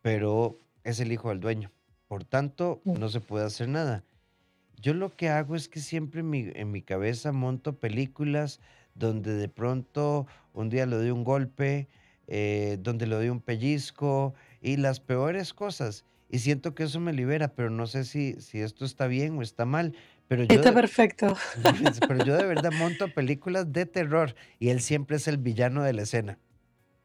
pero 0.00 0.56
es 0.82 0.98
el 1.00 1.12
hijo 1.12 1.28
del 1.28 1.40
dueño. 1.40 1.70
Por 2.08 2.24
tanto, 2.24 2.80
no 2.84 3.10
se 3.10 3.20
puede 3.20 3.44
hacer 3.44 3.68
nada. 3.68 4.02
Yo 4.80 4.94
lo 4.94 5.14
que 5.14 5.28
hago 5.28 5.54
es 5.54 5.68
que 5.68 5.80
siempre 5.80 6.20
en 6.20 6.30
mi, 6.30 6.50
en 6.54 6.70
mi 6.70 6.80
cabeza 6.80 7.32
monto 7.32 7.78
películas 7.78 8.60
donde 8.94 9.34
de 9.34 9.50
pronto 9.50 10.26
un 10.54 10.70
día 10.70 10.86
le 10.86 10.96
doy 10.96 11.10
un 11.10 11.22
golpe, 11.22 11.86
eh, 12.28 12.78
donde 12.80 13.06
le 13.06 13.14
doy 13.14 13.28
un 13.28 13.40
pellizco 13.40 14.34
y 14.62 14.78
las 14.78 15.00
peores 15.00 15.52
cosas. 15.52 16.06
Y 16.30 16.38
siento 16.38 16.74
que 16.74 16.84
eso 16.84 16.98
me 16.98 17.12
libera, 17.12 17.48
pero 17.48 17.68
no 17.68 17.86
sé 17.86 18.04
si, 18.04 18.40
si 18.40 18.60
esto 18.60 18.86
está 18.86 19.06
bien 19.06 19.36
o 19.36 19.42
está 19.42 19.66
mal. 19.66 19.94
Pero 20.30 20.44
yo 20.44 20.54
Está 20.54 20.72
perfecto. 20.72 21.36
pero 22.06 22.24
yo 22.24 22.36
de 22.36 22.46
verdad 22.46 22.70
monto 22.78 23.12
películas 23.12 23.72
de 23.72 23.84
terror 23.84 24.36
y 24.60 24.68
él 24.68 24.80
siempre 24.80 25.16
es 25.16 25.26
el 25.26 25.38
villano 25.38 25.82
de 25.82 25.92
la 25.92 26.02
escena. 26.02 26.38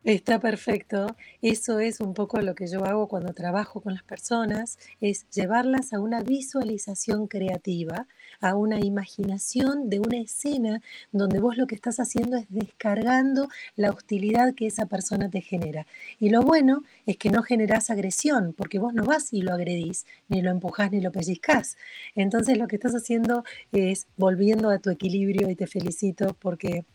Está 0.06 0.40
perfecto. 0.40 1.16
Eso 1.42 1.80
es 1.80 2.00
un 2.00 2.14
poco 2.14 2.40
lo 2.40 2.54
que 2.54 2.68
yo 2.68 2.86
hago 2.86 3.08
cuando 3.08 3.34
trabajo 3.34 3.82
con 3.82 3.94
las 3.96 4.04
personas, 4.04 4.78
es 5.02 5.28
llevarlas 5.32 5.94
a 5.94 6.00
una 6.00 6.22
visualización 6.22 7.26
creativa, 7.26 8.08
a 8.40 8.56
una 8.56 8.80
imaginación 8.80 9.90
de 9.90 10.00
una 10.00 10.18
escena 10.20 10.84
donde 11.12 11.40
vos 11.40 11.58
lo 11.58 11.66
que 11.66 11.74
estás 11.74 12.00
haciendo 12.00 12.38
es 12.38 12.46
descargando 12.50 13.50
la 13.76 13.90
hostilidad 13.90 14.54
que 14.54 14.68
esa 14.68 14.86
persona 14.86 15.28
te 15.32 15.42
genera. 15.42 15.88
Y 16.20 16.30
lo 16.30 16.44
bueno 16.44 16.84
es 17.08 17.18
que 17.18 17.32
no 17.32 17.42
generás 17.42 17.90
agresión, 17.90 18.54
porque 18.56 18.78
vos 18.78 18.94
no 18.94 19.06
vas 19.06 19.34
y 19.34 19.42
lo 19.42 19.54
agredís, 19.56 20.06
ni 20.28 20.44
lo 20.44 20.52
empujás 20.52 20.92
ni 20.92 21.02
lo 21.02 21.12
pellizcás. 21.12 21.78
Entonces 22.14 22.60
lo 22.60 22.68
que 22.68 22.76
estás 22.76 22.94
haciendo 22.94 23.44
es 23.72 24.06
volviendo 24.18 24.70
a 24.70 24.78
tu 24.78 24.92
equilibrio 24.92 25.50
y 25.50 25.56
te 25.56 25.66
felicito 25.66 26.36
porque 26.40 26.86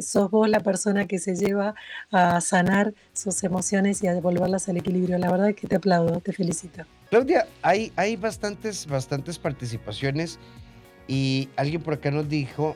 sos 0.00 0.30
vos 0.30 0.48
la 0.48 0.60
persona 0.60 1.06
que 1.06 1.18
se 1.18 1.34
lleva 1.34 1.74
a 2.10 2.40
sanar 2.40 2.94
sus 3.12 3.42
emociones 3.44 4.02
y 4.02 4.06
a 4.06 4.14
devolverlas 4.14 4.68
al 4.68 4.76
equilibrio. 4.76 5.18
La 5.18 5.30
verdad 5.30 5.50
es 5.50 5.56
que 5.56 5.66
te 5.66 5.76
aplaudo, 5.76 6.20
te 6.20 6.32
felicito. 6.32 6.84
Claudia, 7.10 7.46
hay, 7.62 7.92
hay 7.96 8.16
bastantes, 8.16 8.86
bastantes 8.86 9.38
participaciones 9.38 10.38
y 11.06 11.48
alguien 11.56 11.82
por 11.82 11.94
acá 11.94 12.10
nos 12.10 12.28
dijo, 12.28 12.74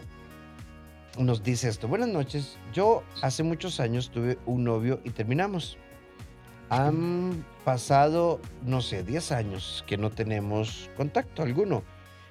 nos 1.18 1.42
dice 1.42 1.68
esto, 1.68 1.88
buenas 1.88 2.09
noches, 2.09 2.57
yo 2.72 3.02
hace 3.22 3.42
muchos 3.42 3.81
años 3.81 4.11
tuve 4.11 4.38
un 4.46 4.64
novio 4.64 5.00
y 5.04 5.11
terminamos. 5.11 5.78
Han 6.70 7.44
pasado, 7.64 8.40
no 8.64 8.83
sé, 8.83 9.02
10 9.02 9.33
años 9.33 9.85
que 9.87 9.96
no 9.96 10.11
tenemos 10.11 10.90
contacto 10.96 11.42
alguno. 11.42 11.83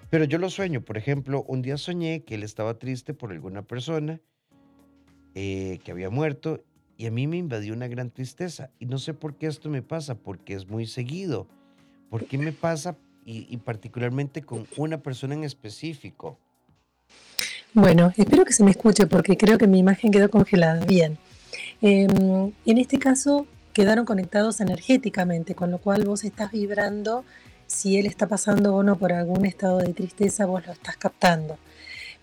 Pero 0.09 0.23
yo 0.23 0.37
lo 0.37 0.49
sueño, 0.49 0.81
por 0.81 0.97
ejemplo, 0.97 1.43
un 1.47 1.61
día 1.61 1.77
soñé 1.77 2.23
que 2.23 2.35
él 2.35 2.43
estaba 2.43 2.75
triste 2.75 3.13
por 3.13 3.31
alguna 3.31 3.63
persona 3.63 4.21
eh, 5.39 5.77
que 5.83 5.91
había 5.91 6.09
muerto 6.09 6.63
y 6.97 7.05
a 7.05 7.11
mí 7.11 7.27
me 7.27 7.37
invadió 7.37 7.75
una 7.75 7.87
gran 7.87 8.09
tristeza. 8.09 8.71
Y 8.79 8.87
no 8.87 8.97
sé 8.97 9.13
por 9.13 9.35
qué 9.35 9.45
esto 9.45 9.69
me 9.69 9.83
pasa, 9.83 10.15
porque 10.15 10.55
es 10.55 10.67
muy 10.67 10.87
seguido. 10.87 11.45
¿Por 12.09 12.25
qué 12.25 12.39
me 12.39 12.51
pasa 12.51 12.97
y, 13.23 13.55
particularmente 13.57 14.41
con 14.41 14.65
una 14.77 14.97
persona 14.97 15.35
en 15.35 15.43
específico? 15.43 16.39
Bueno, 17.75 18.11
espero 18.17 18.45
que 18.45 18.53
se 18.53 18.63
me 18.63 18.71
escuche 18.71 19.05
porque 19.05 19.37
creo 19.37 19.59
que 19.59 19.67
mi 19.67 19.77
imagen 19.77 20.09
quedó 20.09 20.27
congelada. 20.31 20.83
Bien. 20.85 21.19
Em, 21.83 22.51
en 22.65 22.77
este 22.79 22.97
caso 22.97 23.45
quedaron 23.73 24.05
conectados 24.05 24.59
energéticamente, 24.59 25.53
con 25.53 25.69
lo 25.69 25.77
cual 25.77 26.03
vos 26.03 26.23
estás 26.23 26.51
vibrando, 26.51 27.23
si 27.67 27.99
él 27.99 28.07
está 28.07 28.27
pasando 28.27 28.73
o 28.73 28.81
no 28.81 28.97
por 28.97 29.13
algún 29.13 29.45
estado 29.45 29.77
de 29.77 29.93
tristeza, 29.93 30.47
vos 30.47 30.65
lo 30.65 30.73
estás 30.73 30.97
captando. 30.97 31.59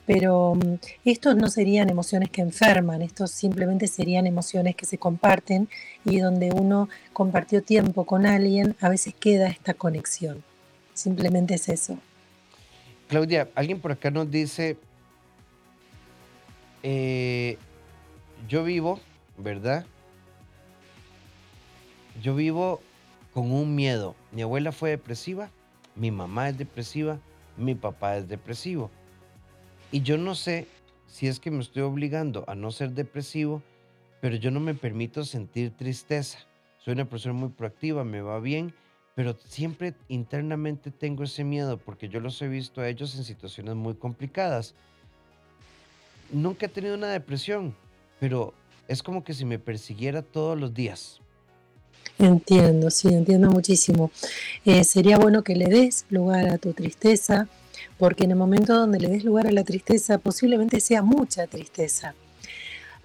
Pero 0.07 0.55
mm, 0.55 0.75
estos 1.05 1.37
no 1.37 1.49
serían 1.49 1.91
emociones 1.91 2.31
que 2.31 2.43
enferman, 2.43 3.03
estos 3.03 3.31
simplemente 3.31 3.87
serían 3.87 4.27
emociones 4.27 4.77
que 4.77 4.87
se 4.87 4.99
comparten 4.99 5.69
y 6.05 6.19
donde 6.19 6.51
uno 6.51 6.89
compartió 7.13 7.63
tiempo 7.63 8.05
con 8.05 8.27
alguien, 8.27 8.77
a 8.81 8.89
veces 8.89 9.15
queda 9.15 9.49
esta 9.49 9.75
conexión. 9.75 10.43
Simplemente 10.93 11.55
es 11.55 11.69
eso. 11.69 11.99
Claudia, 13.09 13.49
alguien 13.55 13.81
por 13.81 13.93
acá 13.93 14.11
nos 14.11 14.31
dice, 14.31 14.77
eh, 16.83 17.59
yo 18.49 18.65
vivo, 18.65 19.01
¿verdad? 19.37 19.85
Yo 22.23 22.35
vivo 22.35 22.81
con 23.33 23.51
un 23.51 23.75
miedo. 23.75 24.15
Mi 24.33 24.43
abuela 24.43 24.71
fue 24.71 24.91
depresiva, 24.91 25.51
mi 25.97 26.11
mamá 26.11 26.49
es 26.49 26.59
depresiva, 26.59 27.19
mi 27.57 27.75
papá 27.75 28.17
es 28.17 28.29
depresivo. 28.29 28.91
Y 29.95 30.03
yo 30.03 30.19
no 30.19 30.35
sé 30.35 30.67
si 31.07 31.29
es 31.29 31.39
que 31.39 31.53
me 31.53 31.61
estoy 31.61 31.83
obligando 31.83 32.43
a 32.49 32.57
no 32.57 32.73
ser 32.73 32.91
depresivo, 32.91 33.63
pero 34.21 34.35
yo 34.35 34.51
no 34.51 34.59
me 34.59 34.75
permito 34.75 35.25
sentir 35.25 35.71
tristeza. 35.71 36.41
Soy 36.85 36.95
una 36.95 37.05
persona 37.05 37.33
muy 37.33 37.51
proactiva, 37.51 38.03
me 38.03 38.21
va 38.21 38.41
bien, 38.41 38.75
pero 39.15 39.37
siempre 39.47 39.95
internamente 40.09 40.91
tengo 40.91 41.23
ese 41.23 41.45
miedo 41.45 41.79
porque 41.79 42.09
yo 42.09 42.19
los 42.19 42.43
he 42.43 42.49
visto 42.49 42.81
a 42.81 42.89
ellos 42.89 43.15
en 43.15 43.23
situaciones 43.23 43.77
muy 43.77 43.95
complicadas. 43.95 44.75
Nunca 46.33 46.67
he 46.67 46.71
tenido 46.71 46.97
una 46.97 47.11
depresión, 47.11 47.73
pero 48.19 48.53
es 48.89 49.01
como 49.01 49.23
que 49.23 49.33
si 49.33 49.45
me 49.45 49.61
persiguiera 49.61 50.23
todos 50.23 50.59
los 50.59 50.75
días. 50.75 51.21
Entiendo, 52.19 52.91
sí, 52.91 53.07
entiendo 53.07 53.49
muchísimo. 53.49 54.11
Eh, 54.65 54.83
sería 54.83 55.19
bueno 55.19 55.45
que 55.45 55.55
le 55.55 55.67
des 55.67 56.05
lugar 56.11 56.49
a 56.49 56.59
tu 56.59 56.73
tristeza, 56.73 57.47
porque 58.05 58.25
en 58.25 58.33
el 58.33 58.37
momento 58.37 58.75
donde 58.75 59.01
le 59.01 59.09
des 59.09 59.25
lugar 59.25 59.47
a 59.47 59.51
la 59.51 59.65
tristeza, 59.65 60.19
posiblemente 60.19 60.79
sea 60.81 61.01
mucha 61.01 61.47
tristeza. 61.47 62.15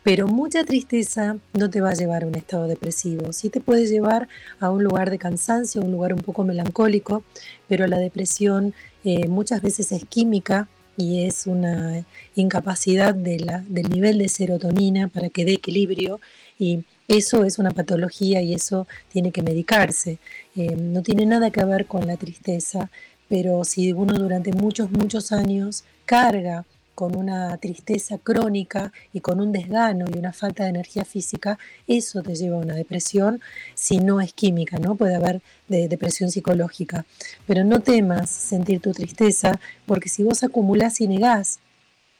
Pero 0.04 0.28
mucha 0.28 0.66
tristeza 0.66 1.38
no 1.54 1.70
te 1.70 1.80
va 1.80 1.92
a 1.92 1.94
llevar 1.94 2.24
a 2.24 2.28
un 2.28 2.36
estado 2.36 2.68
depresivo. 2.68 3.32
Sí 3.32 3.50
te 3.50 3.62
puede 3.62 3.88
llevar 3.88 4.28
a 4.60 4.70
un 4.70 4.84
lugar 4.84 5.10
de 5.10 5.18
cansancio, 5.18 5.82
un 5.82 5.94
lugar 5.94 6.14
un 6.14 6.20
poco 6.20 6.44
melancólico, 6.44 7.24
pero 7.70 7.88
la 7.88 7.98
depresión 7.98 8.74
eh, 9.06 9.30
muchas 9.30 9.62
veces 9.62 9.94
es 9.94 10.04
química 10.04 10.68
y 10.98 11.24
es 11.24 11.48
una 11.48 12.04
incapacidad 12.36 13.16
del 13.16 13.90
nivel 13.90 14.18
de 14.18 14.28
serotonina 14.28 15.08
para 15.08 15.30
que 15.30 15.46
dé 15.46 15.54
equilibrio 15.54 16.20
y 16.60 16.84
eso 17.08 17.46
es 17.46 17.58
una 17.58 17.72
patología 17.72 18.42
y 18.42 18.54
eso 18.54 18.86
tiene 19.12 19.32
que 19.32 19.42
medicarse. 19.42 20.20
Eh, 20.58 20.76
no 20.76 21.02
tiene 21.02 21.26
nada 21.26 21.52
que 21.52 21.64
ver 21.64 21.86
con 21.86 22.06
la 22.06 22.18
tristeza, 22.18 22.92
pero 23.30 23.64
si 23.64 23.94
uno 23.94 24.18
durante 24.18 24.52
muchos, 24.52 24.92
muchos 24.92 25.32
años 25.32 25.86
carga 26.06 26.66
con 26.96 27.16
una 27.16 27.56
tristeza 27.60 28.18
crónica 28.18 28.92
y 29.14 29.22
con 29.22 29.40
un 29.40 29.54
desgano 29.54 30.06
y 30.14 30.18
una 30.18 30.34
falta 30.34 30.64
de 30.64 30.72
energía 30.72 31.06
física, 31.06 31.58
eso 31.88 32.22
te 32.22 32.36
lleva 32.36 32.58
a 32.58 32.60
una 32.60 32.76
depresión 32.76 33.40
si 33.74 34.00
no 34.00 34.20
es 34.20 34.34
química, 34.34 34.80
¿no? 34.80 34.96
Puede 34.96 35.16
haber 35.16 35.42
de 35.70 35.88
depresión 35.88 36.30
psicológica. 36.30 37.06
Pero 37.48 37.64
no 37.64 37.80
temas 37.80 38.30
sentir 38.30 38.82
tu 38.82 38.92
tristeza, 38.92 39.62
porque 39.86 40.10
si 40.10 40.24
vos 40.24 40.44
acumulás 40.44 41.00
y 41.00 41.08
negás 41.08 41.60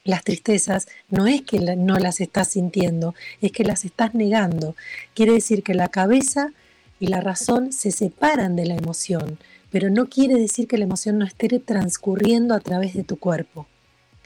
las 0.06 0.24
tristezas 0.24 0.88
no 1.10 1.28
es 1.28 1.42
que 1.42 1.60
no 1.60 1.98
las 1.98 2.22
estás 2.22 2.48
sintiendo, 2.50 3.16
es 3.42 3.52
que 3.52 3.66
las 3.66 3.84
estás 3.84 4.16
negando. 4.16 4.76
Quiere 5.14 5.34
decir 5.34 5.62
que 5.62 5.74
la 5.74 5.90
cabeza 5.90 6.54
y 7.02 7.08
la 7.08 7.20
razón 7.20 7.74
se 7.74 7.92
separan 7.92 8.56
de 8.56 8.66
la 8.66 8.76
emoción, 8.76 9.40
pero 9.72 9.90
no 9.90 10.08
quiere 10.08 10.36
decir 10.36 10.68
que 10.68 10.78
la 10.78 10.86
emoción 10.86 11.18
no 11.18 11.26
esté 11.26 11.48
transcurriendo 11.60 12.54
a 12.54 12.60
través 12.60 12.94
de 12.94 13.04
tu 13.04 13.18
cuerpo. 13.18 13.68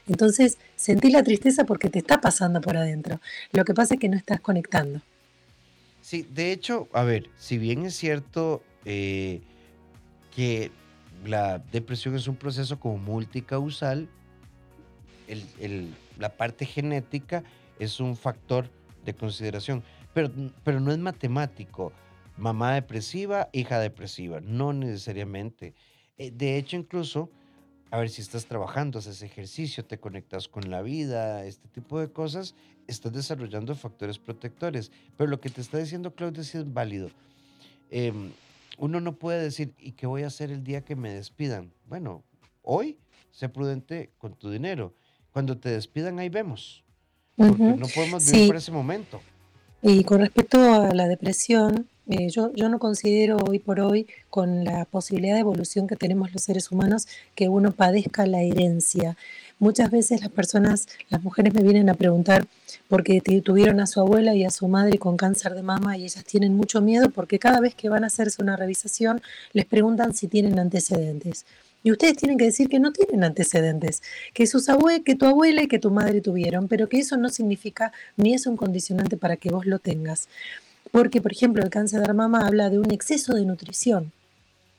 Entonces, 0.06 0.58
sentí 0.76 1.10
la 1.10 1.22
tristeza 1.22 1.64
porque 1.64 1.88
te 1.88 1.98
está 1.98 2.20
pasando 2.20 2.60
por 2.60 2.76
adentro. 2.76 3.20
Lo 3.52 3.64
que 3.64 3.74
pasa 3.74 3.94
es 3.94 4.00
que 4.00 4.08
no 4.08 4.16
estás 4.16 4.40
conectando. 4.40 5.00
Sí, 6.02 6.26
de 6.34 6.52
hecho, 6.52 6.88
a 6.92 7.02
ver, 7.04 7.30
si 7.38 7.56
bien 7.56 7.86
es 7.86 7.94
cierto 7.94 8.62
eh, 8.84 9.40
que 10.34 10.70
la 11.24 11.58
depresión 11.72 12.14
es 12.14 12.28
un 12.28 12.36
proceso 12.36 12.78
como 12.78 12.98
multicausal, 12.98 14.08
la 16.18 16.28
parte 16.36 16.66
genética 16.66 17.42
es 17.78 18.00
un 18.00 18.16
factor 18.16 18.68
de 19.06 19.14
consideración, 19.14 19.82
pero, 20.12 20.30
pero 20.62 20.80
no 20.80 20.92
es 20.92 20.98
matemático. 20.98 21.92
Mamá 22.36 22.74
depresiva, 22.74 23.48
hija 23.52 23.78
depresiva, 23.78 24.40
no 24.40 24.72
necesariamente. 24.72 25.74
Eh, 26.18 26.30
de 26.30 26.56
hecho, 26.56 26.76
incluso, 26.76 27.30
a 27.90 27.98
ver 27.98 28.10
si 28.10 28.22
estás 28.22 28.46
trabajando, 28.46 28.98
haces 28.98 29.22
ejercicio, 29.22 29.84
te 29.84 29.98
conectas 29.98 30.48
con 30.48 30.70
la 30.70 30.82
vida, 30.82 31.44
este 31.44 31.68
tipo 31.68 32.00
de 32.00 32.10
cosas, 32.10 32.54
estás 32.88 33.12
desarrollando 33.12 33.74
factores 33.74 34.18
protectores. 34.18 34.90
Pero 35.16 35.30
lo 35.30 35.40
que 35.40 35.50
te 35.50 35.60
está 35.60 35.78
diciendo 35.78 36.14
Claudia 36.14 36.42
sí 36.42 36.58
es 36.58 36.72
válido. 36.72 37.10
Em, 37.90 38.32
uno 38.78 39.00
no 39.00 39.14
puede 39.14 39.42
decir, 39.42 39.72
¿y 39.78 39.92
qué 39.92 40.06
voy 40.06 40.22
a 40.22 40.26
hacer 40.26 40.50
el 40.50 40.64
día 40.64 40.84
que 40.84 40.96
me 40.96 41.14
despidan? 41.14 41.72
Bueno, 41.86 42.24
hoy 42.62 42.98
sé 43.30 43.48
prudente 43.48 44.10
con 44.18 44.34
tu 44.34 44.50
dinero 44.50 44.94
cuando 45.30 45.58
te 45.58 45.68
despidan 45.68 46.18
ahí 46.18 46.28
vemos. 46.28 46.84
Porque 47.36 47.62
no 47.62 47.88
podemos 47.88 48.30
vivir 48.30 48.46
por 48.46 48.56
ese 48.56 48.70
momento. 48.70 49.20
Y 49.82 50.04
con 50.04 50.20
respecto 50.20 50.58
a 50.72 50.94
la 50.94 51.08
depresión, 51.08 51.88
eh, 52.06 52.28
yo, 52.28 52.52
yo 52.54 52.68
no 52.68 52.78
considero 52.78 53.38
hoy 53.38 53.58
por 53.58 53.80
hoy, 53.80 54.06
con 54.30 54.64
la 54.64 54.84
posibilidad 54.84 55.34
de 55.34 55.40
evolución 55.40 55.86
que 55.86 55.96
tenemos 55.96 56.32
los 56.32 56.42
seres 56.42 56.70
humanos, 56.70 57.06
que 57.34 57.48
uno 57.48 57.72
padezca 57.72 58.26
la 58.26 58.42
herencia. 58.42 59.16
Muchas 59.58 59.90
veces 59.90 60.20
las 60.20 60.30
personas, 60.30 60.86
las 61.08 61.22
mujeres 61.22 61.54
me 61.54 61.62
vienen 61.62 61.88
a 61.88 61.94
preguntar 61.94 62.46
porque 62.88 63.20
tuvieron 63.42 63.80
a 63.80 63.86
su 63.86 64.00
abuela 64.00 64.34
y 64.34 64.44
a 64.44 64.50
su 64.50 64.68
madre 64.68 64.98
con 64.98 65.16
cáncer 65.16 65.54
de 65.54 65.62
mama 65.62 65.96
y 65.96 66.04
ellas 66.04 66.24
tienen 66.24 66.54
mucho 66.54 66.80
miedo 66.80 67.08
porque 67.10 67.38
cada 67.38 67.60
vez 67.60 67.74
que 67.74 67.88
van 67.88 68.04
a 68.04 68.08
hacerse 68.08 68.42
una 68.42 68.56
revisación 68.56 69.22
les 69.52 69.64
preguntan 69.64 70.14
si 70.14 70.28
tienen 70.28 70.58
antecedentes. 70.58 71.46
Y 71.84 71.92
ustedes 71.92 72.16
tienen 72.16 72.38
que 72.38 72.46
decir 72.46 72.68
que 72.70 72.80
no 72.80 72.92
tienen 72.92 73.24
antecedentes, 73.24 74.02
que 74.32 74.46
sus 74.46 74.70
abuelos, 74.70 75.04
que 75.04 75.16
tu 75.16 75.26
abuela 75.26 75.62
y 75.62 75.68
que 75.68 75.78
tu 75.78 75.90
madre 75.90 76.22
tuvieron, 76.22 76.66
pero 76.66 76.88
que 76.88 76.98
eso 76.98 77.18
no 77.18 77.28
significa 77.28 77.92
ni 78.16 78.32
es 78.32 78.46
un 78.46 78.56
condicionante 78.56 79.18
para 79.18 79.36
que 79.36 79.50
vos 79.50 79.66
lo 79.66 79.78
tengas. 79.78 80.28
Porque, 80.94 81.20
por 81.20 81.32
ejemplo, 81.32 81.60
el 81.60 81.70
cáncer 81.70 82.06
de 82.06 82.14
mama 82.14 82.46
habla 82.46 82.70
de 82.70 82.78
un 82.78 82.92
exceso 82.92 83.34
de 83.34 83.44
nutrición. 83.44 84.12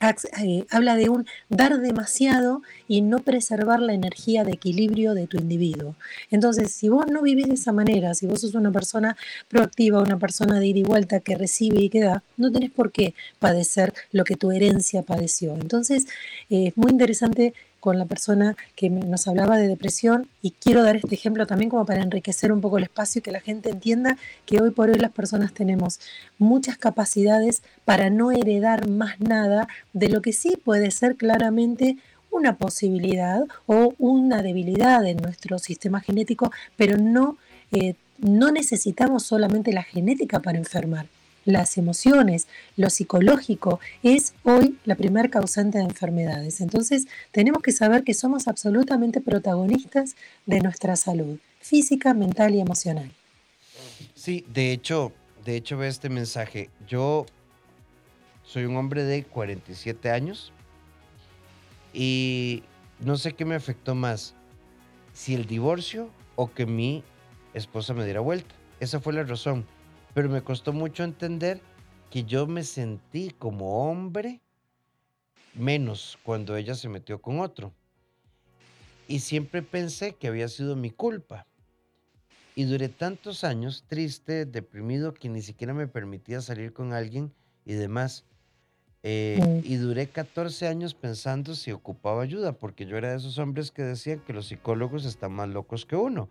Eh, 0.00 0.64
habla 0.70 0.96
de 0.96 1.10
un 1.10 1.26
dar 1.50 1.78
demasiado 1.78 2.62
y 2.88 3.02
no 3.02 3.18
preservar 3.18 3.80
la 3.80 3.92
energía 3.92 4.42
de 4.42 4.52
equilibrio 4.52 5.12
de 5.12 5.26
tu 5.26 5.36
individuo. 5.36 5.94
Entonces, 6.30 6.72
si 6.72 6.88
vos 6.88 7.04
no 7.06 7.20
vivís 7.20 7.48
de 7.48 7.54
esa 7.54 7.72
manera, 7.72 8.14
si 8.14 8.26
vos 8.26 8.40
sos 8.40 8.54
una 8.54 8.72
persona 8.72 9.14
proactiva, 9.48 10.00
una 10.00 10.18
persona 10.18 10.58
de 10.58 10.68
ida 10.68 10.78
y 10.78 10.82
vuelta 10.84 11.20
que 11.20 11.34
recibe 11.34 11.82
y 11.82 11.90
que 11.90 12.00
da, 12.00 12.22
no 12.38 12.50
tenés 12.50 12.70
por 12.70 12.92
qué 12.92 13.12
padecer 13.38 13.92
lo 14.10 14.24
que 14.24 14.36
tu 14.36 14.50
herencia 14.52 15.02
padeció. 15.02 15.52
Entonces, 15.52 16.06
eh, 16.48 16.68
es 16.68 16.76
muy 16.78 16.92
interesante 16.92 17.52
con 17.86 18.00
la 18.00 18.04
persona 18.04 18.56
que 18.74 18.90
nos 18.90 19.28
hablaba 19.28 19.58
de 19.58 19.68
depresión 19.68 20.28
y 20.42 20.50
quiero 20.50 20.82
dar 20.82 20.96
este 20.96 21.14
ejemplo 21.14 21.46
también 21.46 21.70
como 21.70 21.86
para 21.86 22.02
enriquecer 22.02 22.50
un 22.50 22.60
poco 22.60 22.78
el 22.78 22.82
espacio 22.82 23.20
y 23.20 23.22
que 23.22 23.30
la 23.30 23.38
gente 23.38 23.70
entienda 23.70 24.18
que 24.44 24.60
hoy 24.60 24.72
por 24.72 24.90
hoy 24.90 24.96
las 24.96 25.12
personas 25.12 25.52
tenemos 25.52 26.00
muchas 26.36 26.78
capacidades 26.78 27.62
para 27.84 28.10
no 28.10 28.32
heredar 28.32 28.88
más 28.88 29.20
nada 29.20 29.68
de 29.92 30.08
lo 30.08 30.20
que 30.20 30.32
sí 30.32 30.58
puede 30.64 30.90
ser 30.90 31.14
claramente 31.14 31.96
una 32.32 32.56
posibilidad 32.56 33.44
o 33.66 33.94
una 34.00 34.42
debilidad 34.42 35.06
en 35.06 35.18
nuestro 35.18 35.60
sistema 35.60 36.00
genético, 36.00 36.50
pero 36.74 36.98
no, 36.98 37.38
eh, 37.70 37.94
no 38.18 38.50
necesitamos 38.50 39.22
solamente 39.22 39.72
la 39.72 39.84
genética 39.84 40.40
para 40.40 40.58
enfermar 40.58 41.06
las 41.46 41.78
emociones, 41.78 42.46
lo 42.76 42.90
psicológico, 42.90 43.80
es 44.02 44.34
hoy 44.42 44.76
la 44.84 44.96
primer 44.96 45.30
causante 45.30 45.78
de 45.78 45.84
enfermedades. 45.84 46.60
Entonces, 46.60 47.06
tenemos 47.30 47.62
que 47.62 47.72
saber 47.72 48.04
que 48.04 48.12
somos 48.12 48.48
absolutamente 48.48 49.22
protagonistas 49.22 50.16
de 50.44 50.60
nuestra 50.60 50.96
salud 50.96 51.38
física, 51.60 52.12
mental 52.12 52.54
y 52.54 52.60
emocional. 52.60 53.10
Sí, 54.14 54.44
de 54.52 54.72
hecho, 54.72 55.12
de 55.44 55.56
hecho 55.56 55.78
ve 55.78 55.88
este 55.88 56.08
mensaje. 56.08 56.68
Yo 56.86 57.26
soy 58.44 58.64
un 58.64 58.76
hombre 58.76 59.04
de 59.04 59.24
47 59.24 60.10
años 60.10 60.52
y 61.92 62.62
no 63.00 63.16
sé 63.16 63.32
qué 63.32 63.44
me 63.44 63.54
afectó 63.54 63.94
más, 63.94 64.34
si 65.12 65.34
el 65.34 65.46
divorcio 65.46 66.10
o 66.34 66.52
que 66.52 66.66
mi 66.66 67.02
esposa 67.54 67.94
me 67.94 68.04
diera 68.04 68.20
vuelta. 68.20 68.54
Esa 68.80 69.00
fue 69.00 69.12
la 69.12 69.22
razón 69.22 69.64
pero 70.16 70.30
me 70.30 70.40
costó 70.42 70.72
mucho 70.72 71.04
entender 71.04 71.60
que 72.08 72.24
yo 72.24 72.46
me 72.46 72.64
sentí 72.64 73.28
como 73.38 73.86
hombre 73.86 74.40
menos 75.52 76.18
cuando 76.22 76.56
ella 76.56 76.74
se 76.74 76.88
metió 76.88 77.20
con 77.20 77.40
otro. 77.40 77.74
Y 79.08 79.18
siempre 79.18 79.60
pensé 79.60 80.14
que 80.14 80.28
había 80.28 80.48
sido 80.48 80.74
mi 80.74 80.88
culpa. 80.90 81.46
Y 82.54 82.64
duré 82.64 82.88
tantos 82.88 83.44
años 83.44 83.84
triste, 83.88 84.46
deprimido, 84.46 85.12
que 85.12 85.28
ni 85.28 85.42
siquiera 85.42 85.74
me 85.74 85.86
permitía 85.86 86.40
salir 86.40 86.72
con 86.72 86.94
alguien 86.94 87.34
y 87.66 87.74
demás. 87.74 88.24
eh, 89.02 89.60
y 89.64 89.76
duré 89.76 90.08
14 90.08 90.66
años 90.66 90.94
pensando 90.94 91.54
si 91.54 91.72
ocupaba 91.72 92.22
ayuda, 92.22 92.52
porque 92.52 92.86
yo 92.86 92.96
era 92.96 93.10
de 93.10 93.18
esos 93.18 93.36
hombres 93.36 93.70
que 93.70 93.82
decían 93.82 94.20
que 94.20 94.32
los 94.32 94.46
psicólogos 94.46 95.04
están 95.04 95.32
más 95.32 95.50
locos 95.50 95.84
que 95.84 95.94
uno. 95.96 96.30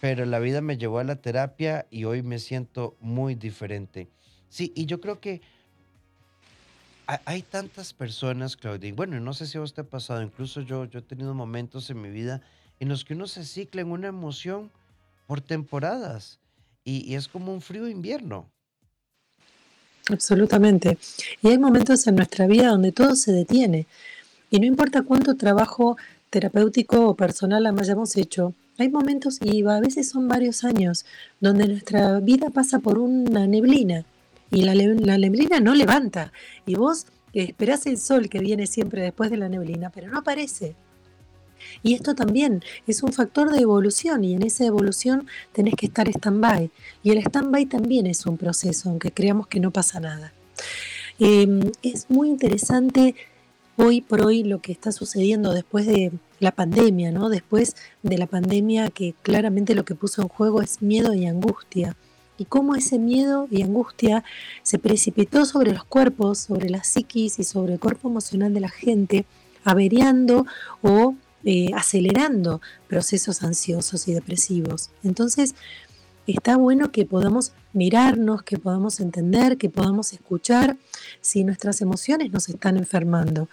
Pero 0.00 0.24
la 0.26 0.38
vida 0.38 0.60
me 0.60 0.76
llevó 0.78 0.98
a 0.98 1.04
la 1.04 1.16
terapia 1.16 1.86
y 1.90 2.04
hoy 2.04 2.22
me 2.22 2.38
siento 2.38 2.96
muy 3.00 3.34
diferente. 3.34 4.08
Sí, 4.48 4.72
y 4.74 4.86
yo 4.86 5.00
creo 5.00 5.20
que 5.20 5.40
ha- 7.06 7.20
hay 7.24 7.42
tantas 7.42 7.92
personas, 7.92 8.56
Claudia, 8.56 8.88
y 8.88 8.92
bueno, 8.92 9.18
no 9.20 9.32
sé 9.34 9.46
si 9.46 9.56
a 9.56 9.60
vos 9.60 9.74
te 9.74 9.80
ha 9.80 9.84
pasado, 9.84 10.22
incluso 10.22 10.60
yo, 10.60 10.84
yo 10.84 10.98
he 11.00 11.02
tenido 11.02 11.34
momentos 11.34 11.88
en 11.90 12.00
mi 12.02 12.10
vida 12.10 12.42
en 12.80 12.88
los 12.88 13.04
que 13.04 13.14
uno 13.14 13.26
se 13.26 13.44
cicla 13.44 13.80
en 13.80 13.90
una 13.90 14.08
emoción 14.08 14.70
por 15.26 15.40
temporadas 15.40 16.38
y, 16.84 17.04
y 17.10 17.14
es 17.16 17.28
como 17.28 17.52
un 17.52 17.60
frío 17.60 17.88
invierno. 17.88 18.46
absolutamente. 20.10 20.98
Y 21.42 21.48
hay 21.48 21.58
momentos 21.58 22.06
en 22.06 22.16
nuestra 22.16 22.46
vida 22.46 22.68
donde 22.68 22.92
todo 22.92 23.14
se 23.14 23.32
detiene. 23.32 23.86
Y 24.50 24.60
no 24.60 24.66
importa 24.66 25.02
cuánto 25.02 25.36
trabajo 25.36 25.96
terapéutico 26.30 27.08
o 27.08 27.14
personal 27.14 27.66
hayamos 27.66 28.16
hecho, 28.16 28.54
hay 28.78 28.88
momentos, 28.88 29.38
y 29.42 29.66
a 29.66 29.80
veces 29.80 30.08
son 30.08 30.28
varios 30.28 30.64
años, 30.64 31.04
donde 31.40 31.66
nuestra 31.66 32.20
vida 32.20 32.50
pasa 32.50 32.78
por 32.78 32.98
una 32.98 33.46
neblina 33.46 34.04
y 34.50 34.62
la, 34.62 34.74
neblina 35.18 35.60
no 35.60 35.74
levanta. 35.74 36.32
Y 36.66 36.74
vos 36.74 37.06
esperás 37.32 37.86
el 37.86 37.98
sol 37.98 38.28
que 38.28 38.38
viene 38.38 38.66
siempre 38.66 39.02
después 39.02 39.30
de 39.30 39.36
la 39.36 39.48
neblina, 39.48 39.90
pero 39.90 40.08
no 40.08 40.18
aparece. 40.18 40.74
Y 41.82 41.94
esto 41.94 42.14
también 42.14 42.62
es 42.86 43.02
un 43.02 43.12
factor 43.12 43.50
de 43.50 43.60
evolución 43.60 44.24
y 44.24 44.34
en 44.34 44.44
esa 44.44 44.64
evolución 44.64 45.26
tenés 45.52 45.74
que 45.74 45.86
estar 45.86 46.08
stand-by. 46.08 46.70
Y 47.02 47.10
el 47.10 47.18
stand-by 47.18 47.66
también 47.66 48.06
es 48.06 48.26
un 48.26 48.36
proceso, 48.36 48.90
aunque 48.90 49.10
creamos 49.10 49.48
que 49.48 49.60
no 49.60 49.72
pasa 49.72 50.00
nada. 50.00 50.32
Eh, 51.18 51.72
es 51.82 52.08
muy 52.08 52.28
interesante 52.28 53.16
hoy 53.76 54.00
por 54.00 54.24
hoy 54.24 54.44
lo 54.44 54.60
que 54.60 54.72
está 54.72 54.92
sucediendo 54.92 55.52
después 55.52 55.86
de 55.86 56.12
la 56.40 56.52
pandemia, 56.52 57.12
¿no? 57.12 57.28
Después 57.28 57.76
de 58.02 58.18
la 58.18 58.26
pandemia 58.26 58.90
que 58.90 59.14
claramente 59.22 59.74
lo 59.74 59.84
que 59.84 59.94
puso 59.94 60.22
en 60.22 60.28
juego 60.28 60.62
es 60.62 60.82
miedo 60.82 61.14
y 61.14 61.26
angustia. 61.26 61.96
Y 62.36 62.44
cómo 62.44 62.76
ese 62.76 62.98
miedo 62.98 63.48
y 63.50 63.62
angustia 63.62 64.22
se 64.62 64.78
precipitó 64.78 65.44
sobre 65.44 65.72
los 65.72 65.84
cuerpos, 65.84 66.38
sobre 66.38 66.70
la 66.70 66.84
psiquis 66.84 67.38
y 67.40 67.44
sobre 67.44 67.74
el 67.74 67.80
cuerpo 67.80 68.08
emocional 68.08 68.54
de 68.54 68.60
la 68.60 68.68
gente, 68.68 69.24
averiando 69.64 70.46
o 70.82 71.14
eh, 71.44 71.70
acelerando 71.74 72.60
procesos 72.86 73.42
ansiosos 73.42 74.06
y 74.06 74.14
depresivos. 74.14 74.90
Entonces, 75.02 75.54
está 76.26 76.56
bueno 76.56 76.92
que 76.92 77.04
podamos 77.04 77.52
mirarnos, 77.72 78.42
que 78.42 78.58
podamos 78.58 79.00
entender, 79.00 79.56
que 79.56 79.70
podamos 79.70 80.12
escuchar 80.12 80.76
si 81.20 81.44
nuestras 81.44 81.80
emociones 81.80 82.32
nos 82.32 82.48
están 82.48 82.76
enfermando. 82.76 83.48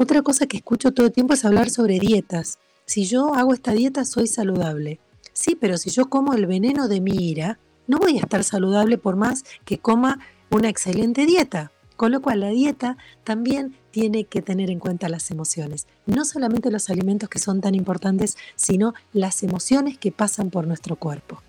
Otra 0.00 0.22
cosa 0.22 0.46
que 0.46 0.58
escucho 0.58 0.92
todo 0.92 1.06
el 1.06 1.12
tiempo 1.12 1.34
es 1.34 1.44
hablar 1.44 1.70
sobre 1.70 1.98
dietas. 1.98 2.60
Si 2.86 3.04
yo 3.04 3.34
hago 3.34 3.52
esta 3.52 3.72
dieta 3.72 4.04
soy 4.04 4.28
saludable. 4.28 5.00
Sí, 5.32 5.56
pero 5.56 5.76
si 5.76 5.90
yo 5.90 6.08
como 6.08 6.34
el 6.34 6.46
veneno 6.46 6.86
de 6.86 7.00
mi 7.00 7.16
ira, 7.16 7.58
no 7.88 7.98
voy 7.98 8.16
a 8.16 8.20
estar 8.20 8.44
saludable 8.44 8.96
por 8.96 9.16
más 9.16 9.42
que 9.64 9.78
coma 9.78 10.20
una 10.50 10.68
excelente 10.68 11.26
dieta. 11.26 11.72
Con 11.96 12.12
lo 12.12 12.22
cual 12.22 12.38
la 12.38 12.50
dieta 12.50 12.96
también 13.24 13.74
tiene 13.90 14.22
que 14.22 14.40
tener 14.40 14.70
en 14.70 14.78
cuenta 14.78 15.08
las 15.08 15.32
emociones. 15.32 15.88
No 16.06 16.24
solamente 16.24 16.70
los 16.70 16.90
alimentos 16.90 17.28
que 17.28 17.40
son 17.40 17.60
tan 17.60 17.74
importantes, 17.74 18.36
sino 18.54 18.94
las 19.12 19.42
emociones 19.42 19.98
que 19.98 20.12
pasan 20.12 20.50
por 20.50 20.68
nuestro 20.68 20.94
cuerpo. 20.94 21.42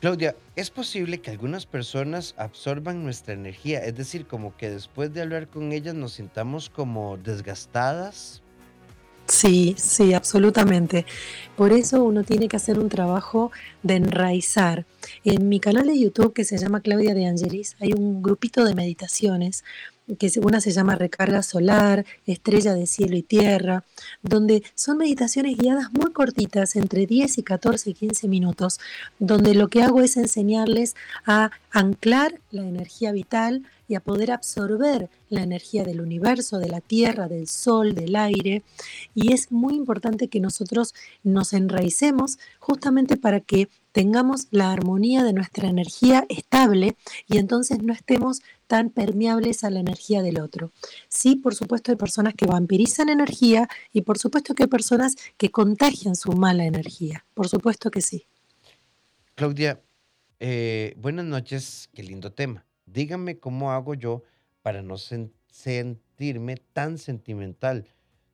Claudia, 0.00 0.36
¿es 0.54 0.70
posible 0.70 1.20
que 1.20 1.30
algunas 1.30 1.64
personas 1.66 2.34
absorban 2.36 3.02
nuestra 3.02 3.34
energía? 3.34 3.84
Es 3.84 3.94
decir, 3.94 4.26
como 4.26 4.56
que 4.56 4.70
después 4.70 5.12
de 5.14 5.22
hablar 5.22 5.48
con 5.48 5.72
ellas 5.72 5.94
nos 5.94 6.12
sintamos 6.12 6.68
como 6.68 7.16
desgastadas. 7.16 8.42
Sí, 9.26 9.74
sí, 9.78 10.12
absolutamente. 10.12 11.06
Por 11.56 11.72
eso 11.72 12.04
uno 12.04 12.24
tiene 12.24 12.46
que 12.48 12.56
hacer 12.56 12.78
un 12.78 12.90
trabajo 12.90 13.50
de 13.82 13.96
enraizar. 13.96 14.84
En 15.24 15.48
mi 15.48 15.60
canal 15.60 15.86
de 15.86 15.98
YouTube 15.98 16.34
que 16.34 16.44
se 16.44 16.58
llama 16.58 16.80
Claudia 16.80 17.14
de 17.14 17.26
Angelis 17.26 17.76
hay 17.80 17.92
un 17.94 18.22
grupito 18.22 18.64
de 18.64 18.74
meditaciones 18.74 19.64
que 20.18 20.30
una 20.42 20.60
se 20.60 20.70
llama 20.70 20.96
Recarga 20.96 21.42
Solar, 21.42 22.04
Estrella 22.26 22.74
de 22.74 22.86
Cielo 22.86 23.16
y 23.16 23.22
Tierra, 23.22 23.84
donde 24.22 24.62
son 24.74 24.98
meditaciones 24.98 25.56
guiadas 25.56 25.92
muy 25.92 26.12
cortitas, 26.12 26.76
entre 26.76 27.06
10 27.06 27.38
y 27.38 27.42
14 27.42 27.90
y 27.90 27.94
15 27.94 28.28
minutos, 28.28 28.78
donde 29.18 29.54
lo 29.54 29.68
que 29.68 29.82
hago 29.82 30.00
es 30.00 30.16
enseñarles 30.16 30.94
a 31.26 31.50
anclar 31.70 32.40
la 32.50 32.62
energía 32.62 33.12
vital 33.12 33.64
y 33.88 33.94
a 33.94 34.00
poder 34.00 34.30
absorber 34.30 35.10
la 35.28 35.42
energía 35.42 35.84
del 35.84 36.00
universo, 36.00 36.58
de 36.58 36.68
la 36.68 36.80
tierra, 36.80 37.28
del 37.28 37.48
sol, 37.48 37.94
del 37.94 38.16
aire. 38.16 38.62
Y 39.14 39.32
es 39.32 39.52
muy 39.52 39.74
importante 39.74 40.28
que 40.28 40.40
nosotros 40.40 40.94
nos 41.22 41.52
enraicemos 41.52 42.38
justamente 42.58 43.16
para 43.16 43.40
que 43.40 43.68
tengamos 43.92 44.48
la 44.50 44.72
armonía 44.72 45.22
de 45.22 45.32
nuestra 45.32 45.68
energía 45.68 46.26
estable 46.28 46.96
y 47.28 47.38
entonces 47.38 47.80
no 47.82 47.92
estemos 47.92 48.42
tan 48.74 48.90
permeables 48.90 49.62
a 49.62 49.70
la 49.70 49.78
energía 49.78 50.20
del 50.20 50.40
otro. 50.40 50.72
Sí, 51.06 51.36
por 51.36 51.54
supuesto 51.54 51.92
hay 51.92 51.96
personas 51.96 52.34
que 52.34 52.44
vampirizan 52.44 53.08
energía 53.08 53.68
y 53.92 54.02
por 54.02 54.18
supuesto 54.18 54.52
que 54.56 54.64
hay 54.64 54.68
personas 54.68 55.14
que 55.36 55.52
contagian 55.52 56.16
su 56.16 56.32
mala 56.32 56.64
energía. 56.64 57.24
Por 57.34 57.48
supuesto 57.48 57.92
que 57.92 58.00
sí. 58.00 58.26
Claudia, 59.36 59.80
eh, 60.40 60.92
buenas 60.96 61.24
noches, 61.24 61.88
qué 61.94 62.02
lindo 62.02 62.32
tema. 62.32 62.66
Dígame 62.84 63.38
cómo 63.38 63.70
hago 63.70 63.94
yo 63.94 64.24
para 64.62 64.82
no 64.82 64.94
sen- 64.94 65.30
sentirme 65.52 66.56
tan 66.56 66.98
sentimental. 66.98 67.86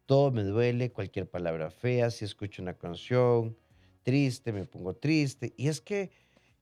Todo 0.07 0.30
me 0.30 0.43
duele, 0.43 0.91
cualquier 0.91 1.28
palabra 1.28 1.70
fea, 1.70 2.11
si 2.11 2.24
escucho 2.24 2.62
una 2.62 2.72
canción 2.78 3.59
triste, 4.05 4.55
me 4.55 4.64
pongo 4.64 4.95
triste. 4.95 5.53
Y 5.59 5.68
es 5.68 5.82
que 5.82 6.11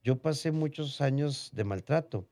yo 0.03 0.20
pasé 0.20 0.51
muchos 0.51 1.01
años 1.01 1.51
de 1.53 1.62
maltrato 1.62 2.26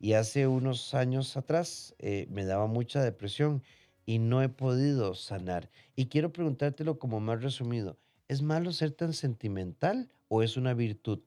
y 0.00 0.12
hace 0.12 0.46
unos 0.46 0.94
años 0.94 1.36
atrás 1.36 1.94
eh, 1.98 2.26
me 2.30 2.44
daba 2.44 2.66
mucha 2.66 3.02
depresión 3.02 3.62
y 4.06 4.18
no 4.18 4.42
he 4.42 4.48
podido 4.48 5.14
sanar. 5.14 5.70
Y 5.96 6.06
quiero 6.06 6.32
preguntártelo 6.32 6.98
como 6.98 7.20
más 7.20 7.42
resumido. 7.42 7.98
¿Es 8.28 8.42
malo 8.42 8.72
ser 8.72 8.92
tan 8.92 9.12
sentimental 9.12 10.08
o 10.28 10.42
es 10.42 10.56
una 10.56 10.74
virtud? 10.74 11.20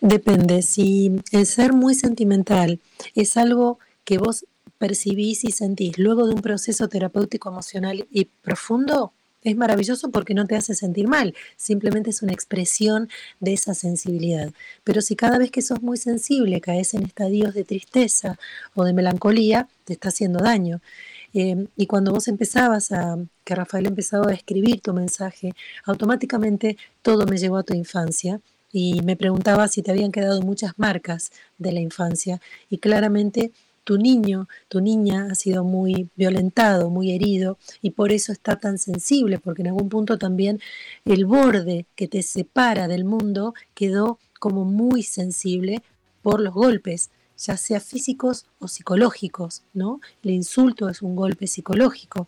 Depende, 0.00 0.62
si 0.62 1.20
el 1.32 1.46
ser 1.46 1.72
muy 1.72 1.94
sentimental 1.94 2.80
es 3.14 3.36
algo 3.36 3.78
que 4.04 4.18
vos 4.18 4.46
percibís 4.78 5.44
y 5.44 5.52
sentís 5.52 5.98
luego 5.98 6.26
de 6.26 6.34
un 6.34 6.42
proceso 6.42 6.88
terapéutico 6.88 7.48
emocional 7.48 8.06
y 8.10 8.26
profundo, 8.26 9.12
es 9.50 9.56
maravilloso 9.56 10.10
porque 10.10 10.34
no 10.34 10.46
te 10.46 10.56
hace 10.56 10.74
sentir 10.74 11.08
mal, 11.08 11.34
simplemente 11.56 12.10
es 12.10 12.22
una 12.22 12.32
expresión 12.32 13.08
de 13.40 13.52
esa 13.52 13.74
sensibilidad. 13.74 14.52
Pero 14.84 15.00
si 15.00 15.16
cada 15.16 15.38
vez 15.38 15.50
que 15.50 15.62
sos 15.62 15.82
muy 15.82 15.96
sensible 15.96 16.60
caes 16.60 16.94
en 16.94 17.04
estadios 17.04 17.54
de 17.54 17.64
tristeza 17.64 18.38
o 18.74 18.84
de 18.84 18.92
melancolía, 18.92 19.68
te 19.84 19.92
está 19.92 20.08
haciendo 20.08 20.40
daño. 20.40 20.80
Eh, 21.34 21.66
y 21.76 21.86
cuando 21.86 22.12
vos 22.12 22.28
empezabas 22.28 22.92
a, 22.92 23.18
que 23.44 23.54
Rafael 23.54 23.86
empezaba 23.86 24.30
a 24.30 24.34
escribir 24.34 24.80
tu 24.80 24.92
mensaje, 24.94 25.54
automáticamente 25.84 26.76
todo 27.02 27.26
me 27.26 27.36
llevó 27.36 27.58
a 27.58 27.62
tu 27.62 27.74
infancia 27.74 28.40
y 28.72 29.00
me 29.02 29.16
preguntaba 29.16 29.68
si 29.68 29.82
te 29.82 29.90
habían 29.90 30.12
quedado 30.12 30.42
muchas 30.42 30.72
marcas 30.78 31.30
de 31.58 31.72
la 31.72 31.80
infancia 31.80 32.40
y 32.68 32.78
claramente 32.78 33.52
tu 33.86 33.98
niño, 33.98 34.48
tu 34.66 34.80
niña 34.80 35.28
ha 35.30 35.36
sido 35.36 35.62
muy 35.62 36.10
violentado, 36.16 36.90
muy 36.90 37.12
herido 37.12 37.56
y 37.80 37.90
por 37.90 38.10
eso 38.10 38.32
está 38.32 38.56
tan 38.56 38.78
sensible, 38.78 39.38
porque 39.38 39.62
en 39.62 39.68
algún 39.68 39.88
punto 39.88 40.18
también 40.18 40.60
el 41.04 41.24
borde 41.24 41.86
que 41.94 42.08
te 42.08 42.22
separa 42.22 42.88
del 42.88 43.04
mundo 43.04 43.54
quedó 43.74 44.18
como 44.40 44.64
muy 44.64 45.04
sensible 45.04 45.84
por 46.20 46.40
los 46.40 46.52
golpes, 46.52 47.10
ya 47.38 47.56
sea 47.56 47.78
físicos 47.78 48.46
o 48.58 48.66
psicológicos, 48.66 49.62
¿no? 49.72 50.00
El 50.24 50.32
insulto 50.32 50.88
es 50.88 51.00
un 51.00 51.14
golpe 51.14 51.46
psicológico. 51.46 52.26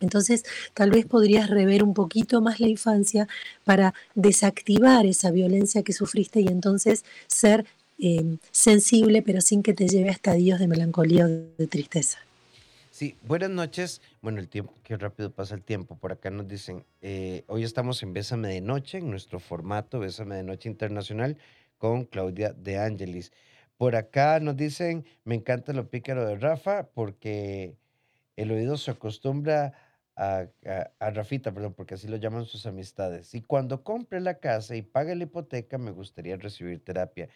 Entonces, 0.00 0.44
tal 0.74 0.90
vez 0.90 1.06
podrías 1.06 1.48
rever 1.48 1.82
un 1.82 1.94
poquito 1.94 2.42
más 2.42 2.60
la 2.60 2.68
infancia 2.68 3.28
para 3.64 3.94
desactivar 4.14 5.06
esa 5.06 5.30
violencia 5.30 5.82
que 5.82 5.94
sufriste 5.94 6.42
y 6.42 6.48
entonces 6.48 7.04
ser 7.28 7.64
eh, 7.98 8.36
sensible, 8.50 9.22
pero 9.22 9.40
sin 9.40 9.62
que 9.62 9.74
te 9.74 9.88
lleve 9.88 10.08
a 10.08 10.12
estadios 10.12 10.58
de 10.58 10.66
melancolía 10.68 11.24
o 11.26 11.28
de 11.28 11.66
tristeza. 11.66 12.18
Sí, 12.90 13.16
buenas 13.22 13.50
noches. 13.50 14.02
Bueno, 14.20 14.38
el 14.38 14.48
tiempo, 14.48 14.74
qué 14.82 14.96
rápido 14.96 15.30
pasa 15.30 15.54
el 15.54 15.62
tiempo. 15.62 15.96
Por 15.96 16.12
acá 16.12 16.30
nos 16.30 16.46
dicen, 16.46 16.84
eh, 17.00 17.42
hoy 17.46 17.64
estamos 17.64 18.02
en 18.02 18.12
Bésame 18.12 18.48
de 18.48 18.60
Noche, 18.60 18.98
en 18.98 19.10
nuestro 19.10 19.40
formato 19.40 19.98
Bésame 19.98 20.36
de 20.36 20.42
Noche 20.42 20.68
Internacional 20.68 21.38
con 21.78 22.04
Claudia 22.04 22.52
de 22.52 22.78
Angelis. 22.78 23.32
Por 23.78 23.96
acá 23.96 24.38
nos 24.40 24.56
dicen, 24.56 25.04
me 25.24 25.34
encanta 25.34 25.72
lo 25.72 25.88
pícaro 25.88 26.26
de 26.26 26.36
Rafa 26.36 26.84
porque 26.92 27.76
el 28.36 28.50
oído 28.50 28.76
se 28.76 28.90
acostumbra 28.90 29.72
a, 30.14 30.46
a- 30.66 30.90
a 30.98 31.10
Rafita, 31.10 31.52
perdón, 31.52 31.72
porque 31.74 31.94
así 31.94 32.08
lo 32.08 32.16
llaman 32.16 32.44
sus 32.44 32.66
amistades. 32.66 33.34
Y 33.34 33.40
cuando 33.40 33.82
compre 33.82 34.20
la 34.20 34.34
casa 34.38 34.76
y 34.76 34.82
pague 34.82 35.16
la 35.16 35.24
hipoteca, 35.24 35.78
me 35.78 35.90
gustaría 35.92 36.36
recibir 36.36 36.84
terapia. 36.84 37.28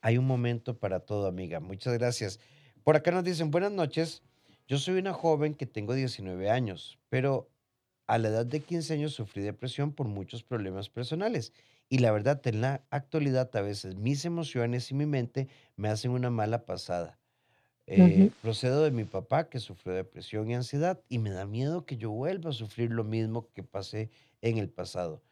Hay 0.00 0.18
un 0.18 0.26
momento 0.26 0.78
para 0.78 1.00
todo, 1.00 1.26
amiga. 1.26 1.60
Muchas 1.60 1.94
gracias. 1.94 2.40
Por 2.84 2.96
acá 2.96 3.10
nos 3.10 3.24
dicen, 3.24 3.50
buenas 3.50 3.72
noches, 3.72 4.22
yo 4.66 4.78
soy 4.78 4.98
una 4.98 5.12
joven 5.12 5.54
que 5.54 5.66
tengo 5.66 5.94
19 5.94 6.50
años, 6.50 6.98
pero 7.08 7.50
a 8.06 8.18
la 8.18 8.28
edad 8.28 8.46
de 8.46 8.60
15 8.60 8.94
años 8.94 9.12
sufrí 9.12 9.42
depresión 9.42 9.92
por 9.92 10.08
muchos 10.08 10.42
problemas 10.42 10.88
personales. 10.88 11.52
Y 11.88 11.98
la 11.98 12.10
verdad, 12.10 12.40
en 12.46 12.60
la 12.60 12.84
actualidad 12.90 13.54
a 13.54 13.60
veces 13.60 13.96
mis 13.96 14.24
emociones 14.24 14.90
y 14.90 14.94
mi 14.94 15.06
mente 15.06 15.48
me 15.76 15.88
hacen 15.88 16.10
una 16.10 16.30
mala 16.30 16.64
pasada. 16.64 17.18
Eh, 17.86 18.30
procedo 18.40 18.84
de 18.84 18.92
mi 18.92 19.04
papá 19.04 19.48
que 19.48 19.58
sufrió 19.58 19.92
depresión 19.94 20.48
y 20.48 20.54
ansiedad 20.54 21.02
y 21.08 21.18
me 21.18 21.30
da 21.30 21.46
miedo 21.46 21.84
que 21.84 21.96
yo 21.96 22.10
vuelva 22.10 22.50
a 22.50 22.54
sufrir 22.54 22.92
lo 22.92 23.02
mismo 23.02 23.50
que 23.52 23.64
pasé 23.64 24.10
en 24.40 24.58
el 24.58 24.70
pasado, 24.70 25.22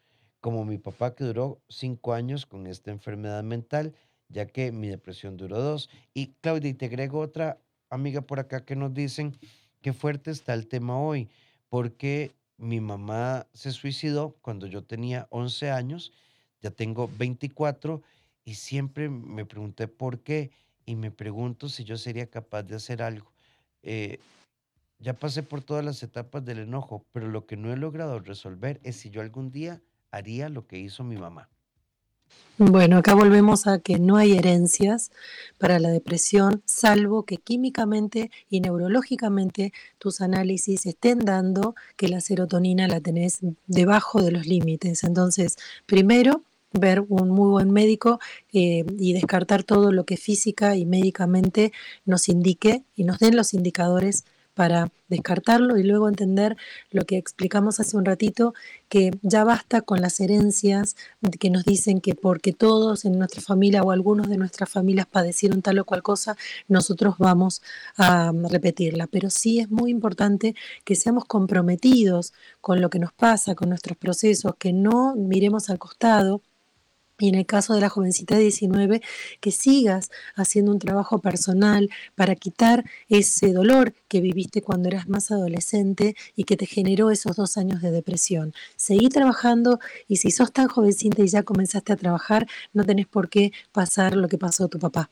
como 0.41 0.65
mi 0.65 0.77
papá 0.77 1.15
que 1.15 1.23
duró 1.23 1.61
cinco 1.69 2.13
años 2.13 2.45
con 2.45 2.67
esta 2.67 2.91
enfermedad 2.91 3.41
mental, 3.43 3.95
ya 4.31 4.47
que 4.47 4.71
mi 4.71 4.87
depresión 4.87 5.37
duró 5.37 5.59
dos. 5.59 5.89
Y 6.13 6.33
Claudia, 6.41 6.69
y 6.69 6.73
te 6.73 6.85
agrego 6.85 7.19
otra 7.19 7.59
amiga 7.89 8.21
por 8.21 8.39
acá 8.39 8.65
que 8.65 8.75
nos 8.75 8.93
dicen 8.93 9.37
qué 9.81 9.93
fuerte 9.93 10.31
está 10.31 10.53
el 10.53 10.67
tema 10.67 10.99
hoy, 10.99 11.29
porque 11.69 12.31
mi 12.57 12.79
mamá 12.79 13.47
se 13.53 13.71
suicidó 13.71 14.37
cuando 14.41 14.67
yo 14.67 14.83
tenía 14.83 15.27
11 15.31 15.71
años, 15.71 16.13
ya 16.61 16.71
tengo 16.71 17.09
24 17.17 18.01
y 18.45 18.55
siempre 18.55 19.09
me 19.09 19.45
pregunté 19.45 19.87
por 19.87 20.19
qué 20.19 20.51
y 20.85 20.95
me 20.95 21.11
pregunto 21.11 21.69
si 21.69 21.83
yo 21.83 21.97
sería 21.97 22.29
capaz 22.29 22.63
de 22.63 22.75
hacer 22.75 23.01
algo. 23.01 23.31
Eh, 23.83 24.19
ya 24.99 25.13
pasé 25.13 25.41
por 25.41 25.63
todas 25.63 25.83
las 25.83 26.03
etapas 26.03 26.45
del 26.45 26.59
enojo, 26.59 27.05
pero 27.11 27.27
lo 27.27 27.47
que 27.47 27.57
no 27.57 27.73
he 27.73 27.77
logrado 27.77 28.19
resolver 28.19 28.79
es 28.83 28.97
si 28.97 29.09
yo 29.09 29.21
algún 29.21 29.51
día 29.51 29.81
haría 30.11 30.49
lo 30.49 30.67
que 30.67 30.77
hizo 30.77 31.03
mi 31.03 31.17
mamá. 31.17 31.50
Bueno, 32.63 32.97
acá 32.97 33.15
volvemos 33.15 33.65
a 33.65 33.79
que 33.79 33.97
no 33.97 34.17
hay 34.17 34.33
herencias 34.33 35.09
para 35.57 35.79
la 35.79 35.89
depresión, 35.89 36.61
salvo 36.65 37.23
que 37.23 37.37
químicamente 37.37 38.29
y 38.51 38.59
neurológicamente 38.61 39.73
tus 39.97 40.21
análisis 40.21 40.85
estén 40.85 41.19
dando 41.19 41.73
que 41.97 42.07
la 42.07 42.21
serotonina 42.21 42.87
la 42.87 42.99
tenés 42.99 43.39
debajo 43.65 44.21
de 44.21 44.31
los 44.31 44.45
límites. 44.45 45.03
Entonces, 45.03 45.57
primero, 45.87 46.43
ver 46.71 47.03
un 47.09 47.29
muy 47.29 47.49
buen 47.49 47.71
médico 47.71 48.19
eh, 48.53 48.85
y 48.99 49.13
descartar 49.13 49.63
todo 49.63 49.91
lo 49.91 50.05
que 50.05 50.17
física 50.17 50.75
y 50.75 50.85
médicamente 50.85 51.71
nos 52.05 52.29
indique 52.29 52.83
y 52.95 53.05
nos 53.05 53.17
den 53.17 53.35
los 53.35 53.55
indicadores 53.55 54.23
para 54.61 54.91
descartarlo 55.07 55.79
y 55.79 55.83
luego 55.83 56.07
entender 56.07 56.55
lo 56.91 57.03
que 57.05 57.17
explicamos 57.17 57.79
hace 57.79 57.97
un 57.97 58.05
ratito, 58.05 58.53
que 58.89 59.09
ya 59.23 59.43
basta 59.43 59.81
con 59.81 60.01
las 60.01 60.19
herencias 60.19 60.95
que 61.39 61.49
nos 61.49 61.65
dicen 61.65 61.99
que 61.99 62.13
porque 62.13 62.53
todos 62.53 63.03
en 63.03 63.17
nuestra 63.17 63.41
familia 63.41 63.81
o 63.81 63.89
algunos 63.89 64.29
de 64.29 64.37
nuestras 64.37 64.69
familias 64.69 65.07
padecieron 65.07 65.63
tal 65.63 65.79
o 65.79 65.85
cual 65.85 66.03
cosa, 66.03 66.37
nosotros 66.67 67.15
vamos 67.17 67.63
a 67.97 68.31
repetirla. 68.51 69.07
Pero 69.07 69.31
sí 69.31 69.59
es 69.59 69.71
muy 69.71 69.89
importante 69.89 70.53
que 70.85 70.93
seamos 70.93 71.25
comprometidos 71.25 72.31
con 72.61 72.81
lo 72.81 72.91
que 72.91 72.99
nos 72.99 73.13
pasa, 73.13 73.55
con 73.55 73.69
nuestros 73.69 73.97
procesos, 73.97 74.53
que 74.59 74.73
no 74.73 75.15
miremos 75.15 75.71
al 75.71 75.79
costado 75.79 76.43
y 77.21 77.29
en 77.29 77.35
el 77.35 77.45
caso 77.45 77.73
de 77.75 77.81
la 77.81 77.89
jovencita 77.89 78.35
de 78.35 78.41
19, 78.41 79.01
que 79.39 79.51
sigas 79.51 80.09
haciendo 80.35 80.71
un 80.71 80.79
trabajo 80.79 81.19
personal 81.19 81.89
para 82.15 82.35
quitar 82.35 82.83
ese 83.09 83.53
dolor 83.53 83.93
que 84.07 84.21
viviste 84.21 84.61
cuando 84.61 84.89
eras 84.89 85.07
más 85.07 85.31
adolescente 85.31 86.15
y 86.35 86.45
que 86.45 86.57
te 86.57 86.65
generó 86.65 87.11
esos 87.11 87.35
dos 87.35 87.57
años 87.57 87.81
de 87.81 87.91
depresión. 87.91 88.53
Seguí 88.75 89.09
trabajando 89.09 89.79
y 90.07 90.17
si 90.17 90.31
sos 90.31 90.51
tan 90.51 90.67
jovencita 90.67 91.21
y 91.21 91.27
ya 91.27 91.43
comenzaste 91.43 91.93
a 91.93 91.95
trabajar, 91.95 92.47
no 92.73 92.83
tenés 92.83 93.05
por 93.05 93.29
qué 93.29 93.51
pasar 93.71 94.15
lo 94.15 94.27
que 94.27 94.39
pasó 94.39 94.65
a 94.65 94.67
tu 94.67 94.79
papá. 94.79 95.11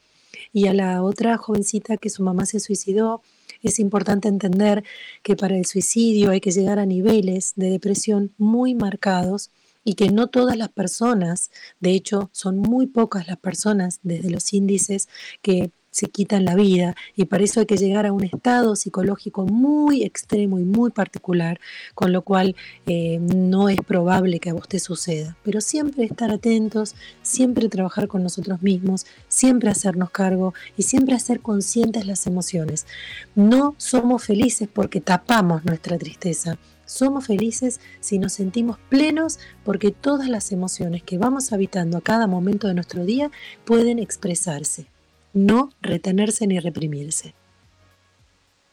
Y 0.52 0.68
a 0.68 0.74
la 0.74 1.04
otra 1.04 1.38
jovencita 1.38 1.98
que 1.98 2.10
su 2.10 2.24
mamá 2.24 2.46
se 2.46 2.60
suicidó, 2.60 3.22
es 3.62 3.80
importante 3.80 4.28
entender 4.28 4.84
que 5.22 5.36
para 5.36 5.58
el 5.58 5.66
suicidio 5.66 6.32
hay 6.32 6.40
que 6.42 6.52
llegar 6.52 6.80
a 6.80 6.86
niveles 6.86 7.54
de 7.56 7.70
depresión 7.70 8.32
muy 8.38 8.74
marcados 8.74 9.52
y 9.90 9.96
que 9.96 10.12
no 10.12 10.28
todas 10.28 10.56
las 10.56 10.70
personas, 10.70 11.50
de 11.80 11.94
hecho 11.94 12.30
son 12.32 12.60
muy 12.60 12.86
pocas 12.86 13.28
las 13.28 13.38
personas 13.38 14.00
desde 14.04 14.30
los 14.30 14.54
índices 14.54 15.10
que 15.42 15.72
se 15.90 16.06
quitan 16.06 16.46
la 16.46 16.54
vida 16.54 16.96
y 17.16 17.26
para 17.26 17.44
eso 17.44 17.60
hay 17.60 17.66
que 17.66 17.76
llegar 17.76 18.06
a 18.06 18.14
un 18.14 18.24
estado 18.24 18.76
psicológico 18.76 19.48
muy 19.48 20.04
extremo 20.04 20.60
y 20.60 20.64
muy 20.64 20.92
particular, 20.92 21.60
con 21.96 22.14
lo 22.14 22.22
cual 22.22 22.56
eh, 22.86 23.18
no 23.20 23.68
es 23.68 23.80
probable 23.82 24.40
que 24.40 24.52
a 24.52 24.54
vos 24.54 24.68
te 24.68 24.78
suceda. 24.78 25.36
Pero 25.44 25.60
siempre 25.60 26.04
estar 26.04 26.30
atentos, 26.30 26.94
siempre 27.24 27.68
trabajar 27.68 28.08
con 28.08 28.22
nosotros 28.22 28.62
mismos, 28.62 29.08
siempre 29.28 29.72
hacernos 29.72 30.12
cargo 30.12 30.54
y 30.78 30.84
siempre 30.84 31.16
hacer 31.16 31.40
conscientes 31.40 32.06
las 32.06 32.28
emociones. 32.28 32.86
No 33.34 33.74
somos 33.78 34.24
felices 34.24 34.70
porque 34.72 35.02
tapamos 35.02 35.66
nuestra 35.66 35.98
tristeza. 35.98 36.60
Somos 36.90 37.28
felices 37.28 37.80
si 38.00 38.18
nos 38.18 38.34
sentimos 38.34 38.80
plenos 38.90 39.38
porque 39.64 39.92
todas 39.92 40.28
las 40.28 40.52
emociones 40.52 41.04
que 41.04 41.20
vamos 41.20 41.54
habitando 41.54 42.00
a 42.00 42.02
cada 42.02 42.26
momento 42.26 42.68
de 42.68 42.74
nuestro 42.74 43.06
día 43.06 43.30
pueden 43.64 44.00
expresarse, 44.00 44.88
no 45.32 45.70
retenerse 45.84 46.48
ni 46.48 46.60
reprimirse. 46.60 47.36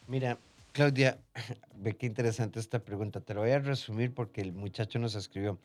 Mira, 0.08 0.38
Claudia, 0.72 1.18
ve 1.76 1.94
qué 1.94 2.06
interesante 2.06 2.58
esta 2.58 2.78
pregunta. 2.78 3.20
Te 3.20 3.34
lo 3.34 3.42
voy 3.42 3.50
a 3.50 3.58
resumir 3.58 4.14
porque 4.14 4.40
el 4.40 4.54
muchacho 4.54 4.98
nos 4.98 5.14
escribió. 5.14 5.58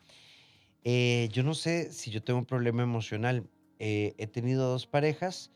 Eh, 0.84 1.30
yo 1.32 1.42
no 1.44 1.54
sé 1.54 1.90
si 1.90 2.10
yo 2.10 2.22
tengo 2.22 2.38
un 2.38 2.44
problema 2.44 2.82
emocional. 2.82 3.48
Eh, 3.78 4.12
he 4.18 4.26
tenido 4.26 4.68
dos 4.68 4.86
parejas 4.86 5.50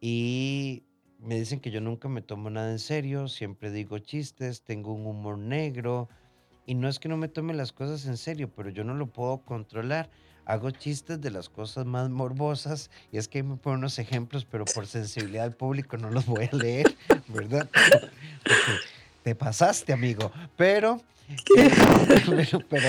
y 0.00 0.82
me 1.18 1.38
dicen 1.38 1.60
que 1.60 1.70
yo 1.70 1.82
nunca 1.82 2.08
me 2.08 2.22
tomo 2.22 2.48
nada 2.48 2.72
en 2.72 2.78
serio, 2.78 3.28
siempre 3.28 3.70
digo 3.70 3.98
chistes, 3.98 4.62
tengo 4.62 4.94
un 4.94 5.06
humor 5.06 5.36
negro 5.36 6.08
y 6.66 6.74
no 6.74 6.88
es 6.88 6.98
que 6.98 7.08
no 7.08 7.16
me 7.16 7.28
tome 7.28 7.54
las 7.54 7.72
cosas 7.72 8.06
en 8.06 8.16
serio, 8.16 8.50
pero 8.54 8.70
yo 8.70 8.84
no 8.84 8.94
lo 8.94 9.06
puedo 9.06 9.38
controlar. 9.38 10.10
Hago 10.44 10.70
chistes 10.70 11.20
de 11.20 11.30
las 11.30 11.48
cosas 11.48 11.86
más 11.86 12.10
morbosas 12.10 12.90
y 13.12 13.18
es 13.18 13.28
que 13.28 13.38
ahí 13.38 13.44
me 13.44 13.56
ponen 13.56 13.78
unos 13.78 13.98
ejemplos, 13.98 14.44
pero 14.44 14.64
por 14.64 14.86
sensibilidad 14.86 15.44
al 15.44 15.54
público 15.54 15.96
no 15.96 16.10
los 16.10 16.26
voy 16.26 16.48
a 16.50 16.56
leer, 16.56 16.96
¿verdad? 17.28 17.68
Porque 17.70 18.78
te 19.22 19.34
pasaste, 19.36 19.92
amigo. 19.92 20.32
Pero, 20.56 21.00
eh, 21.56 21.70
pero, 22.26 22.60
pero, 22.68 22.88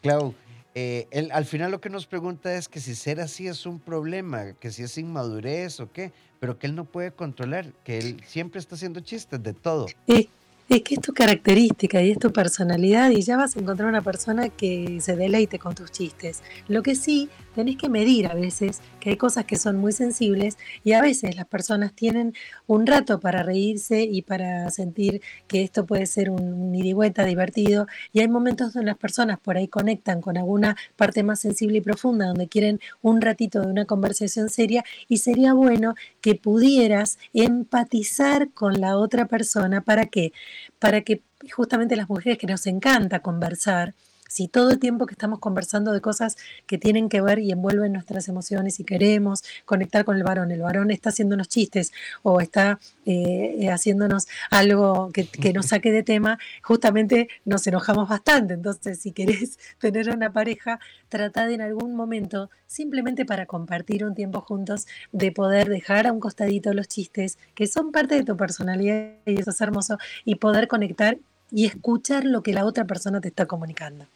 Clau, 0.00 0.34
eh, 0.74 1.06
él 1.10 1.30
al 1.32 1.44
final 1.44 1.70
lo 1.70 1.80
que 1.80 1.90
nos 1.90 2.06
pregunta 2.06 2.54
es 2.54 2.68
que 2.68 2.80
si 2.80 2.94
ser 2.94 3.20
así 3.20 3.46
es 3.46 3.66
un 3.66 3.80
problema, 3.80 4.52
que 4.54 4.70
si 4.70 4.84
es 4.84 4.96
inmadurez 4.96 5.80
o 5.80 5.90
qué, 5.90 6.12
pero 6.40 6.58
que 6.58 6.66
él 6.66 6.74
no 6.74 6.84
puede 6.84 7.12
controlar, 7.12 7.72
que 7.84 7.98
él 7.98 8.22
siempre 8.26 8.58
está 8.58 8.76
haciendo 8.76 9.00
chistes 9.00 9.42
de 9.42 9.52
todo. 9.52 9.86
Es, 10.06 10.28
es 10.76 10.82
que 10.82 10.94
es 10.94 11.00
tu 11.00 11.12
característica 11.12 12.02
y 12.02 12.12
es 12.12 12.18
tu 12.18 12.32
personalidad 12.32 13.10
y 13.10 13.22
ya 13.22 13.36
vas 13.36 13.56
a 13.56 13.60
encontrar 13.60 13.88
una 13.88 14.02
persona 14.02 14.48
que 14.48 14.98
se 15.00 15.16
deleite 15.16 15.58
con 15.58 15.74
tus 15.74 15.90
chistes. 15.90 16.42
Lo 16.68 16.82
que 16.82 16.94
sí, 16.94 17.28
tenés 17.54 17.76
que 17.76 17.88
medir 17.88 18.26
a 18.26 18.34
veces 18.34 18.80
que 19.00 19.10
hay 19.10 19.16
cosas 19.16 19.44
que 19.44 19.56
son 19.56 19.76
muy 19.76 19.92
sensibles 19.92 20.56
y 20.84 20.92
a 20.92 21.02
veces 21.02 21.36
las 21.36 21.46
personas 21.46 21.92
tienen 21.92 22.34
un 22.66 22.86
rato 22.86 23.20
para 23.20 23.42
reírse 23.42 24.02
y 24.02 24.22
para 24.22 24.70
sentir 24.70 25.20
que 25.46 25.62
esto 25.62 25.84
puede 25.86 26.06
ser 26.06 26.30
un 26.30 26.72
vuelta 26.92 27.24
divertido 27.24 27.86
y 28.12 28.20
hay 28.20 28.28
momentos 28.28 28.72
donde 28.72 28.90
las 28.90 28.98
personas 28.98 29.38
por 29.38 29.56
ahí 29.56 29.68
conectan 29.68 30.20
con 30.20 30.36
alguna 30.36 30.76
parte 30.96 31.22
más 31.22 31.40
sensible 31.40 31.78
y 31.78 31.80
profunda 31.80 32.26
donde 32.26 32.48
quieren 32.48 32.80
un 33.02 33.20
ratito 33.20 33.60
de 33.60 33.68
una 33.68 33.84
conversación 33.84 34.50
seria 34.50 34.84
y 35.08 35.18
sería 35.18 35.54
bueno 35.54 35.94
que 36.20 36.34
pudieras 36.34 37.18
empatizar 37.32 38.50
con 38.50 38.80
la 38.80 38.96
otra 38.96 39.26
persona 39.26 39.80
para 39.80 40.06
qué? 40.06 40.32
Para 40.78 41.02
que 41.02 41.22
justamente 41.52 41.96
las 41.96 42.08
mujeres 42.08 42.38
que 42.38 42.46
nos 42.46 42.66
encanta 42.66 43.20
conversar, 43.20 43.94
si 44.32 44.48
todo 44.48 44.70
el 44.70 44.78
tiempo 44.78 45.04
que 45.04 45.12
estamos 45.12 45.40
conversando 45.40 45.92
de 45.92 46.00
cosas 46.00 46.38
que 46.66 46.78
tienen 46.78 47.10
que 47.10 47.20
ver 47.20 47.38
y 47.38 47.52
envuelven 47.52 47.92
nuestras 47.92 48.28
emociones 48.28 48.80
y 48.80 48.84
queremos 48.84 49.42
conectar 49.66 50.06
con 50.06 50.16
el 50.16 50.22
varón, 50.22 50.50
el 50.50 50.62
varón 50.62 50.90
está 50.90 51.10
haciendo 51.10 51.34
unos 51.34 51.48
chistes 51.48 51.92
o 52.22 52.40
está 52.40 52.80
eh, 53.04 53.68
haciéndonos 53.70 54.28
algo 54.50 55.10
que, 55.12 55.26
que, 55.26 55.52
nos 55.52 55.66
saque 55.66 55.92
de 55.92 56.02
tema, 56.02 56.38
justamente 56.62 57.28
nos 57.44 57.66
enojamos 57.66 58.08
bastante. 58.08 58.54
Entonces, 58.54 59.00
si 59.00 59.12
querés 59.12 59.58
tener 59.78 60.08
una 60.08 60.32
pareja, 60.32 60.80
trata 61.10 61.46
de 61.46 61.52
en 61.52 61.60
algún 61.60 61.94
momento, 61.94 62.48
simplemente 62.66 63.26
para 63.26 63.44
compartir 63.44 64.02
un 64.02 64.14
tiempo 64.14 64.40
juntos, 64.40 64.86
de 65.12 65.30
poder 65.30 65.68
dejar 65.68 66.06
a 66.06 66.12
un 66.12 66.20
costadito 66.20 66.72
los 66.72 66.88
chistes, 66.88 67.36
que 67.54 67.66
son 67.66 67.92
parte 67.92 68.14
de 68.14 68.24
tu 68.24 68.34
personalidad 68.34 69.12
y 69.26 69.38
eso 69.38 69.50
es 69.50 69.60
hermoso, 69.60 69.98
y 70.24 70.36
poder 70.36 70.68
conectar 70.68 71.18
y 71.50 71.66
escuchar 71.66 72.24
lo 72.24 72.42
que 72.42 72.54
la 72.54 72.64
otra 72.64 72.86
persona 72.86 73.20
te 73.20 73.28
está 73.28 73.44
comunicando. 73.44 74.06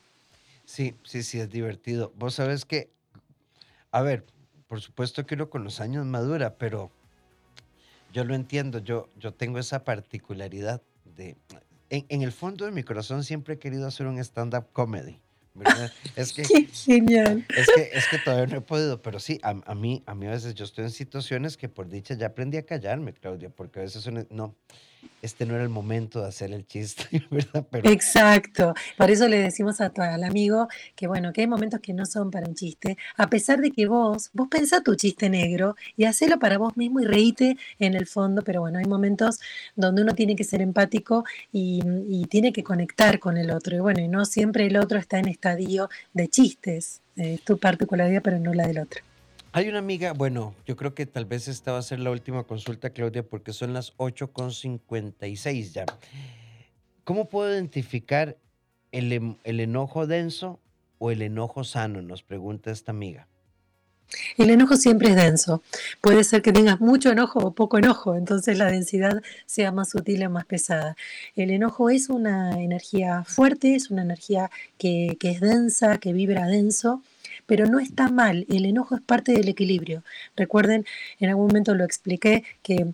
Sí, 0.76 0.94
sí, 1.04 1.22
sí, 1.22 1.40
es 1.40 1.48
divertido. 1.48 2.12
Vos 2.16 2.34
sabés 2.34 2.66
que, 2.66 2.90
a 3.92 4.02
ver, 4.02 4.26
por 4.68 4.82
supuesto 4.82 5.24
que 5.24 5.34
uno 5.34 5.48
con 5.48 5.64
los 5.64 5.80
años 5.80 6.04
madura, 6.04 6.58
pero 6.58 6.90
yo 8.12 8.24
lo 8.24 8.34
entiendo, 8.34 8.80
yo, 8.80 9.08
yo 9.18 9.32
tengo 9.32 9.58
esa 9.58 9.84
particularidad 9.84 10.82
de... 11.16 11.34
En, 11.88 12.04
en 12.10 12.20
el 12.20 12.30
fondo 12.30 12.66
de 12.66 12.72
mi 12.72 12.82
corazón 12.82 13.24
siempre 13.24 13.54
he 13.54 13.58
querido 13.58 13.86
hacer 13.86 14.06
un 14.06 14.18
stand-up 14.18 14.66
comedy, 14.74 15.18
¿verdad? 15.54 15.90
Es 16.14 16.34
que, 16.34 16.42
Qué 16.42 16.66
genial. 16.66 17.46
es 17.56 17.68
que, 17.74 17.88
es 17.94 18.06
que 18.06 18.18
todavía 18.18 18.46
no 18.46 18.58
he 18.58 18.60
podido, 18.60 19.00
pero 19.00 19.18
sí, 19.18 19.40
a, 19.42 19.54
a 19.64 19.74
mí, 19.74 20.02
a 20.04 20.14
mí 20.14 20.26
a 20.26 20.32
veces 20.32 20.52
yo 20.54 20.66
estoy 20.66 20.84
en 20.84 20.90
situaciones 20.90 21.56
que 21.56 21.70
por 21.70 21.88
dicha 21.88 22.12
ya 22.16 22.26
aprendí 22.26 22.58
a 22.58 22.66
callarme, 22.66 23.14
Claudia, 23.14 23.48
porque 23.48 23.78
a 23.78 23.82
veces 23.84 24.02
son- 24.02 24.26
no, 24.28 24.54
este 25.22 25.46
no 25.46 25.54
era 25.54 25.62
el 25.62 25.68
momento 25.68 26.20
de 26.22 26.28
hacer 26.28 26.52
el 26.52 26.66
chiste, 26.66 27.04
¿verdad? 27.30 27.66
Exacto. 27.84 28.74
Por 28.96 29.11
eso 29.11 29.28
le 29.28 29.38
decimos 29.38 29.80
a 29.80 29.90
tu, 29.90 30.02
al 30.02 30.24
amigo 30.24 30.68
que 30.94 31.07
bueno, 31.07 31.32
que 31.32 31.42
hay 31.42 31.46
momentos 31.46 31.80
que 31.80 31.92
no 31.92 32.07
son 32.07 32.30
para 32.30 32.46
un 32.46 32.54
chiste, 32.54 32.96
a 33.16 33.28
pesar 33.28 33.61
de 33.61 33.70
que 33.70 33.86
vos, 33.86 34.30
vos 34.32 34.48
pensá 34.48 34.82
tu 34.82 34.94
chiste 34.94 35.28
negro 35.28 35.76
y 35.96 36.04
hacelo 36.04 36.38
para 36.38 36.59
vos 36.59 36.76
mismo 36.76 37.00
y 37.00 37.04
reíte 37.04 37.57
en 37.78 37.94
el 37.94 38.07
fondo, 38.07 38.42
pero 38.42 38.61
bueno, 38.61 38.78
hay 38.78 38.86
momentos 38.86 39.40
donde 39.74 40.02
uno 40.02 40.14
tiene 40.14 40.36
que 40.36 40.44
ser 40.44 40.62
empático 40.62 41.24
y, 41.52 41.82
y 42.09 42.24
tiene 42.26 42.52
que 42.52 42.62
conectar 42.62 43.18
con 43.18 43.36
el 43.36 43.50
otro. 43.50 43.76
Y 43.76 43.80
bueno, 43.80 44.00
y 44.00 44.09
no 44.09 44.24
siempre 44.24 44.66
el 44.66 44.76
otro 44.76 44.98
está 44.98 45.18
en 45.18 45.28
estadio 45.28 45.88
de 46.12 46.28
chistes. 46.28 47.00
Es 47.16 47.42
tu 47.42 47.59
particularidad, 47.59 48.22
pero 48.22 48.38
no 48.38 48.52
la 48.52 48.66
del 48.66 48.80
otro. 48.80 49.02
Hay 49.53 49.68
una 49.68 49.78
amiga, 49.78 50.12
bueno, 50.12 50.55
yo 50.66 50.76
creo 50.76 50.94
que 50.94 51.07
tal 51.07 51.24
vez 51.24 51.49
esta 51.49 51.72
va 51.72 51.78
a 51.78 51.82
ser 51.82 52.01
la 52.01 52.11
última 52.11 52.44
consulta, 52.44 52.90
Claudia, 52.90 53.22
porque 53.22 53.53
son 53.53 53.72
las 53.72 53.97
8.56 53.97 55.72
ya. 55.72 55.86
¿Cómo 57.05 57.28
puedo 57.28 57.53
identificar 57.53 58.36
el, 58.92 59.12
em- 59.12 59.36
el 59.44 59.61
enojo 59.61 60.07
denso 60.07 60.61
o 60.99 61.11
el 61.11 61.22
enojo 61.22 61.64
sano? 61.64 62.03
Nos 62.03 62.22
pregunta 62.22 62.70
esta 62.70 62.90
amiga. 62.92 63.28
El 64.36 64.51
enojo 64.51 64.76
siempre 64.76 65.11
es 65.11 65.16
denso. 65.16 65.62
Puede 66.01 66.22
ser 66.24 66.42
que 66.42 66.53
tengas 66.53 66.80
mucho 66.80 67.11
enojo 67.11 67.40
o 67.40 67.53
poco 67.55 67.78
enojo, 67.78 68.14
entonces 68.14 68.57
la 68.57 68.66
densidad 68.70 69.20
sea 69.47 69.72
más 69.72 69.90
sutil 69.90 70.24
o 70.24 70.30
más 70.30 70.47
pesada. 70.47 70.97
El 71.34 71.51
enojo 71.51 71.90
es 71.90 72.09
una 72.09 72.61
energía 72.62 73.24
fuerte, 73.24 73.74
es 73.74 73.90
una 73.90 74.03
energía 74.03 74.51
que, 74.78 75.16
que 75.18 75.30
es 75.30 75.40
densa, 75.40 75.99
que 75.99 76.12
vibra 76.12 76.47
denso, 76.47 77.03
pero 77.47 77.66
no 77.66 77.78
está 77.78 78.09
mal. 78.09 78.47
El 78.49 78.66
enojo 78.66 78.97
es 78.97 79.01
parte 79.01 79.32
del 79.32 79.49
equilibrio. 79.49 80.03
Recuerden, 80.36 80.84
en 81.18 81.30
algún 81.30 81.47
momento 81.47 81.74
lo 81.74 81.84
expliqué, 81.84 82.44
que 82.62 82.86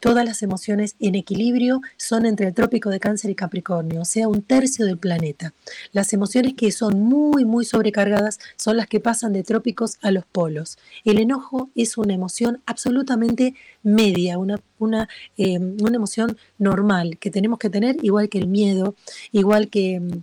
todas 0.00 0.24
las 0.24 0.42
emociones 0.42 0.96
en 0.98 1.14
equilibrio 1.14 1.82
son 1.96 2.24
entre 2.24 2.48
el 2.48 2.54
trópico 2.54 2.88
de 2.90 3.00
cáncer 3.00 3.30
y 3.30 3.34
Capricornio, 3.34 4.00
o 4.00 4.04
sea, 4.04 4.28
un 4.28 4.42
tercio 4.42 4.86
del 4.86 4.98
planeta. 4.98 5.52
Las 5.92 6.12
emociones 6.12 6.54
que 6.54 6.72
son 6.72 7.00
muy, 7.00 7.44
muy 7.44 7.64
sobrecargadas 7.64 8.38
son 8.56 8.76
las 8.76 8.86
que 8.86 9.00
pasan 9.00 9.32
de 9.32 9.42
trópicos 9.42 9.98
a 10.00 10.10
los 10.10 10.24
polos. 10.24 10.78
El 11.04 11.18
enojo 11.18 11.70
es 11.74 11.98
una 11.98 12.14
emoción 12.14 12.62
absolutamente 12.66 13.54
media, 13.82 14.38
una, 14.38 14.60
una, 14.78 15.08
eh, 15.36 15.58
una 15.58 15.96
emoción 15.96 16.36
normal 16.58 17.18
que 17.18 17.30
tenemos 17.30 17.58
que 17.58 17.70
tener, 17.70 17.96
igual 18.02 18.28
que 18.28 18.38
el 18.38 18.46
miedo, 18.46 18.94
igual 19.32 19.68
que, 19.68 20.00
mm, 20.00 20.22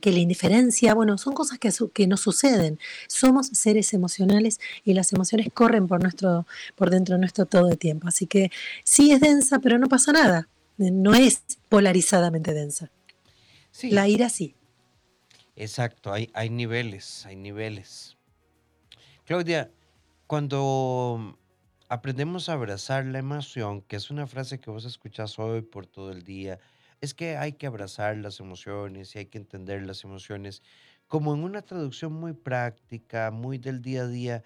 que 0.00 0.12
la 0.12 0.18
indiferencia. 0.18 0.94
Bueno, 0.94 1.18
son 1.18 1.34
cosas 1.34 1.58
que, 1.58 1.70
su- 1.72 1.90
que 1.90 2.06
nos 2.06 2.20
suceden. 2.20 2.78
Somos 3.08 3.48
seres 3.48 3.92
emocionales 3.94 4.60
y 4.84 4.94
las 4.94 5.12
emociones 5.12 5.48
corren 5.52 5.86
por, 5.86 6.02
nuestro, 6.02 6.46
por 6.74 6.90
dentro 6.90 7.14
de 7.16 7.20
nuestro 7.20 7.46
todo 7.46 7.70
el 7.70 7.78
tiempo. 7.78 8.08
Así 8.08 8.26
que 8.26 8.50
sí 8.84 9.10
es 9.12 9.20
densa, 9.20 9.58
pero 9.58 9.78
no 9.78 9.88
pasa 9.88 10.12
nada. 10.12 10.48
No 10.78 11.14
es 11.14 11.42
polarizadamente 11.68 12.52
densa. 12.54 12.90
Sí, 13.70 13.90
La 13.90 14.08
ira 14.08 14.28
sí. 14.28 14.54
exacto, 15.54 16.12
hay, 16.12 16.30
hay 16.34 16.50
niveles, 16.50 17.24
hay 17.26 17.36
niveles. 17.36 18.16
Claudia, 19.24 19.70
cuando 20.26 21.36
aprendemos 21.88 22.48
a 22.48 22.54
abrazar 22.54 23.04
la 23.06 23.18
emoción, 23.18 23.82
que 23.82 23.96
es 23.96 24.10
una 24.10 24.26
frase 24.26 24.58
que 24.60 24.70
vos 24.70 24.84
escuchás 24.84 25.38
hoy 25.38 25.62
por 25.62 25.86
todo 25.86 26.10
el 26.12 26.22
día, 26.24 26.58
es 27.00 27.14
que 27.14 27.36
hay 27.36 27.52
que 27.52 27.66
abrazar 27.66 28.16
las 28.16 28.40
emociones 28.40 29.14
y 29.14 29.18
hay 29.18 29.26
que 29.26 29.38
entender 29.38 29.82
las 29.82 30.04
emociones, 30.04 30.62
como 31.08 31.34
en 31.34 31.44
una 31.44 31.62
traducción 31.62 32.12
muy 32.12 32.32
práctica, 32.32 33.30
muy 33.30 33.58
del 33.58 33.82
día 33.82 34.02
a 34.02 34.08
día, 34.08 34.44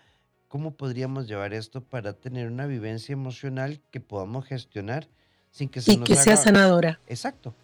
¿cómo 0.49 0.77
podríamos 0.77 1.29
llevar 1.29 1.55
esto 1.55 1.83
para 1.83 2.13
tener 2.13 2.49
una 2.49 2.67
vivencia 2.67 3.13
emocional 3.13 3.81
que 3.91 4.01
podamos 4.01 4.47
gestionar 4.47 5.09
sin 5.51 5.69
que 5.69 5.81
se 5.81 5.93
Y 5.93 5.97
nos 5.97 6.09
que 6.09 6.17
sea 6.17 6.37
sanadora. 6.37 7.01
Exacto. 7.07 7.55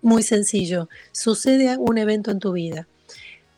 Muy 0.00 0.22
sencillo. 0.22 0.88
Sucede 1.12 1.76
un 1.78 1.98
evento 1.98 2.30
en 2.30 2.40
tu 2.40 2.52
vida. 2.52 2.88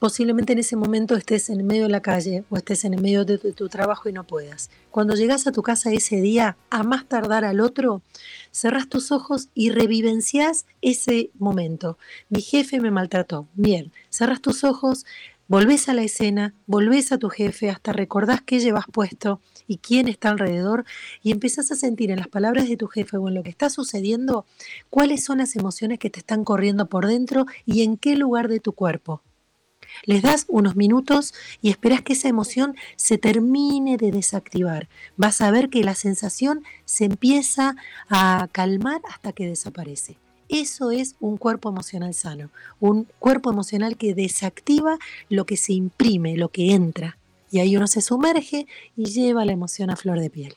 Posiblemente 0.04 0.52
en 0.52 0.58
ese 0.58 0.76
momento 0.76 1.16
estés 1.16 1.48
en 1.48 1.66
medio 1.66 1.84
de 1.84 1.88
la 1.88 2.02
calle 2.02 2.44
o 2.50 2.58
estés 2.58 2.84
en 2.84 2.92
el 2.92 3.00
medio 3.00 3.24
de 3.24 3.38
tu, 3.38 3.46
de 3.46 3.54
tu 3.54 3.70
trabajo 3.70 4.06
y 4.06 4.12
no 4.12 4.24
puedas. 4.26 4.68
Cuando 4.90 5.14
llegas 5.14 5.46
a 5.46 5.50
tu 5.50 5.62
casa 5.62 5.92
ese 5.92 6.20
día, 6.20 6.58
a 6.68 6.82
más 6.82 7.08
tardar 7.08 7.46
al 7.46 7.58
otro, 7.58 8.02
cerrás 8.52 8.86
tus 8.90 9.12
ojos 9.12 9.48
y 9.54 9.70
revivencias 9.70 10.66
ese 10.82 11.30
momento. 11.38 11.96
Mi 12.28 12.42
jefe 12.42 12.80
me 12.80 12.90
maltrató. 12.90 13.48
Bien, 13.54 13.92
cerrás 14.10 14.42
tus 14.42 14.62
ojos, 14.62 15.06
volvés 15.48 15.88
a 15.88 15.94
la 15.94 16.02
escena, 16.02 16.52
volvés 16.66 17.10
a 17.10 17.16
tu 17.16 17.30
jefe, 17.30 17.70
hasta 17.70 17.94
recordás 17.94 18.42
qué 18.42 18.60
llevas 18.60 18.84
puesto 18.92 19.40
y 19.66 19.78
quién 19.78 20.08
está 20.08 20.28
alrededor 20.28 20.84
y 21.22 21.32
empezás 21.32 21.72
a 21.72 21.76
sentir 21.76 22.10
en 22.10 22.18
las 22.18 22.28
palabras 22.28 22.68
de 22.68 22.76
tu 22.76 22.88
jefe 22.88 23.16
o 23.16 23.28
en 23.28 23.34
lo 23.36 23.42
que 23.42 23.48
está 23.48 23.70
sucediendo 23.70 24.44
cuáles 24.90 25.24
son 25.24 25.38
las 25.38 25.56
emociones 25.56 25.98
que 25.98 26.10
te 26.10 26.18
están 26.18 26.44
corriendo 26.44 26.90
por 26.90 27.06
dentro 27.06 27.46
y 27.64 27.84
en 27.84 27.96
qué 27.96 28.16
lugar 28.16 28.48
de 28.48 28.60
tu 28.60 28.74
cuerpo. 28.74 29.22
Les 30.04 30.22
das 30.22 30.46
unos 30.48 30.76
minutos 30.76 31.34
y 31.62 31.70
esperás 31.70 32.02
que 32.02 32.14
esa 32.14 32.28
emoción 32.28 32.76
se 32.96 33.18
termine 33.18 33.96
de 33.96 34.10
desactivar. 34.10 34.88
Vas 35.16 35.40
a 35.40 35.50
ver 35.50 35.70
que 35.70 35.84
la 35.84 35.94
sensación 35.94 36.64
se 36.84 37.04
empieza 37.04 37.76
a 38.08 38.48
calmar 38.52 39.00
hasta 39.08 39.32
que 39.32 39.46
desaparece. 39.46 40.18
Eso 40.48 40.90
es 40.90 41.16
un 41.20 41.36
cuerpo 41.36 41.68
emocional 41.68 42.14
sano, 42.14 42.50
un 42.78 43.08
cuerpo 43.18 43.50
emocional 43.50 43.96
que 43.96 44.14
desactiva 44.14 44.98
lo 45.28 45.46
que 45.46 45.56
se 45.56 45.72
imprime, 45.72 46.36
lo 46.36 46.50
que 46.50 46.72
entra. 46.72 47.18
Y 47.50 47.60
ahí 47.60 47.76
uno 47.76 47.86
se 47.86 48.00
sumerge 48.00 48.66
y 48.96 49.06
lleva 49.06 49.44
la 49.44 49.52
emoción 49.52 49.90
a 49.90 49.96
flor 49.96 50.20
de 50.20 50.30
piel. 50.30 50.54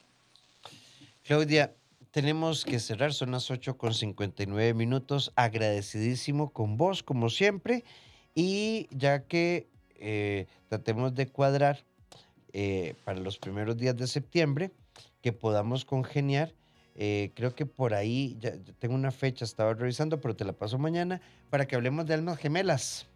Claudia, 1.23 1.75
tenemos 2.11 2.65
que 2.65 2.79
cerrar, 2.79 3.13
son 3.13 3.31
las 3.31 3.51
8 3.51 3.77
con 3.77 3.93
59 3.93 4.73
minutos. 4.73 5.31
Agradecidísimo 5.35 6.51
con 6.51 6.75
vos, 6.75 7.03
como 7.03 7.29
siempre. 7.29 7.83
Y 8.39 8.87
ya 8.91 9.23
que 9.23 9.67
eh, 9.95 10.45
tratemos 10.69 11.15
de 11.15 11.25
cuadrar 11.25 11.83
eh, 12.53 12.93
para 13.03 13.19
los 13.19 13.39
primeros 13.39 13.77
días 13.77 13.97
de 13.97 14.05
septiembre, 14.05 14.69
que 15.23 15.33
podamos 15.33 15.85
congeniar. 15.85 16.53
eh, 16.99 17.31
creo 17.33 17.55
que 17.55 17.65
por 17.65 17.95
ahí, 17.95 18.37
ya, 18.39 18.53
tengo 18.77 18.93
una 18.93 19.09
fecha, 19.09 19.43
estaba 19.43 19.73
revisando, 19.73 20.21
pero 20.21 20.35
te 20.35 20.45
la 20.45 20.53
paso 20.53 20.77
mañana, 20.77 21.19
para 21.49 21.65
que 21.65 21.75
hablemos 21.75 22.05
de 22.05 22.13
almas 22.13 22.37
gemelas. 22.37 23.07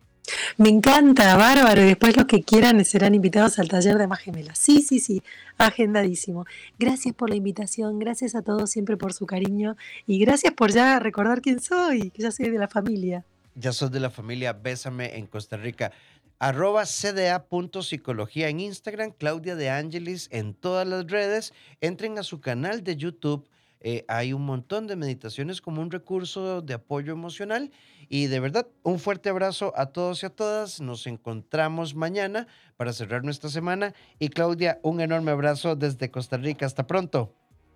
Me 0.57 0.69
encanta, 0.69 1.37
bárbaro. 1.37 1.81
Y 1.83 1.85
después 1.85 2.17
los 2.17 2.25
que 2.25 2.41
quieran 2.41 2.83
serán 2.83 3.13
invitados 3.13 3.59
al 3.59 3.67
taller 3.67 3.99
de 3.99 4.07
más 4.07 4.21
gemelas. 4.21 4.57
Sí, 4.57 4.81
sí, 4.81 4.99
sí, 4.99 5.21
agendadísimo. 5.59 6.45
Gracias 6.79 7.13
por 7.13 7.29
la 7.29 7.35
invitación, 7.35 7.99
gracias 7.99 8.33
a 8.33 8.41
todos 8.41 8.71
siempre 8.71 8.97
por 8.97 9.13
su 9.13 9.27
cariño 9.27 9.75
y 10.07 10.17
gracias 10.17 10.53
por 10.53 10.71
ya 10.71 10.97
recordar 10.97 11.41
quién 11.41 11.59
soy, 11.59 12.09
que 12.09 12.23
ya 12.23 12.31
soy 12.31 12.49
de 12.49 12.57
la 12.57 12.67
familia. 12.67 13.23
Ya 13.55 13.73
sos 13.73 13.91
de 13.91 13.99
la 13.99 14.09
familia 14.09 14.53
Bésame 14.53 15.17
en 15.17 15.27
Costa 15.27 15.57
Rica. 15.57 15.91
Arroba 16.39 16.85
cda.psicología 16.85 18.49
en 18.49 18.59
Instagram, 18.61 19.11
Claudia 19.11 19.55
de 19.55 19.69
Angelis 19.69 20.27
en 20.31 20.53
todas 20.53 20.87
las 20.87 21.05
redes. 21.07 21.53
Entren 21.81 22.17
a 22.17 22.23
su 22.23 22.39
canal 22.41 22.83
de 22.83 22.95
YouTube. 22.95 23.47
eh, 23.83 24.05
hay 24.07 24.31
un 24.33 24.45
montón 24.45 24.85
de 24.85 24.95
meditaciones 24.95 25.59
como 25.59 25.81
un 25.81 25.89
recurso 25.91 26.61
de 26.61 26.75
apoyo 26.75 27.11
emocional. 27.13 27.71
Y 28.09 28.27
de 28.27 28.39
verdad, 28.39 28.67
un 28.83 28.99
fuerte 28.99 29.29
abrazo 29.29 29.73
a 29.75 29.87
todos 29.87 30.21
y 30.21 30.27
a 30.27 30.29
todas. 30.29 30.81
Nos 30.81 31.07
encontramos 31.07 31.95
mañana 31.95 32.45
para 32.77 32.93
cerrar 32.93 33.23
nuestra 33.23 33.49
semana. 33.49 33.93
Y 34.19 34.29
Claudia, 34.29 34.79
un 34.83 35.01
enorme 35.01 35.31
abrazo 35.31 35.75
desde 35.75 36.11
Costa 36.11 36.37
Rica. 36.37 36.65
Hasta 36.65 36.85
pronto. 36.87 37.33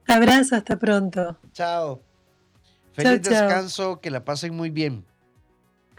Abrazo, 0.07 0.55
hasta 0.55 0.77
pronto. 0.77 1.37
Chao. 1.53 2.01
Feliz 2.93 3.21
Chao, 3.21 3.33
chao. 3.33 3.47
descanso. 3.47 3.99
Que 4.01 4.11
la 4.11 4.23
pasen 4.25 4.55
muy 4.55 4.69
bien. 4.69 5.05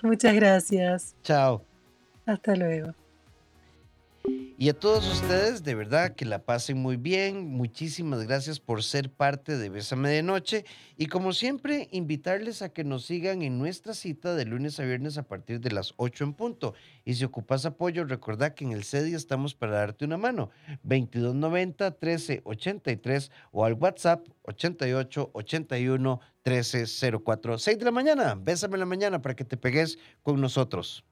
Muchas 0.03 0.35
gracias. 0.35 1.15
Chao. 1.23 1.63
Hasta 2.27 2.55
luego. 2.57 2.93
Y 4.59 4.71
a 4.71 4.75
todos 4.75 5.07
ustedes, 5.13 5.65
de 5.65 5.75
verdad, 5.75 6.15
que 6.15 6.25
la 6.25 6.47
pasen 6.47 6.79
muy 6.79 6.97
bien. 6.97 7.47
Muchísimas 7.47 8.27
gracias 8.27 8.59
por 8.59 8.83
ser 8.83 9.11
parte 9.11 9.59
de 9.59 9.69
Bésame 9.69 10.09
de 10.09 10.23
Noche. 10.23 10.65
Y 10.97 11.09
como 11.09 11.35
siempre, 11.35 11.89
invitarles 11.93 12.63
a 12.63 12.71
que 12.71 12.83
nos 12.83 13.05
sigan 13.05 13.43
en 13.43 13.59
nuestra 13.59 13.93
cita 13.93 14.35
de 14.35 14.47
lunes 14.47 14.81
a 14.81 14.85
viernes 14.85 15.19
a 15.19 15.25
partir 15.25 15.61
de 15.61 15.73
las 15.73 15.93
8 15.99 16.25
en 16.25 16.33
punto. 16.33 16.73
Y 17.05 17.15
si 17.15 17.25
ocupas 17.25 17.67
apoyo, 17.67 18.05
recordad 18.05 18.55
que 18.55 18.65
en 18.65 18.73
el 18.73 18.85
CEDI 18.85 19.15
estamos 19.15 19.55
para 19.55 19.73
darte 19.73 20.07
una 20.07 20.17
mano. 20.17 20.49
2290 20.85 21.91
1383 21.91 23.31
o 23.53 23.67
al 23.67 23.75
WhatsApp 23.75 24.27
88 24.45 25.33
81 25.35 26.21
1304. 26.47 27.59
6 27.59 27.79
de 27.79 27.85
la 27.85 27.91
mañana. 27.91 28.35
Bésame 28.35 28.77
en 28.77 28.81
la 28.81 28.87
mañana 28.87 29.21
para 29.21 29.37
que 29.37 29.45
te 29.45 29.59
pegues 29.59 29.99
con 30.23 30.41
nosotros. 30.41 31.05